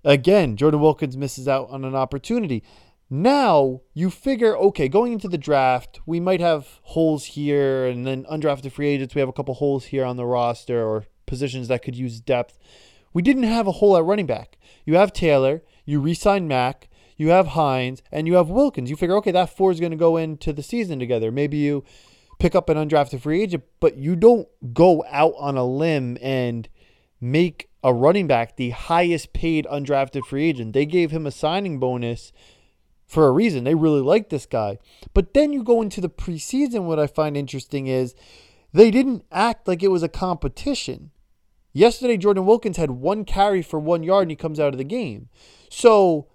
again, 0.03 0.57
Jordan 0.57 0.81
Wilkins 0.81 1.17
misses 1.17 1.47
out 1.47 1.69
on 1.69 1.85
an 1.85 1.95
opportunity. 1.95 2.63
Now 3.09 3.81
you 3.93 4.09
figure, 4.09 4.57
okay, 4.57 4.87
going 4.87 5.11
into 5.11 5.27
the 5.27 5.37
draft, 5.37 5.99
we 6.05 6.19
might 6.21 6.39
have 6.39 6.79
holes 6.83 7.25
here, 7.25 7.85
and 7.85 8.07
then 8.07 8.23
undrafted 8.25 8.71
free 8.71 8.87
agents, 8.87 9.15
we 9.15 9.19
have 9.19 9.27
a 9.27 9.33
couple 9.33 9.53
holes 9.55 9.85
here 9.85 10.05
on 10.05 10.15
the 10.15 10.25
roster 10.25 10.81
or 10.81 11.05
positions 11.25 11.67
that 11.67 11.83
could 11.83 11.95
use 11.95 12.21
depth. 12.21 12.57
We 13.13 13.21
didn't 13.21 13.43
have 13.43 13.67
a 13.67 13.73
hole 13.73 13.97
at 13.97 14.03
running 14.03 14.25
back. 14.25 14.57
You 14.85 14.95
have 14.95 15.13
Taylor, 15.13 15.61
you 15.85 15.99
re-sign 15.99 16.47
Mack, 16.47 16.89
you 17.17 17.29
have 17.29 17.47
Hines, 17.47 18.01
and 18.11 18.27
you 18.27 18.35
have 18.35 18.49
Wilkins. 18.49 18.89
You 18.89 18.95
figure, 18.95 19.15
okay, 19.17 19.31
that 19.31 19.55
four 19.55 19.71
is 19.71 19.79
going 19.79 19.91
to 19.91 19.97
go 19.97 20.17
into 20.17 20.51
the 20.53 20.63
season 20.63 20.99
together. 20.99 21.31
Maybe 21.31 21.57
you 21.57 21.83
pick 22.39 22.55
up 22.55 22.69
an 22.69 22.77
undrafted 22.77 23.21
free 23.21 23.43
agent, 23.43 23.63
but 23.79 23.97
you 23.97 24.15
don't 24.15 24.47
go 24.73 25.05
out 25.09 25.33
on 25.37 25.57
a 25.57 25.65
limb 25.65 26.17
and 26.21 26.67
make 27.19 27.69
a 27.83 27.93
running 27.93 28.27
back 28.27 28.55
the 28.55 28.71
highest 28.71 29.33
paid 29.33 29.65
undrafted 29.65 30.25
free 30.25 30.49
agent. 30.49 30.73
They 30.73 30.85
gave 30.85 31.11
him 31.11 31.27
a 31.27 31.31
signing 31.31 31.79
bonus 31.79 32.31
for 33.05 33.27
a 33.27 33.31
reason. 33.31 33.65
They 33.65 33.75
really 33.75 34.01
like 34.01 34.29
this 34.29 34.45
guy. 34.45 34.79
But 35.13 35.33
then 35.33 35.53
you 35.53 35.63
go 35.63 35.81
into 35.81 36.01
the 36.01 36.09
preseason. 36.09 36.83
What 36.83 36.99
I 36.99 37.07
find 37.07 37.35
interesting 37.35 37.87
is 37.87 38.15
they 38.73 38.89
didn't 38.89 39.25
act 39.31 39.67
like 39.67 39.83
it 39.83 39.89
was 39.89 40.01
a 40.01 40.09
competition. 40.09 41.11
Yesterday, 41.73 42.17
Jordan 42.17 42.45
Wilkins 42.45 42.77
had 42.77 42.91
one 42.91 43.25
carry 43.25 43.61
for 43.61 43.79
one 43.79 44.03
yard 44.03 44.23
and 44.23 44.31
he 44.31 44.35
comes 44.35 44.59
out 44.59 44.73
of 44.73 44.77
the 44.77 44.83
game. 44.83 45.29
So 45.69 46.27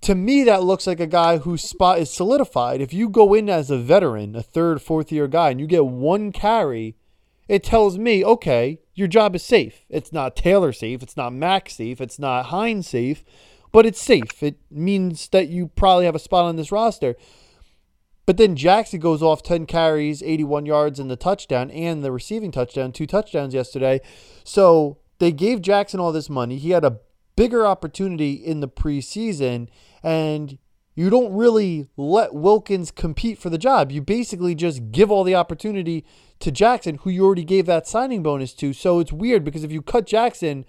to 0.00 0.14
me, 0.14 0.44
that 0.44 0.62
looks 0.62 0.86
like 0.86 1.00
a 1.00 1.06
guy 1.06 1.38
whose 1.38 1.62
spot 1.62 1.98
is 1.98 2.10
solidified. 2.10 2.80
If 2.80 2.92
you 2.92 3.08
go 3.08 3.34
in 3.34 3.48
as 3.48 3.70
a 3.70 3.78
veteran, 3.78 4.34
a 4.34 4.42
third, 4.42 4.80
fourth 4.80 5.12
year 5.12 5.28
guy, 5.28 5.50
and 5.50 5.60
you 5.60 5.66
get 5.66 5.86
one 5.86 6.32
carry, 6.32 6.96
it 7.48 7.64
tells 7.64 7.98
me, 7.98 8.24
okay, 8.24 8.80
your 8.94 9.08
job 9.08 9.34
is 9.34 9.42
safe. 9.42 9.84
It's 9.88 10.12
not 10.12 10.36
Taylor 10.36 10.72
safe, 10.72 11.02
it's 11.02 11.16
not 11.16 11.32
Max 11.32 11.76
safe, 11.76 12.00
it's 12.00 12.18
not 12.18 12.46
Hines 12.46 12.88
safe, 12.88 13.24
but 13.72 13.86
it's 13.86 14.00
safe. 14.00 14.42
It 14.42 14.58
means 14.70 15.28
that 15.28 15.48
you 15.48 15.68
probably 15.68 16.06
have 16.06 16.14
a 16.14 16.20
spot 16.20 16.44
on 16.44 16.56
this 16.56 16.72
roster. 16.72 17.16
But 18.28 18.36
then 18.36 18.56
Jackson 18.56 19.00
goes 19.00 19.22
off 19.22 19.42
10 19.42 19.64
carries, 19.64 20.22
81 20.22 20.66
yards, 20.66 21.00
and 21.00 21.10
the 21.10 21.16
touchdown, 21.16 21.70
and 21.70 22.04
the 22.04 22.12
receiving 22.12 22.50
touchdown, 22.50 22.92
two 22.92 23.06
touchdowns 23.06 23.54
yesterday. 23.54 24.02
So 24.44 24.98
they 25.18 25.32
gave 25.32 25.62
Jackson 25.62 25.98
all 25.98 26.12
this 26.12 26.28
money. 26.28 26.58
He 26.58 26.72
had 26.72 26.84
a 26.84 26.98
bigger 27.36 27.66
opportunity 27.66 28.32
in 28.34 28.60
the 28.60 28.68
preseason, 28.68 29.68
and 30.02 30.58
you 30.94 31.08
don't 31.08 31.32
really 31.32 31.88
let 31.96 32.34
Wilkins 32.34 32.90
compete 32.90 33.38
for 33.38 33.48
the 33.48 33.56
job. 33.56 33.90
You 33.90 34.02
basically 34.02 34.54
just 34.54 34.92
give 34.92 35.10
all 35.10 35.24
the 35.24 35.34
opportunity 35.34 36.04
to 36.40 36.50
Jackson, 36.50 36.96
who 36.96 37.08
you 37.08 37.24
already 37.24 37.44
gave 37.44 37.64
that 37.64 37.88
signing 37.88 38.22
bonus 38.22 38.52
to. 38.56 38.74
So 38.74 39.00
it's 39.00 39.10
weird 39.10 39.42
because 39.42 39.64
if 39.64 39.72
you 39.72 39.80
cut 39.80 40.06
Jackson, 40.06 40.66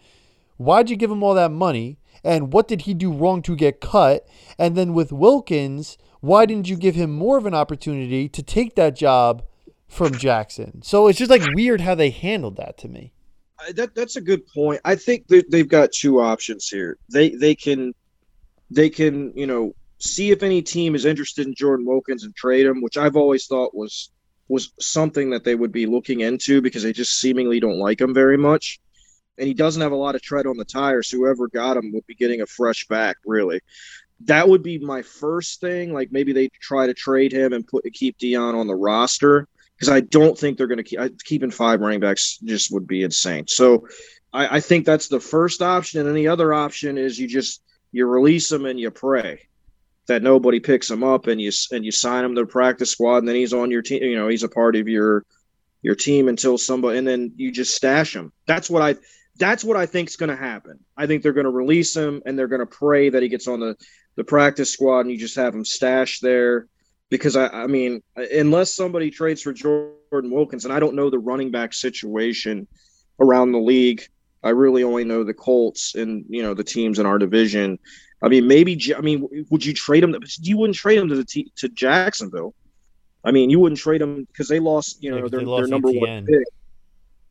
why'd 0.55 0.89
you 0.89 0.95
give 0.95 1.11
him 1.11 1.23
all 1.23 1.33
that 1.33 1.51
money? 1.51 1.97
And 2.23 2.53
what 2.53 2.69
did 2.69 2.83
he 2.83 2.93
do 2.93 3.11
wrong 3.11 3.41
to 3.41 3.55
get 3.57 3.81
cut? 3.81 4.25
And 4.57 4.77
then 4.77 4.93
with 4.93 5.11
Wilkins, 5.11 5.97
why 6.21 6.45
didn't 6.45 6.67
you 6.67 6.75
give 6.75 6.95
him 6.95 7.11
more 7.11 7.37
of 7.37 7.45
an 7.45 7.53
opportunity 7.53 8.27
to 8.29 8.43
take 8.43 8.75
that 8.75 8.95
job 8.95 9.43
from 9.87 10.13
Jackson? 10.15 10.81
So 10.81 11.07
it's 11.07 11.19
just 11.19 11.31
like 11.31 11.43
weird 11.53 11.81
how 11.81 11.95
they 11.95 12.09
handled 12.09 12.57
that 12.57 12.77
to 12.79 12.87
me. 12.87 13.13
That 13.73 13.93
that's 13.93 14.15
a 14.15 14.21
good 14.21 14.47
point. 14.47 14.81
I 14.85 14.95
think 14.95 15.27
they've 15.27 15.67
got 15.67 15.91
two 15.91 16.19
options 16.19 16.67
here. 16.67 16.97
They 17.11 17.29
they 17.31 17.55
can 17.55 17.93
they 18.71 18.89
can 18.89 19.33
you 19.35 19.47
know 19.47 19.73
see 19.99 20.31
if 20.31 20.43
any 20.43 20.61
team 20.61 20.95
is 20.95 21.05
interested 21.05 21.45
in 21.45 21.53
Jordan 21.53 21.85
Wilkins 21.85 22.23
and 22.23 22.33
trade 22.35 22.65
him, 22.65 22.81
which 22.81 22.97
I've 22.97 23.17
always 23.17 23.47
thought 23.47 23.75
was 23.75 24.11
was 24.47 24.73
something 24.79 25.29
that 25.29 25.43
they 25.43 25.55
would 25.55 25.71
be 25.71 25.85
looking 25.85 26.21
into 26.21 26.61
because 26.61 26.83
they 26.83 26.93
just 26.93 27.19
seemingly 27.19 27.59
don't 27.59 27.77
like 27.77 28.01
him 28.01 28.13
very 28.13 28.37
much. 28.37 28.79
And 29.37 29.47
he 29.47 29.53
doesn't 29.53 29.81
have 29.81 29.91
a 29.91 29.95
lot 29.95 30.15
of 30.15 30.21
tread 30.21 30.47
on 30.47 30.57
the 30.57 30.65
tires. 30.65 31.09
Whoever 31.09 31.47
got 31.47 31.77
him 31.77 31.93
would 31.93 32.05
be 32.07 32.15
getting 32.15 32.41
a 32.41 32.45
fresh 32.45 32.87
back, 32.87 33.17
really. 33.25 33.61
That 34.25 34.49
would 34.49 34.63
be 34.63 34.77
my 34.77 35.01
first 35.01 35.61
thing. 35.61 35.93
Like 35.93 36.11
maybe 36.11 36.33
they 36.33 36.49
try 36.49 36.87
to 36.87 36.93
trade 36.93 37.31
him 37.31 37.53
and 37.53 37.65
put 37.65 37.85
keep 37.93 38.17
Dion 38.17 38.55
on 38.55 38.67
the 38.67 38.75
roster 38.75 39.47
because 39.75 39.89
I 39.89 40.01
don't 40.01 40.37
think 40.37 40.57
they're 40.57 40.67
going 40.67 40.83
to 40.83 40.83
keep 40.83 41.23
keeping 41.23 41.51
five 41.51 41.79
running 41.79 42.01
backs. 42.01 42.37
Just 42.43 42.71
would 42.71 42.87
be 42.87 43.03
insane. 43.03 43.47
So 43.47 43.87
I, 44.33 44.57
I 44.57 44.59
think 44.59 44.85
that's 44.85 45.07
the 45.07 45.19
first 45.19 45.61
option. 45.61 46.05
And 46.05 46.15
the 46.15 46.27
other 46.27 46.53
option 46.53 46.97
is 46.97 47.17
you 47.17 47.27
just 47.27 47.61
you 47.91 48.05
release 48.05 48.49
them 48.49 48.65
and 48.65 48.79
you 48.79 48.91
pray 48.91 49.47
that 50.09 50.23
nobody 50.23 50.59
picks 50.59 50.89
him 50.89 51.03
up 51.03 51.27
and 51.27 51.39
you 51.39 51.51
and 51.71 51.85
you 51.85 51.91
sign 51.91 52.25
him 52.25 52.35
to 52.35 52.41
the 52.41 52.47
practice 52.47 52.91
squad 52.91 53.19
and 53.19 53.27
then 53.27 53.35
he's 53.35 53.53
on 53.53 53.71
your 53.71 53.81
team 53.81 54.03
you 54.03 54.15
know 54.15 54.27
he's 54.27 54.43
a 54.43 54.49
part 54.49 54.75
of 54.75 54.87
your 54.87 55.23
your 55.81 55.95
team 55.95 56.27
until 56.27 56.57
somebody 56.57 56.97
and 56.97 57.07
then 57.07 57.31
you 57.35 57.51
just 57.51 57.75
stash 57.75 58.15
him 58.15 58.33
that's 58.47 58.69
what 58.69 58.81
i 58.81 58.95
that's 59.37 59.63
what 59.63 59.77
i 59.77 59.85
think 59.85 60.09
is 60.09 60.15
going 60.15 60.29
to 60.29 60.35
happen 60.35 60.79
i 60.97 61.05
think 61.05 61.21
they're 61.21 61.31
going 61.31 61.45
to 61.45 61.51
release 61.51 61.95
him 61.95 62.21
and 62.25 62.37
they're 62.37 62.47
going 62.47 62.59
to 62.59 62.65
pray 62.65 63.09
that 63.09 63.21
he 63.21 63.29
gets 63.29 63.47
on 63.47 63.59
the 63.59 63.75
the 64.19 64.23
practice 64.25 64.69
squad 64.69 64.99
and 64.99 65.11
you 65.11 65.17
just 65.17 65.37
have 65.37 65.55
him 65.55 65.63
stashed 65.63 66.21
there 66.21 66.67
because 67.09 67.37
i 67.37 67.47
i 67.47 67.65
mean 67.67 68.03
unless 68.33 68.75
somebody 68.75 69.09
trades 69.09 69.41
for 69.41 69.53
jordan 69.53 70.29
wilkins 70.29 70.65
and 70.65 70.73
i 70.73 70.79
don't 70.79 70.93
know 70.93 71.09
the 71.09 71.17
running 71.17 71.51
back 71.51 71.71
situation 71.73 72.67
around 73.21 73.53
the 73.53 73.57
league 73.57 74.03
i 74.43 74.49
really 74.49 74.83
only 74.83 75.05
know 75.05 75.23
the 75.23 75.33
colts 75.33 75.95
and 75.95 76.25
you 76.27 76.43
know 76.43 76.53
the 76.53 76.65
teams 76.65 76.99
in 76.99 77.05
our 77.05 77.17
division 77.17 77.79
I 78.21 78.27
mean, 78.27 78.47
maybe. 78.47 78.77
I 78.93 78.99
mean, 78.99 79.27
would 79.49 79.65
you 79.65 79.73
trade 79.73 80.03
him? 80.03 80.13
You 80.41 80.57
wouldn't 80.57 80.75
trade 80.75 80.97
him 80.97 81.07
to 81.07 81.15
the 81.15 81.23
t- 81.23 81.51
to 81.55 81.69
Jacksonville. 81.69 82.53
I 83.23 83.31
mean, 83.31 83.49
you 83.49 83.59
wouldn't 83.59 83.79
trade 83.79 84.01
him 84.01 84.25
because 84.25 84.49
they 84.49 84.59
lost. 84.59 85.01
You 85.01 85.11
know, 85.11 85.17
yeah, 85.17 85.29
their, 85.29 85.45
their 85.45 85.67
number 85.67 85.89
Etienne. 85.89 86.01
one 86.01 86.25
pick. 86.25 86.43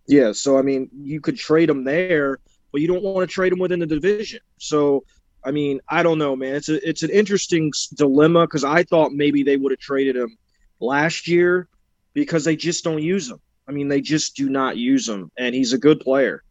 Yeah, 0.06 0.32
so 0.32 0.58
I 0.58 0.62
mean, 0.62 0.88
you 0.96 1.20
could 1.20 1.36
trade 1.36 1.68
him 1.68 1.84
there, 1.84 2.38
but 2.72 2.80
you 2.80 2.88
don't 2.88 3.02
want 3.02 3.28
to 3.28 3.32
trade 3.32 3.52
him 3.52 3.58
within 3.58 3.80
the 3.80 3.86
division. 3.86 4.40
So, 4.56 5.04
I 5.44 5.50
mean, 5.50 5.80
I 5.88 6.02
don't 6.02 6.18
know, 6.18 6.36
man. 6.36 6.54
It's 6.54 6.68
a 6.68 6.88
it's 6.88 7.02
an 7.02 7.10
interesting 7.10 7.72
dilemma 7.94 8.46
because 8.46 8.64
I 8.64 8.82
thought 8.84 9.12
maybe 9.12 9.42
they 9.42 9.56
would 9.56 9.72
have 9.72 9.80
traded 9.80 10.16
him 10.16 10.36
last 10.80 11.28
year 11.28 11.68
because 12.12 12.44
they 12.44 12.56
just 12.56 12.84
don't 12.84 13.02
use 13.02 13.30
him. 13.30 13.40
I 13.66 13.72
mean, 13.72 13.88
they 13.88 14.00
just 14.00 14.34
do 14.34 14.48
not 14.48 14.76
use 14.76 15.08
him, 15.08 15.30
and 15.38 15.54
he's 15.54 15.72
a 15.72 15.78
good 15.78 16.00
player. 16.00 16.42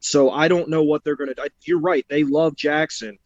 So 0.00 0.30
I 0.30 0.48
don't 0.48 0.68
know 0.68 0.82
what 0.82 1.02
they're 1.02 1.16
going 1.16 1.34
to. 1.34 1.50
You're 1.62 1.80
right. 1.80 2.06
They 2.08 2.24
love 2.24 2.56
Jackson 2.56 3.18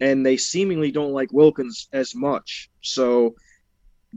and 0.00 0.24
they 0.24 0.36
seemingly 0.36 0.90
don't 0.90 1.12
like 1.12 1.32
Wilkins 1.32 1.88
as 1.92 2.14
much. 2.14 2.70
So 2.80 3.34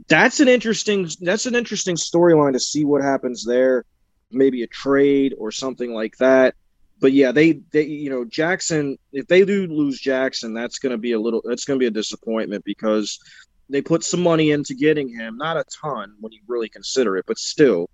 that's 0.08 0.40
an 0.40 0.48
interesting 0.48 1.08
that's 1.20 1.46
an 1.46 1.54
interesting 1.54 1.96
storyline 1.96 2.54
to 2.54 2.60
see 2.60 2.84
what 2.84 3.02
happens 3.02 3.44
there. 3.44 3.84
Maybe 4.30 4.62
a 4.62 4.66
trade 4.66 5.34
or 5.38 5.52
something 5.52 5.92
like 5.92 6.16
that. 6.18 6.54
But 7.00 7.12
yeah, 7.12 7.32
they 7.32 7.60
they 7.72 7.84
you 7.84 8.10
know 8.10 8.24
Jackson. 8.24 8.98
If 9.12 9.26
they 9.26 9.44
do 9.44 9.66
lose 9.66 10.00
Jackson, 10.00 10.54
that's 10.54 10.78
going 10.78 10.92
to 10.92 10.98
be 10.98 11.12
a 11.12 11.20
little 11.20 11.42
that's 11.44 11.64
going 11.64 11.78
to 11.78 11.82
be 11.82 11.88
a 11.88 11.90
disappointment 11.90 12.64
because 12.64 13.18
they 13.68 13.82
put 13.82 14.04
some 14.04 14.22
money 14.22 14.50
into 14.50 14.74
getting 14.74 15.08
him. 15.08 15.36
Not 15.36 15.56
a 15.56 15.64
ton 15.82 16.14
when 16.20 16.32
you 16.32 16.40
really 16.46 16.68
consider 16.68 17.16
it, 17.16 17.24
but 17.26 17.38
still, 17.38 17.90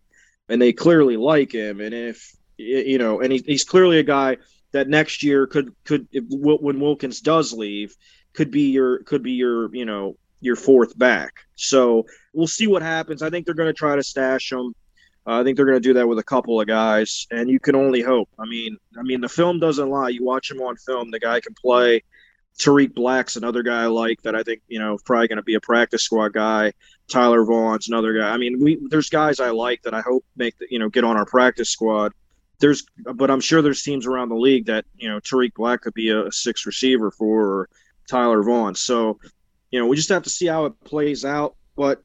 and 0.48 0.60
they 0.60 0.72
clearly 0.72 1.16
like 1.16 1.52
him. 1.52 1.80
And 1.80 1.94
if 1.94 2.34
you 2.56 2.98
know, 2.98 3.20
and 3.20 3.32
he, 3.32 3.42
he's 3.46 3.64
clearly 3.64 3.98
a 3.98 4.04
guy 4.04 4.36
that 4.72 4.88
next 4.88 5.22
year 5.22 5.46
could 5.46 5.74
could 5.84 6.06
if, 6.12 6.24
when 6.28 6.80
Wilkins 6.80 7.20
does 7.20 7.52
leave 7.52 7.94
could 8.32 8.50
be 8.50 8.70
your 8.70 9.02
could 9.04 9.22
be 9.22 9.32
your 9.32 9.74
you 9.74 9.84
know 9.84 10.16
your 10.40 10.56
fourth 10.56 10.98
back. 10.98 11.32
So 11.56 12.06
we'll 12.32 12.46
see 12.46 12.66
what 12.66 12.82
happens. 12.82 13.22
I 13.22 13.30
think 13.30 13.44
they're 13.44 13.54
going 13.54 13.68
to 13.68 13.74
try 13.74 13.96
to 13.96 14.02
stash 14.02 14.52
him. 14.52 14.74
Uh, 15.26 15.40
I 15.40 15.44
think 15.44 15.56
they're 15.56 15.66
going 15.66 15.80
to 15.80 15.88
do 15.88 15.94
that 15.94 16.08
with 16.08 16.18
a 16.18 16.24
couple 16.24 16.60
of 16.60 16.66
guys, 16.66 17.26
and 17.30 17.48
you 17.48 17.60
can 17.60 17.76
only 17.76 18.00
hope. 18.00 18.28
I 18.38 18.46
mean, 18.46 18.78
I 18.98 19.02
mean, 19.02 19.20
the 19.20 19.28
film 19.28 19.60
doesn't 19.60 19.88
lie. 19.88 20.08
You 20.08 20.24
watch 20.24 20.50
him 20.50 20.60
on 20.60 20.76
film, 20.76 21.10
the 21.10 21.20
guy 21.20 21.40
can 21.40 21.54
play. 21.54 22.02
Tarik 22.58 22.94
Black's 22.94 23.36
another 23.36 23.62
guy 23.62 23.84
I 23.84 23.86
like 23.86 24.20
that 24.22 24.34
I 24.34 24.42
think 24.42 24.60
you 24.68 24.78
know 24.78 24.98
probably 25.06 25.28
going 25.28 25.36
to 25.36 25.42
be 25.42 25.54
a 25.54 25.60
practice 25.60 26.02
squad 26.02 26.32
guy. 26.34 26.72
Tyler 27.08 27.44
Vaughn's 27.44 27.88
another 27.88 28.12
guy. 28.18 28.28
I 28.28 28.36
mean, 28.36 28.60
we 28.60 28.78
there's 28.90 29.08
guys 29.08 29.40
I 29.40 29.50
like 29.50 29.82
that 29.82 29.94
I 29.94 30.02
hope 30.02 30.24
make 30.36 30.58
the, 30.58 30.66
you 30.68 30.78
know 30.78 30.88
get 30.88 31.04
on 31.04 31.16
our 31.16 31.24
practice 31.24 31.70
squad 31.70 32.12
there's, 32.60 32.84
but 33.14 33.30
I'm 33.30 33.40
sure 33.40 33.62
there's 33.62 33.82
teams 33.82 34.06
around 34.06 34.28
the 34.28 34.36
league 34.36 34.66
that 34.66 34.84
you 34.96 35.08
know 35.08 35.18
Tarik 35.18 35.54
Black 35.54 35.80
could 35.80 35.94
be 35.94 36.10
a, 36.10 36.26
a 36.26 36.32
six 36.32 36.66
receiver 36.66 37.10
for 37.10 37.46
or 37.46 37.68
Tyler 38.06 38.42
Vaughn. 38.42 38.74
So, 38.74 39.18
you 39.70 39.80
know, 39.80 39.86
we 39.86 39.96
just 39.96 40.10
have 40.10 40.22
to 40.24 40.30
see 40.30 40.46
how 40.46 40.66
it 40.66 40.84
plays 40.84 41.24
out. 41.24 41.56
But 41.74 42.02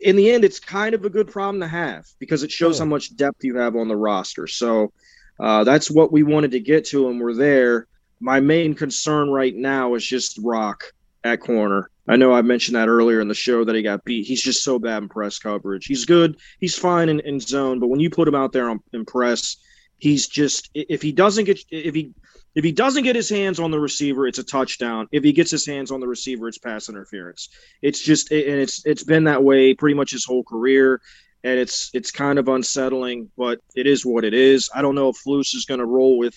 in 0.00 0.16
the 0.16 0.30
end, 0.30 0.44
it's 0.44 0.60
kind 0.60 0.94
of 0.94 1.04
a 1.04 1.10
good 1.10 1.30
problem 1.30 1.60
to 1.60 1.68
have 1.68 2.06
because 2.18 2.42
it 2.42 2.50
shows 2.50 2.78
how 2.78 2.84
much 2.84 3.16
depth 3.16 3.44
you 3.44 3.56
have 3.56 3.76
on 3.76 3.88
the 3.88 3.96
roster. 3.96 4.46
So 4.46 4.92
uh, 5.40 5.64
that's 5.64 5.90
what 5.90 6.12
we 6.12 6.22
wanted 6.22 6.50
to 6.52 6.60
get 6.60 6.86
to, 6.86 7.08
and 7.08 7.20
we're 7.20 7.34
there. 7.34 7.86
My 8.20 8.40
main 8.40 8.74
concern 8.74 9.30
right 9.30 9.54
now 9.54 9.94
is 9.94 10.06
just 10.06 10.38
Rock 10.42 10.84
at 11.24 11.40
corner. 11.40 11.90
I 12.08 12.16
know 12.16 12.32
I 12.32 12.42
mentioned 12.42 12.76
that 12.76 12.88
earlier 12.88 13.20
in 13.20 13.28
the 13.28 13.34
show 13.34 13.64
that 13.64 13.74
he 13.74 13.82
got 13.82 14.04
beat. 14.04 14.26
He's 14.26 14.42
just 14.42 14.62
so 14.62 14.78
bad 14.78 15.02
in 15.02 15.08
press 15.08 15.38
coverage. 15.38 15.86
He's 15.86 16.04
good. 16.04 16.36
He's 16.60 16.78
fine 16.78 17.08
in, 17.08 17.20
in 17.20 17.40
zone, 17.40 17.80
but 17.80 17.88
when 17.88 18.00
you 18.00 18.10
put 18.10 18.28
him 18.28 18.34
out 18.34 18.52
there 18.52 18.70
on, 18.70 18.80
in 18.92 19.04
press, 19.04 19.56
He's 19.98 20.28
just 20.28 20.70
if 20.74 21.00
he 21.00 21.12
doesn't 21.12 21.44
get 21.44 21.60
if 21.70 21.94
he 21.94 22.12
if 22.56 22.64
he 22.64 22.72
doesn't 22.72 23.02
get 23.02 23.14
his 23.14 23.28
hands 23.28 23.60
on 23.60 23.70
the 23.70 23.78
receiver, 23.78 24.26
it's 24.26 24.38
a 24.38 24.42
touchdown. 24.42 25.06
If 25.12 25.22
he 25.22 25.32
gets 25.32 25.50
his 25.50 25.66
hands 25.66 25.90
on 25.90 26.00
the 26.00 26.08
receiver, 26.08 26.48
it's 26.48 26.56
pass 26.56 26.88
interference. 26.88 27.50
It's 27.82 28.02
just 28.02 28.32
and 28.32 28.40
it's 28.40 28.84
it's 28.86 29.04
been 29.04 29.24
that 29.24 29.44
way 29.44 29.74
pretty 29.74 29.94
much 29.94 30.10
his 30.10 30.24
whole 30.24 30.42
career, 30.42 31.02
and 31.44 31.60
it's 31.60 31.90
it's 31.92 32.10
kind 32.10 32.38
of 32.38 32.48
unsettling, 32.48 33.30
but 33.36 33.60
it 33.74 33.86
is 33.86 34.06
what 34.06 34.24
it 34.24 34.32
is. 34.32 34.70
I 34.74 34.80
don't 34.80 34.94
know 34.94 35.10
if 35.10 35.16
Flus 35.22 35.54
is 35.54 35.66
going 35.66 35.80
to 35.80 35.86
roll 35.86 36.16
with, 36.16 36.34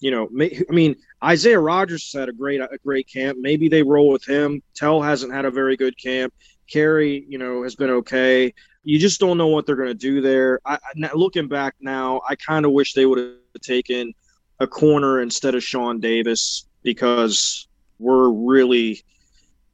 you 0.00 0.10
know, 0.10 0.28
I 0.68 0.72
mean 0.72 0.96
Isaiah 1.22 1.60
Rogers 1.60 2.12
had 2.12 2.28
a 2.28 2.32
great 2.32 2.60
a 2.60 2.78
great 2.84 3.08
camp. 3.08 3.38
Maybe 3.40 3.68
they 3.68 3.84
roll 3.84 4.08
with 4.08 4.24
him. 4.24 4.60
Tell 4.74 5.00
hasn't 5.00 5.32
had 5.32 5.44
a 5.44 5.52
very 5.52 5.76
good 5.76 5.96
camp. 5.96 6.34
Carrie, 6.68 7.24
you 7.28 7.38
know, 7.38 7.62
has 7.62 7.76
been 7.76 7.90
okay 7.90 8.52
you 8.86 8.98
just 8.98 9.18
don't 9.18 9.38
know 9.38 9.46
what 9.46 9.64
they're 9.64 9.76
going 9.76 9.88
to 9.88 9.94
do 9.94 10.20
there. 10.20 10.60
I, 10.66 10.74
I, 11.02 11.12
looking 11.14 11.48
back 11.48 11.74
now, 11.80 12.20
I 12.28 12.34
kind 12.34 12.66
of 12.66 12.72
wish 12.72 12.92
they 12.92 13.06
would 13.06 13.18
have 13.18 13.62
taken 13.62 14.12
a 14.60 14.66
corner 14.66 15.20
instead 15.20 15.54
of 15.54 15.62
Sean 15.62 16.00
Davis 16.00 16.66
because 16.82 17.66
we're 17.98 18.28
really, 18.28 19.02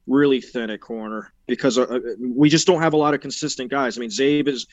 really 0.06 0.40
thin 0.40 0.70
at 0.70 0.80
corner 0.80 1.32
because 1.46 1.78
uh, 1.78 1.98
we 2.20 2.48
just 2.48 2.66
don't 2.66 2.82
have 2.82 2.92
a 2.92 2.96
lot 2.96 3.14
of 3.14 3.20
consistent 3.20 3.70
guys. 3.70 3.98
I 3.98 4.00
mean, 4.00 4.10
Zabe 4.10 4.48
is 4.48 4.66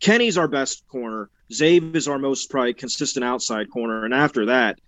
Kenny's 0.00 0.38
our 0.38 0.48
best 0.48 0.86
corner. 0.88 1.30
Zabe 1.52 1.96
is 1.96 2.08
our 2.08 2.18
most 2.18 2.50
probably 2.50 2.74
consistent 2.74 3.24
outside 3.24 3.70
corner, 3.70 4.04
and 4.04 4.14
after 4.14 4.46
that, 4.46 4.78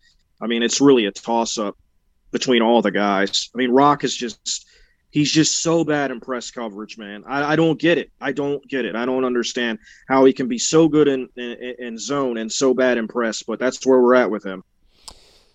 I 0.41 0.47
mean, 0.47 0.63
it's 0.63 0.81
really 0.81 1.07
a 1.07 1.13
toss 1.13 1.59
up 1.59 1.77
between 2.31 2.63
all 2.63 2.83
the 2.83 2.91
guys. 2.91 3.51
I 3.55 3.59
mean, 3.59 3.71
Rock 3.71 4.05
is 4.05 4.15
just 4.15 4.67
He's 5.11 5.31
just 5.31 5.63
so 5.63 5.85
bad 5.85 6.11
in 6.11 6.21
press 6.21 6.51
coverage, 6.51 6.97
man. 6.97 7.25
I, 7.27 7.53
I 7.53 7.57
don't 7.57 7.79
get 7.79 7.99
it. 7.99 8.11
I 8.21 8.33
don't 8.33 8.67
get 8.69 8.85
it. 8.85 8.95
I 8.95 9.05
don't 9.05 9.25
understand 9.25 9.79
how 10.09 10.25
he 10.25 10.33
can 10.33 10.47
be 10.47 10.59
so 10.59 10.89
good 10.89 11.09
in, 11.09 11.29
in, 11.37 11.75
in 11.79 11.99
zone 11.99 12.39
and 12.39 12.51
so 12.51 12.75
bad 12.75 12.97
in 12.97 13.09
press, 13.09 13.43
but 13.43 13.59
that's 13.59 13.85
where 13.85 14.01
we're 14.01 14.15
at 14.15 14.31
with 14.31 14.45
him. 14.45 14.63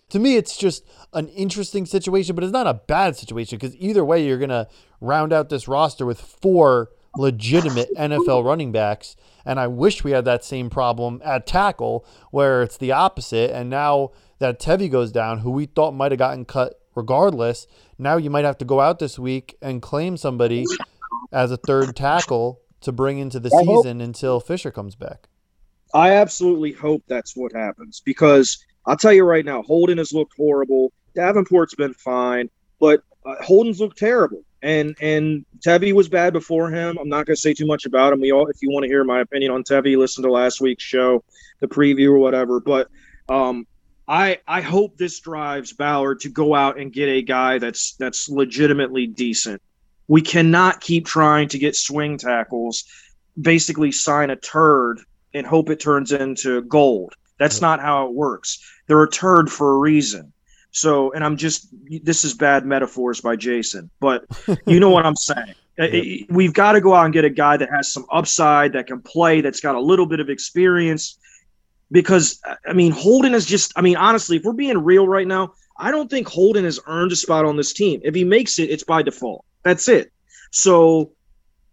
To 0.09 0.19
me, 0.19 0.35
it's 0.35 0.55
just 0.57 0.85
an 1.13 1.29
interesting 1.29 1.85
situation, 1.85 2.35
but 2.35 2.43
it's 2.43 2.53
not 2.53 2.67
a 2.67 2.73
bad 2.73 3.15
situation 3.15 3.57
because 3.57 3.75
either 3.77 4.05
way, 4.05 4.25
you're 4.25 4.37
going 4.37 4.49
to 4.49 4.67
round 5.01 5.33
out 5.33 5.49
this 5.49 5.67
roster 5.67 6.05
with 6.05 6.19
four 6.19 6.89
legitimate 7.17 7.89
NFL 7.97 8.43
running 8.43 8.71
backs. 8.71 9.15
And 9.45 9.59
I 9.59 9.67
wish 9.67 10.03
we 10.03 10.11
had 10.11 10.25
that 10.25 10.43
same 10.43 10.69
problem 10.69 11.21
at 11.23 11.47
tackle 11.47 12.05
where 12.31 12.61
it's 12.61 12.77
the 12.77 12.91
opposite. 12.91 13.51
And 13.51 13.69
now 13.69 14.11
that 14.39 14.59
Tevi 14.59 14.89
goes 14.91 15.11
down, 15.11 15.39
who 15.39 15.51
we 15.51 15.65
thought 15.65 15.93
might 15.93 16.11
have 16.11 16.19
gotten 16.19 16.45
cut 16.45 16.79
regardless, 16.95 17.67
now 17.97 18.17
you 18.17 18.29
might 18.29 18.45
have 18.45 18.57
to 18.59 18.65
go 18.65 18.79
out 18.79 18.99
this 18.99 19.19
week 19.19 19.57
and 19.61 19.81
claim 19.81 20.17
somebody 20.17 20.65
as 21.31 21.51
a 21.51 21.57
third 21.57 21.95
tackle 21.95 22.61
to 22.81 22.91
bring 22.91 23.19
into 23.19 23.39
the 23.39 23.51
I 23.53 23.59
season 23.59 23.99
hope, 23.99 24.05
until 24.05 24.39
Fisher 24.39 24.71
comes 24.71 24.95
back. 24.95 25.27
I 25.93 26.11
absolutely 26.13 26.71
hope 26.71 27.03
that's 27.07 27.35
what 27.35 27.53
happens 27.53 28.01
because 28.03 28.63
I'll 28.85 28.97
tell 28.97 29.13
you 29.13 29.23
right 29.23 29.45
now, 29.45 29.63
Holden 29.63 29.97
has 29.97 30.13
looked 30.13 30.33
horrible. 30.37 30.91
Davenport's 31.15 31.75
been 31.75 31.93
fine, 31.93 32.49
but 32.79 33.01
uh, 33.25 33.35
Holden's 33.41 33.79
looked 33.79 33.97
terrible. 33.97 34.43
And 34.61 34.95
and 34.99 35.45
Tevi 35.59 35.93
was 35.93 36.09
bad 36.09 36.33
before 36.33 36.71
him. 36.71 36.97
I'm 36.99 37.07
not 37.07 37.27
going 37.27 37.35
to 37.35 37.41
say 37.41 37.53
too 37.53 37.67
much 37.67 37.85
about 37.85 38.13
him. 38.13 38.19
We 38.19 38.31
all, 38.31 38.47
if 38.47 38.63
you 38.63 38.71
want 38.71 38.83
to 38.83 38.89
hear 38.89 39.03
my 39.03 39.21
opinion 39.21 39.51
on 39.51 39.63
Tevi, 39.63 39.95
listen 39.95 40.23
to 40.23 40.31
last 40.31 40.59
week's 40.59 40.83
show, 40.83 41.23
the 41.59 41.67
preview 41.67 42.09
or 42.09 42.17
whatever. 42.17 42.59
But 42.59 42.89
um, 43.29 43.67
I 44.07 44.39
I 44.47 44.61
hope 44.61 44.97
this 44.97 45.19
drives 45.19 45.73
Ballard 45.73 46.19
to 46.21 46.29
go 46.29 46.53
out 46.53 46.79
and 46.79 46.93
get 46.93 47.07
a 47.07 47.21
guy 47.21 47.57
that's 47.57 47.93
that's 47.93 48.29
legitimately 48.29 49.07
decent. 49.07 49.61
We 50.07 50.21
cannot 50.21 50.81
keep 50.81 51.05
trying 51.05 51.47
to 51.49 51.59
get 51.59 51.75
swing 51.75 52.17
tackles, 52.17 52.83
basically 53.39 53.91
sign 53.91 54.29
a 54.29 54.35
turd 54.35 54.99
and 55.33 55.45
hope 55.45 55.69
it 55.69 55.79
turns 55.79 56.11
into 56.11 56.61
gold. 56.63 57.15
That's 57.39 57.61
not 57.61 57.81
how 57.81 58.07
it 58.07 58.13
works. 58.13 58.59
They're 58.87 59.03
a 59.03 59.09
turd 59.09 59.51
for 59.51 59.73
a 59.73 59.77
reason. 59.77 60.31
So, 60.71 61.11
and 61.13 61.23
I'm 61.23 61.37
just 61.37 61.67
this 62.03 62.23
is 62.23 62.33
bad 62.33 62.65
metaphors 62.65 63.21
by 63.21 63.35
Jason, 63.37 63.89
but 63.99 64.25
you 64.67 64.79
know 64.79 64.89
what 64.89 65.05
I'm 65.05 65.15
saying. 65.15 65.55
Uh, 65.77 65.87
we've 66.29 66.53
got 66.53 66.73
to 66.73 66.81
go 66.81 66.93
out 66.93 67.05
and 67.05 67.13
get 67.13 67.25
a 67.25 67.29
guy 67.29 67.57
that 67.57 67.69
has 67.69 67.91
some 67.91 68.05
upside, 68.11 68.73
that 68.73 68.87
can 68.87 69.01
play, 69.01 69.41
that's 69.41 69.59
got 69.59 69.75
a 69.75 69.79
little 69.79 70.05
bit 70.05 70.19
of 70.19 70.29
experience. 70.29 71.17
Because 71.95 72.41
I 72.67 72.73
mean, 72.73 72.91
Holden 72.91 73.33
is 73.33 73.45
just. 73.45 73.71
I 73.77 73.81
mean, 73.81 73.95
honestly, 73.95 74.35
if 74.35 74.43
we're 74.43 74.51
being 74.51 74.77
real 74.77 75.07
right 75.07 75.25
now, 75.25 75.53
I 75.77 75.91
don't 75.91 76.09
think 76.09 76.27
Holden 76.27 76.65
has 76.65 76.77
earned 76.87 77.13
a 77.13 77.15
spot 77.15 77.45
on 77.45 77.55
this 77.55 77.71
team. 77.71 78.01
If 78.03 78.13
he 78.13 78.25
makes 78.25 78.59
it, 78.59 78.69
it's 78.69 78.83
by 78.83 79.01
default. 79.01 79.45
That's 79.63 79.87
it. 79.87 80.11
So, 80.51 81.13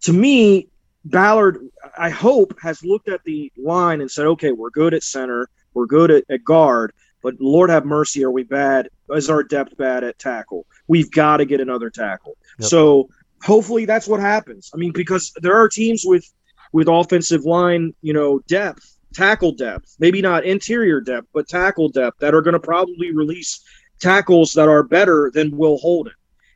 to 0.03 0.13
me, 0.13 0.69
Ballard, 1.03 1.67
I 1.97 2.09
hope, 2.09 2.57
has 2.61 2.85
looked 2.85 3.09
at 3.09 3.21
the 3.25 3.51
line 3.57 3.99
and 3.99 4.09
said, 4.09 4.25
okay, 4.27 4.53
we're 4.53 4.69
good 4.69 4.93
at 4.93 5.03
center, 5.03 5.49
we're 5.73 5.87
good 5.87 6.09
at, 6.09 6.23
at 6.29 6.45
guard, 6.45 6.93
but 7.21 7.35
Lord 7.41 7.69
have 7.69 7.85
mercy, 7.85 8.23
are 8.23 8.31
we 8.31 8.43
bad? 8.43 8.87
Is 9.09 9.29
our 9.29 9.43
depth 9.43 9.75
bad 9.75 10.05
at 10.05 10.19
tackle? 10.19 10.65
We've 10.87 11.11
got 11.11 11.37
to 11.37 11.45
get 11.45 11.59
another 11.59 11.89
tackle. 11.89 12.37
Yep. 12.59 12.69
So 12.69 13.09
hopefully 13.43 13.83
that's 13.83 14.07
what 14.07 14.21
happens. 14.21 14.71
I 14.73 14.77
mean, 14.77 14.93
because 14.93 15.33
there 15.41 15.55
are 15.55 15.67
teams 15.67 16.03
with 16.05 16.25
with 16.71 16.87
offensive 16.87 17.43
line, 17.43 17.93
you 18.01 18.13
know, 18.13 18.39
depth, 18.47 18.97
tackle 19.13 19.51
depth, 19.51 19.95
maybe 19.99 20.21
not 20.21 20.43
interior 20.43 20.99
depth, 21.01 21.27
but 21.33 21.47
tackle 21.47 21.89
depth 21.89 22.19
that 22.19 22.33
are 22.33 22.41
going 22.41 22.53
to 22.53 22.59
probably 22.59 23.13
release 23.13 23.63
tackles 23.99 24.53
that 24.53 24.67
are 24.67 24.83
better 24.83 25.31
than 25.33 25.55
Will 25.55 25.77
Holden. 25.77 26.13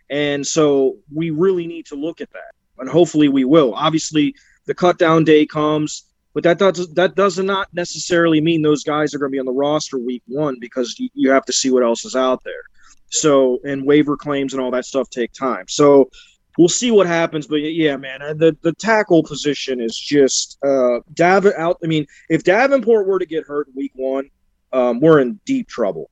And 0.10 0.46
so 0.46 0.98
we 1.14 1.30
really 1.30 1.68
need 1.68 1.86
to 1.88 1.96
look 1.96 2.22
at 2.22 2.32
that 2.32 2.54
and 2.80 2.90
hopefully 2.90 3.28
we 3.28 3.46
will. 3.46 3.74
Obviously, 3.74 4.36
the 4.66 4.74
cut 4.74 4.98
down 4.98 5.24
day 5.24 5.46
comes, 5.46 6.04
but 6.34 6.44
that 6.44 6.60
does 6.60 6.94
that 6.94 7.16
does 7.16 7.40
not 7.40 7.68
necessarily 7.74 8.42
mean 8.42 8.62
those 8.62 8.84
guys 8.84 9.14
are 9.14 9.20
going 9.20 9.32
to 9.32 9.36
be 9.36 9.40
on 9.40 9.46
the 9.46 9.52
roster 9.52 9.98
week 9.98 10.24
one 10.28 10.58
because 10.60 10.96
you, 11.00 11.10
you 11.14 11.32
have 11.32 11.46
to 11.46 11.54
see 11.54 11.72
what 11.72 11.84
else 11.84 12.06
is 12.06 12.16
out 12.16 12.44
there. 12.44 12.64
So 13.10 13.60
and 13.64 13.86
waiver 13.86 14.18
claims 14.18 14.54
and 14.54 14.62
all 14.62 14.72
that 14.72 14.86
stuff 14.86 15.10
take 15.10 15.34
time. 15.34 15.66
So 15.68 16.10
we'll 16.58 16.70
see 16.70 16.92
what 16.92 17.08
happens. 17.08 17.48
But 17.48 17.58
yeah, 17.58 17.98
man, 17.98 18.20
the 18.38 18.58
the 18.62 18.74
tackle 18.74 19.24
position 19.24 19.80
is 19.80 19.98
just 19.98 20.58
uh 20.64 21.00
Dav 21.14 21.46
out. 21.46 21.78
I 21.84 21.88
mean, 21.88 22.06
if 22.30 22.44
Davenport 22.44 23.08
were 23.08 23.20
to 23.20 23.26
get 23.26 23.46
hurt 23.46 23.68
week 23.76 23.92
one, 23.96 24.30
um, 24.74 25.00
we're 25.00 25.20
in 25.20 25.40
deep 25.46 25.68
trouble. 25.68 26.10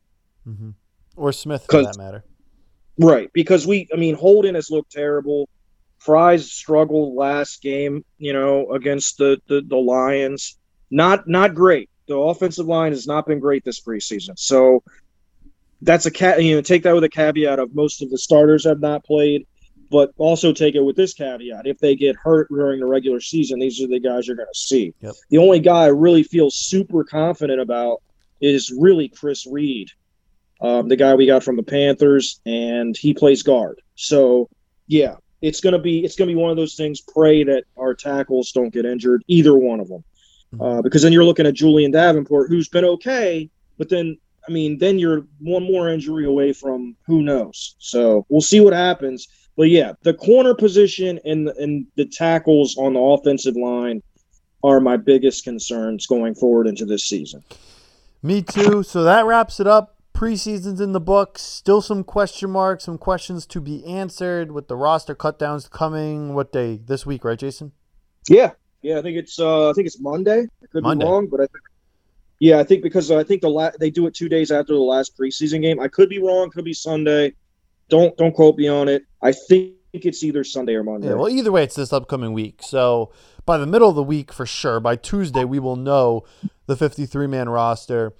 Mm-hmm. 0.48 0.72
Or 1.16 1.32
Smith, 1.32 1.66
for 1.70 1.84
that 1.84 1.98
matter. 1.98 2.24
Right, 2.98 3.30
because 3.34 3.68
we, 3.68 3.89
I 3.93 3.98
mean, 3.98 4.16
Holden 4.16 4.56
has 4.56 4.72
looked 4.72 4.91
terrible. 4.91 5.50
Fries 5.98 6.52
struggled 6.52 7.16
last 7.16 7.62
game, 7.62 8.06
you 8.18 8.32
know, 8.32 8.72
against 8.72 9.18
the, 9.18 9.41
the, 9.48 9.62
the 9.62 9.76
Lions. 9.76 10.58
Not 10.91 11.28
not 11.28 11.56
great. 11.56 11.89
The 12.08 12.16
offensive 12.16 12.68
line 12.68 12.91
has 12.91 13.08
not 13.08 13.26
been 13.26 13.39
great 13.39 13.66
this 13.66 13.82
preseason. 13.82 14.38
So 14.38 14.84
that's 15.82 16.06
a 16.06 16.12
cat. 16.12 16.43
You 16.43 16.56
know, 16.56 16.62
take 16.62 16.84
that 16.84 16.93
with 16.93 17.04
a 17.04 17.10
caveat 17.10 17.60
of 17.60 17.74
most 17.74 18.02
of 18.02 18.10
the 18.12 18.18
starters 18.18 18.66
have 18.66 18.80
not 18.80 19.04
played, 19.04 19.48
but 19.96 20.12
also 20.18 20.52
take 20.52 20.76
it 20.76 20.82
with 20.82 20.98
this 20.98 21.14
caveat: 21.14 21.66
if 21.66 21.80
they 21.80 21.96
get 21.96 22.18
hurt 22.18 22.50
during 22.50 22.82
the 22.82 22.86
regular 22.86 23.22
season, 23.22 23.60
these 23.60 23.82
are 23.82 23.88
the 23.88 23.98
guys 23.98 24.28
you're 24.28 24.36
going 24.36 24.46
to 24.54 24.60
see. 24.60 24.93
Yep. 25.00 25.14
The 25.30 25.38
only 25.38 25.62
guy 25.62 25.84
I 25.84 25.88
really 25.88 26.22
feel 26.22 26.52
super 26.52 27.06
confident 27.06 27.62
about 27.62 28.02
is 28.41 28.74
really 28.78 29.08
Chris 29.08 29.48
Reed, 29.48 29.91
um, 30.60 30.89
the 30.89 30.98
guy 30.98 31.16
we 31.16 31.26
got 31.26 31.46
from 31.46 31.56
the 31.56 31.64
Panthers, 31.64 32.41
and 32.46 32.98
he 32.98 33.14
plays 33.14 33.41
guard. 33.41 33.80
So 33.96 34.50
yeah, 34.88 35.16
it's 35.41 35.62
gonna 35.62 35.80
be 35.80 36.04
it's 36.04 36.18
gonna 36.18 36.32
be 36.32 36.36
one 36.36 36.52
of 36.52 36.58
those 36.58 36.76
things. 36.76 37.00
Pray 37.00 37.46
that 37.46 37.64
our 37.78 37.93
tackles 37.93 38.52
don't 38.52 38.74
get 38.74 38.84
injured, 38.84 39.24
either 39.28 39.58
one 39.58 39.80
of 39.80 39.88
them, 39.88 40.04
mm-hmm. 40.54 40.62
uh, 40.62 40.82
because 40.82 41.04
then 41.04 41.14
you're 41.14 41.24
looking 41.24 41.48
at 41.48 41.54
Julian 41.54 41.91
Davenport, 41.91 42.50
who's 42.50 42.68
been 42.68 42.84
okay, 42.84 43.50
but 43.78 43.88
then 43.88 44.18
I 44.46 44.52
mean, 44.52 44.78
then 44.78 45.00
you're 45.00 45.26
one 45.39 45.64
more 45.64 45.88
injury 45.88 46.26
away 46.26 46.52
from 46.52 46.98
who 47.08 47.22
knows. 47.22 47.76
So 47.80 48.26
we'll 48.28 48.41
see 48.41 48.60
what 48.60 48.74
happens. 48.74 49.30
But 49.58 49.70
yeah, 49.70 49.93
the 50.01 50.14
corner 50.14 50.53
position 50.53 51.20
and 51.26 51.49
and 51.49 51.88
the 51.95 52.06
tackles 52.06 52.78
on 52.78 52.93
the 52.93 52.99
offensive 52.99 53.56
line 53.56 54.01
are 54.64 54.80
my 54.80 54.97
biggest 54.97 55.43
concerns 55.43 56.06
going 56.08 56.36
forward 56.36 56.68
into 56.68 56.86
this 56.86 57.08
season. 57.08 57.43
Me 58.22 58.41
too. 58.41 58.84
So 58.84 59.03
that 59.03 59.26
wraps 59.26 59.60
it 59.60 59.68
up 59.68 59.95
preseason's 60.16 60.80
in 60.82 60.93
the 60.93 60.99
books. 60.99 61.41
Still 61.41 61.82
some 61.82 62.03
question 62.03 62.49
marks, 62.49 62.86
some 62.86 62.97
questions 62.97 63.45
to 63.47 63.62
be 63.62 63.86
answered 63.86 64.51
with 64.51 64.68
the 64.68 64.76
roster 64.76 65.14
cutdowns 65.14 65.70
coming. 65.70 66.34
What 66.34 66.51
day? 66.51 66.80
This 66.84 67.06
week, 67.06 67.24
right, 67.24 67.38
Jason? 67.38 67.74
Yeah, 68.28 68.51
yeah. 68.82 68.97
I 68.97 69.01
think 69.03 69.18
it's 69.18 69.38
uh, 69.38 69.70
I 69.70 69.74
think 69.74 69.86
it's 69.86 69.99
Monday. 69.99 70.47
I 70.64 70.66
could 70.72 70.84
Monday. 70.84 71.06
be 71.06 71.12
wrong, 71.12 71.28
but 71.28 71.41
I 71.41 71.43
think 71.43 71.64
yeah, 72.39 72.60
I 72.60 72.64
think 72.64 72.82
because 72.82 73.12
I 73.12 73.24
think 73.24 73.41
the 73.41 73.49
la- 73.49 73.72
they 73.80 73.91
do 73.91 74.08
it 74.08 74.16
two 74.16 74.30
days 74.30 74.49
after 74.51 74.74
the 74.74 74.80
last 74.80 75.18
preseason 75.18 75.62
game. 75.62 75.80
I 75.80 75.89
could 75.89 76.10
be 76.10 76.20
wrong. 76.20 76.49
Could 76.49 76.66
be 76.66 76.74
Sunday. 76.74 77.34
Don't 77.90 78.16
don't 78.18 78.34
quote 78.34 78.58
me 78.58 78.68
on 78.68 78.88
it. 78.88 79.04
I 79.22 79.32
think 79.32 79.74
it's 79.94 80.24
either 80.24 80.44
Sunday 80.44 80.74
or 80.74 80.84
Monday. 80.84 81.08
Yeah, 81.08 81.14
well, 81.16 81.30
either 81.30 81.52
way, 81.52 81.64
it's 81.64 81.76
this 81.76 81.94
upcoming 81.94 82.34
week. 82.34 82.62
So 82.62 83.12
by 83.46 83.58
the 83.58 83.68
middle 83.68 83.90
of 83.90 83.96
the 83.96 84.04
week, 84.04 84.34
for 84.34 84.46
sure, 84.46 84.80
by 84.80 84.96
Tuesday, 84.96 85.46
we 85.46 85.60
will 85.60 85.76
know 85.76 86.24
the 86.66 86.76
53 86.76 87.28
man 87.28 87.50
roster 87.50 88.14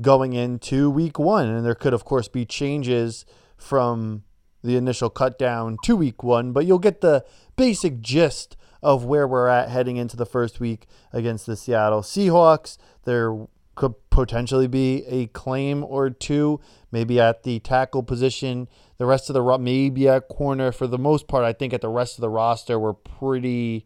going 0.00 0.32
into 0.32 0.90
week 0.90 1.18
one. 1.18 1.48
And 1.48 1.64
there 1.64 1.74
could, 1.74 1.94
of 1.94 2.04
course, 2.04 2.28
be 2.28 2.44
changes 2.44 3.24
from 3.56 4.24
the 4.62 4.76
initial 4.76 5.10
cut 5.10 5.38
down 5.38 5.76
to 5.84 5.96
week 5.96 6.22
one, 6.22 6.52
but 6.52 6.66
you'll 6.66 6.78
get 6.78 7.00
the 7.00 7.24
basic 7.56 8.00
gist 8.00 8.56
of 8.82 9.04
where 9.04 9.26
we're 9.26 9.48
at 9.48 9.68
heading 9.68 9.96
into 9.96 10.16
the 10.16 10.26
first 10.26 10.60
week 10.60 10.86
against 11.12 11.46
the 11.46 11.56
Seattle 11.56 12.02
Seahawks. 12.02 12.78
There 13.04 13.46
could 13.74 13.94
potentially 14.10 14.66
be 14.66 15.04
a 15.06 15.26
claim 15.28 15.82
or 15.84 16.10
two, 16.10 16.60
maybe 16.90 17.18
at 17.20 17.42
the 17.42 17.58
tackle 17.60 18.02
position. 18.02 18.68
The 19.02 19.06
rest 19.06 19.28
of 19.28 19.34
the 19.34 19.58
maybe 19.58 20.08
at 20.08 20.28
corner. 20.28 20.70
For 20.70 20.86
the 20.86 20.96
most 20.96 21.26
part, 21.26 21.44
I 21.44 21.52
think 21.52 21.74
at 21.74 21.80
the 21.80 21.88
rest 21.88 22.18
of 22.18 22.20
the 22.20 22.28
roster, 22.28 22.78
we're 22.78 22.92
pretty 22.92 23.84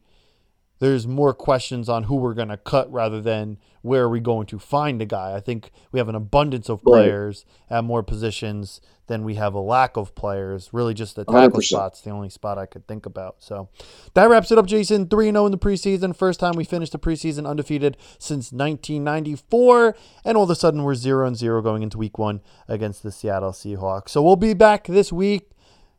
there's 0.78 1.06
more 1.06 1.32
questions 1.32 1.88
on 1.88 2.02
who 2.02 2.16
we're 2.16 2.34
going 2.34 2.50
to 2.50 2.58
cut 2.58 2.92
rather 2.92 3.22
than 3.22 3.56
where 3.86 4.02
are 4.02 4.08
we 4.08 4.20
going 4.20 4.46
to 4.46 4.58
find 4.58 5.00
a 5.00 5.06
guy. 5.06 5.34
I 5.34 5.40
think 5.40 5.70
we 5.92 5.98
have 5.98 6.08
an 6.08 6.14
abundance 6.14 6.68
of 6.68 6.82
players 6.82 7.46
right. 7.70 7.78
at 7.78 7.84
more 7.84 8.02
positions 8.02 8.80
than 9.06 9.22
we 9.22 9.36
have 9.36 9.54
a 9.54 9.60
lack 9.60 9.96
of 9.96 10.14
players. 10.16 10.70
Really, 10.72 10.92
just 10.92 11.14
the 11.14 11.24
tackle 11.24 11.60
100%. 11.60 11.64
spot's 11.64 12.00
the 12.00 12.10
only 12.10 12.28
spot 12.28 12.58
I 12.58 12.66
could 12.66 12.86
think 12.88 13.06
about. 13.06 13.36
So 13.38 13.68
that 14.14 14.28
wraps 14.28 14.50
it 14.50 14.58
up, 14.58 14.66
Jason. 14.66 15.08
3 15.08 15.30
0 15.30 15.46
in 15.46 15.52
the 15.52 15.58
preseason. 15.58 16.14
First 16.14 16.40
time 16.40 16.54
we 16.54 16.64
finished 16.64 16.92
the 16.92 16.98
preseason 16.98 17.48
undefeated 17.48 17.96
since 18.18 18.52
1994. 18.52 19.96
And 20.24 20.36
all 20.36 20.44
of 20.44 20.50
a 20.50 20.56
sudden, 20.56 20.82
we're 20.82 20.96
0 20.96 21.32
0 21.32 21.62
going 21.62 21.82
into 21.82 21.96
week 21.96 22.18
one 22.18 22.40
against 22.66 23.04
the 23.04 23.12
Seattle 23.12 23.52
Seahawks. 23.52 24.08
So 24.10 24.22
we'll 24.22 24.36
be 24.36 24.54
back 24.54 24.86
this 24.86 25.12
week 25.12 25.50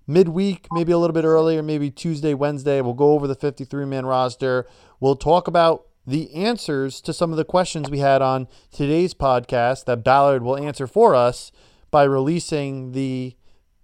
midweek, 0.09 0.67
maybe 0.71 0.93
a 0.93 0.97
little 0.97 1.13
bit 1.13 1.25
earlier, 1.25 1.61
maybe 1.61 1.91
Tuesday, 1.91 2.33
Wednesday. 2.33 2.79
We'll 2.79 2.93
go 2.93 3.11
over 3.11 3.27
the 3.27 3.35
53 3.35 3.85
man 3.85 4.05
roster. 4.05 4.65
We'll 5.01 5.17
talk 5.17 5.47
about 5.47 5.87
the 6.07 6.33
answers 6.33 7.01
to 7.01 7.11
some 7.11 7.31
of 7.31 7.37
the 7.37 7.43
questions 7.43 7.89
we 7.89 7.99
had 7.99 8.21
on 8.21 8.47
today's 8.71 9.13
podcast 9.13 9.83
that 9.85 10.05
Ballard 10.05 10.41
will 10.41 10.57
answer 10.57 10.87
for 10.87 11.13
us 11.13 11.51
by 11.91 12.03
releasing 12.03 12.93
the 12.93 13.35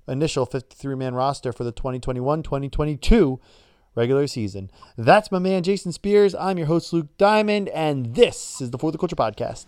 initial 0.07 0.45
53 0.45 0.95
man 0.95 1.15
roster 1.15 1.51
for 1.51 1.65
the 1.65 1.73
2021 1.73 2.41
2022 2.41 3.41
regular 3.95 4.25
season. 4.25 4.71
That's 4.97 5.31
my 5.31 5.39
man, 5.39 5.63
Jason 5.63 5.91
Spears. 5.91 6.33
I'm 6.33 6.57
your 6.57 6.67
host, 6.67 6.93
Luke 6.93 7.09
Diamond, 7.17 7.67
and 7.69 8.15
this 8.15 8.61
is 8.61 8.71
the 8.71 8.77
For 8.77 8.91
the 8.91 8.97
Culture 8.97 9.17
Podcast. 9.17 9.65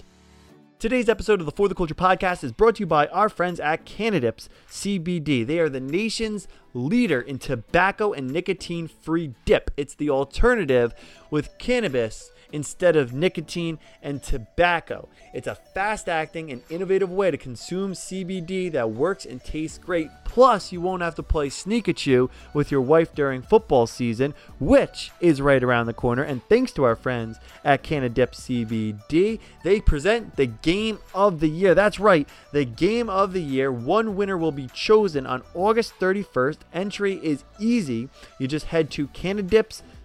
Today's 0.80 1.10
episode 1.10 1.39
of 1.39 1.45
the 1.45 1.51
For 1.51 1.68
the 1.68 1.76
Culture 1.76 1.95
podcast 1.95 2.43
is 2.43 2.51
brought 2.51 2.76
to 2.76 2.82
you 2.82 2.86
by 2.86 3.08
our 3.08 3.30
friends 3.30 3.60
at 3.60 3.86
Cannadips 3.86 4.47
CBD. 4.70 5.45
They 5.45 5.60
are 5.60 5.70
the 5.70 5.80
nation's 5.80 6.47
leader 6.74 7.22
in 7.22 7.39
tobacco 7.39 8.14
and 8.14 8.30
nicotine 8.30 8.88
free 8.88 9.34
dip. 9.45 9.72
It's 9.78 9.95
the 9.95 10.10
alternative 10.10 10.93
with 11.30 11.58
cannabis 11.58 12.32
instead 12.52 12.96
of 12.96 13.14
nicotine 13.14 13.80
and 14.02 14.22
tobacco. 14.22 15.08
It's 15.34 15.48
a 15.48 15.56
fast 15.56 16.08
acting 16.08 16.52
and 16.52 16.62
innovative 16.70 17.12
way 17.12 17.32
to 17.32 17.38
consume 17.38 17.93
CBD 17.93 18.72
that 18.72 18.91
works 18.91 19.26
and 19.26 19.43
tastes 19.43 19.78
great. 19.78 20.10
Plus, 20.24 20.72
you 20.72 20.82
won't 20.82 21.02
have 21.02 21.16
to 21.16 21.24
play 21.24 21.48
sneakachew 21.48 22.30
with 22.54 22.72
your 22.72 22.82
wife 22.82 23.14
during 23.14 23.41
football 23.41 23.88
season, 23.88 24.34
which 24.60 25.12
is 25.20 25.41
right 25.41 25.64
around 25.64 25.86
the 25.86 25.93
corner. 25.93 26.24
And 26.24 26.43
thanks 26.50 26.72
to 26.74 26.84
our 26.84 26.96
friends 26.96 27.39
at 27.64 27.84
Cannadip 27.84 28.32
CBD, 28.32 29.39
they 29.64 29.80
present 29.80 30.36
the 30.36 30.48
game 30.48 31.00
of 31.14 31.39
the 31.39 31.50
year. 31.50 31.74
That's 31.74 32.00
right, 32.00 32.28
the 32.52 32.66
game 32.66 33.10
of 33.10 33.34
the 33.34 33.41
year. 33.41 33.72
One 33.72 34.16
winner 34.16 34.38
will 34.38 34.52
be 34.52 34.68
chosen 34.68 35.26
on 35.26 35.43
August 35.54 35.93
31st. 36.00 36.58
Entry 36.74 37.16
is 37.24 37.43
easy. 37.60 38.10
You 38.39 38.48
just 38.48 38.68
head 38.68 38.91
to 38.91 39.08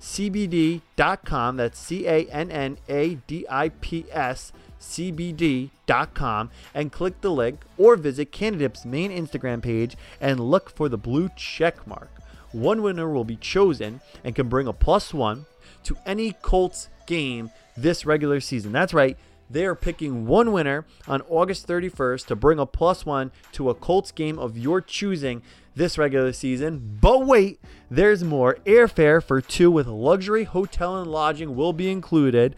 cannadipscbd.com. 0.01 1.57
That's 1.57 1.79
C 1.79 2.07
A 2.07 2.27
N 2.27 2.51
N 2.51 2.79
A 2.89 3.15
D 3.27 3.47
I 3.49 3.69
P 3.69 4.07
S 4.11 4.53
cbd.com 4.81 6.51
and 6.75 6.91
click 6.91 7.21
the 7.21 7.31
link 7.31 7.61
or 7.77 7.97
visit 7.97 8.33
Cannadip's 8.33 8.87
main 8.87 9.11
Instagram 9.11 9.63
page 9.63 9.95
and 10.23 10.41
look 10.41 10.71
for 10.71 10.89
the 10.89 10.97
blue 10.97 11.29
check 11.37 11.87
mark. 11.87 12.11
One 12.53 12.81
winner 12.81 13.11
will 13.11 13.25
be 13.25 13.37
chosen 13.37 14.01
and 14.25 14.35
can 14.35 14.49
bring 14.49 14.67
a 14.67 14.73
plus 14.73 15.13
one 15.13 15.45
to 15.85 15.97
any 16.07 16.33
Colts 16.41 16.89
game 17.07 17.51
this 17.77 18.07
regular 18.07 18.41
season. 18.41 18.73
That's 18.73 18.95
right. 18.95 19.19
They 19.51 19.65
are 19.65 19.75
picking 19.75 20.27
one 20.27 20.53
winner 20.53 20.87
on 21.09 21.23
August 21.23 21.67
31st 21.67 22.27
to 22.27 22.37
bring 22.37 22.61
a 22.61 22.67
plus 22.67 23.05
one 23.05 23.33
to 23.53 23.69
a 23.69 23.75
Colts 23.75 24.13
game 24.13 24.39
of 24.39 24.57
your 24.57 24.81
choosing 24.81 25.43
this 25.75 25.99
regular 25.99 26.33
season. 26.33 26.99
But 27.01 27.27
wait, 27.27 27.61
there's 27.91 28.23
more. 28.23 28.59
Airfare 28.65 29.21
for 29.23 29.41
two 29.41 29.71
with 29.71 29.87
luxury 29.89 30.45
hotel 30.45 31.01
and 31.01 31.11
lodging 31.11 31.57
will 31.57 31.73
be 31.73 31.91
included 31.91 32.55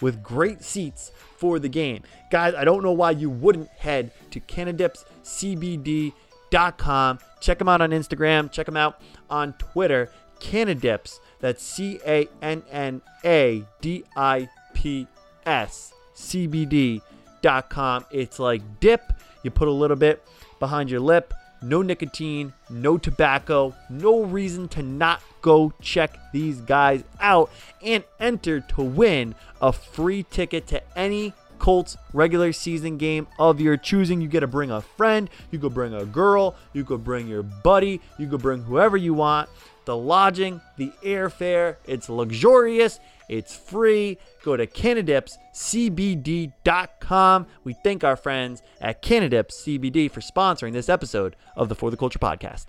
with 0.00 0.22
great 0.22 0.62
seats 0.62 1.10
for 1.36 1.58
the 1.58 1.68
game. 1.68 2.04
Guys, 2.30 2.54
I 2.54 2.64
don't 2.64 2.82
know 2.82 2.92
why 2.92 3.10
you 3.12 3.30
wouldn't 3.30 3.70
head 3.70 4.12
to 4.30 4.40
CannadipsCBD.com. 4.40 7.18
Check 7.40 7.58
them 7.58 7.68
out 7.68 7.80
on 7.80 7.90
Instagram. 7.90 8.52
Check 8.52 8.66
them 8.66 8.76
out 8.76 9.00
on 9.28 9.54
Twitter. 9.54 10.12
Cannadips. 10.38 11.18
That's 11.40 11.60
C 11.62 11.98
A 12.06 12.28
N 12.42 12.62
N 12.70 13.00
A 13.24 13.64
D 13.80 14.04
I 14.16 14.48
P 14.74 15.08
S. 15.44 15.92
CBD.com. 16.16 18.04
It's 18.10 18.38
like 18.38 18.80
dip. 18.80 19.12
You 19.42 19.50
put 19.50 19.68
a 19.68 19.72
little 19.72 19.96
bit 19.96 20.26
behind 20.58 20.90
your 20.90 21.00
lip. 21.00 21.32
No 21.62 21.80
nicotine, 21.82 22.52
no 22.68 22.98
tobacco, 22.98 23.74
no 23.88 24.24
reason 24.24 24.68
to 24.68 24.82
not 24.82 25.22
go 25.40 25.72
check 25.80 26.18
these 26.32 26.60
guys 26.60 27.02
out 27.18 27.50
and 27.82 28.04
enter 28.20 28.60
to 28.60 28.82
win 28.82 29.34
a 29.62 29.72
free 29.72 30.22
ticket 30.24 30.66
to 30.68 30.82
any 30.98 31.32
Colts 31.58 31.96
regular 32.12 32.52
season 32.52 32.98
game 32.98 33.26
of 33.38 33.60
your 33.60 33.76
choosing. 33.76 34.20
You 34.20 34.28
get 34.28 34.40
to 34.40 34.46
bring 34.46 34.70
a 34.70 34.80
friend, 34.82 35.30
you 35.50 35.58
could 35.58 35.72
bring 35.72 35.94
a 35.94 36.04
girl, 36.04 36.54
you 36.72 36.84
could 36.84 37.02
bring 37.02 37.26
your 37.26 37.42
buddy, 37.42 38.00
you 38.18 38.28
could 38.28 38.42
bring 38.42 38.62
whoever 38.62 38.96
you 38.96 39.14
want. 39.14 39.48
The 39.86 39.96
lodging, 39.96 40.60
the 40.76 40.92
airfare, 41.02 41.76
it's 41.86 42.08
luxurious, 42.08 42.98
it's 43.28 43.56
free. 43.56 44.18
Go 44.42 44.56
to 44.56 44.66
CannadipsCBD.com. 44.66 47.46
We 47.64 47.74
thank 47.84 48.04
our 48.04 48.16
friends 48.16 48.62
at 48.80 49.02
Cannadips 49.02 49.52
CBD 49.64 50.10
for 50.10 50.20
sponsoring 50.20 50.72
this 50.72 50.88
episode 50.88 51.36
of 51.56 51.68
the 51.68 51.74
For 51.74 51.90
the 51.90 51.96
Culture 51.96 52.18
podcast. 52.18 52.66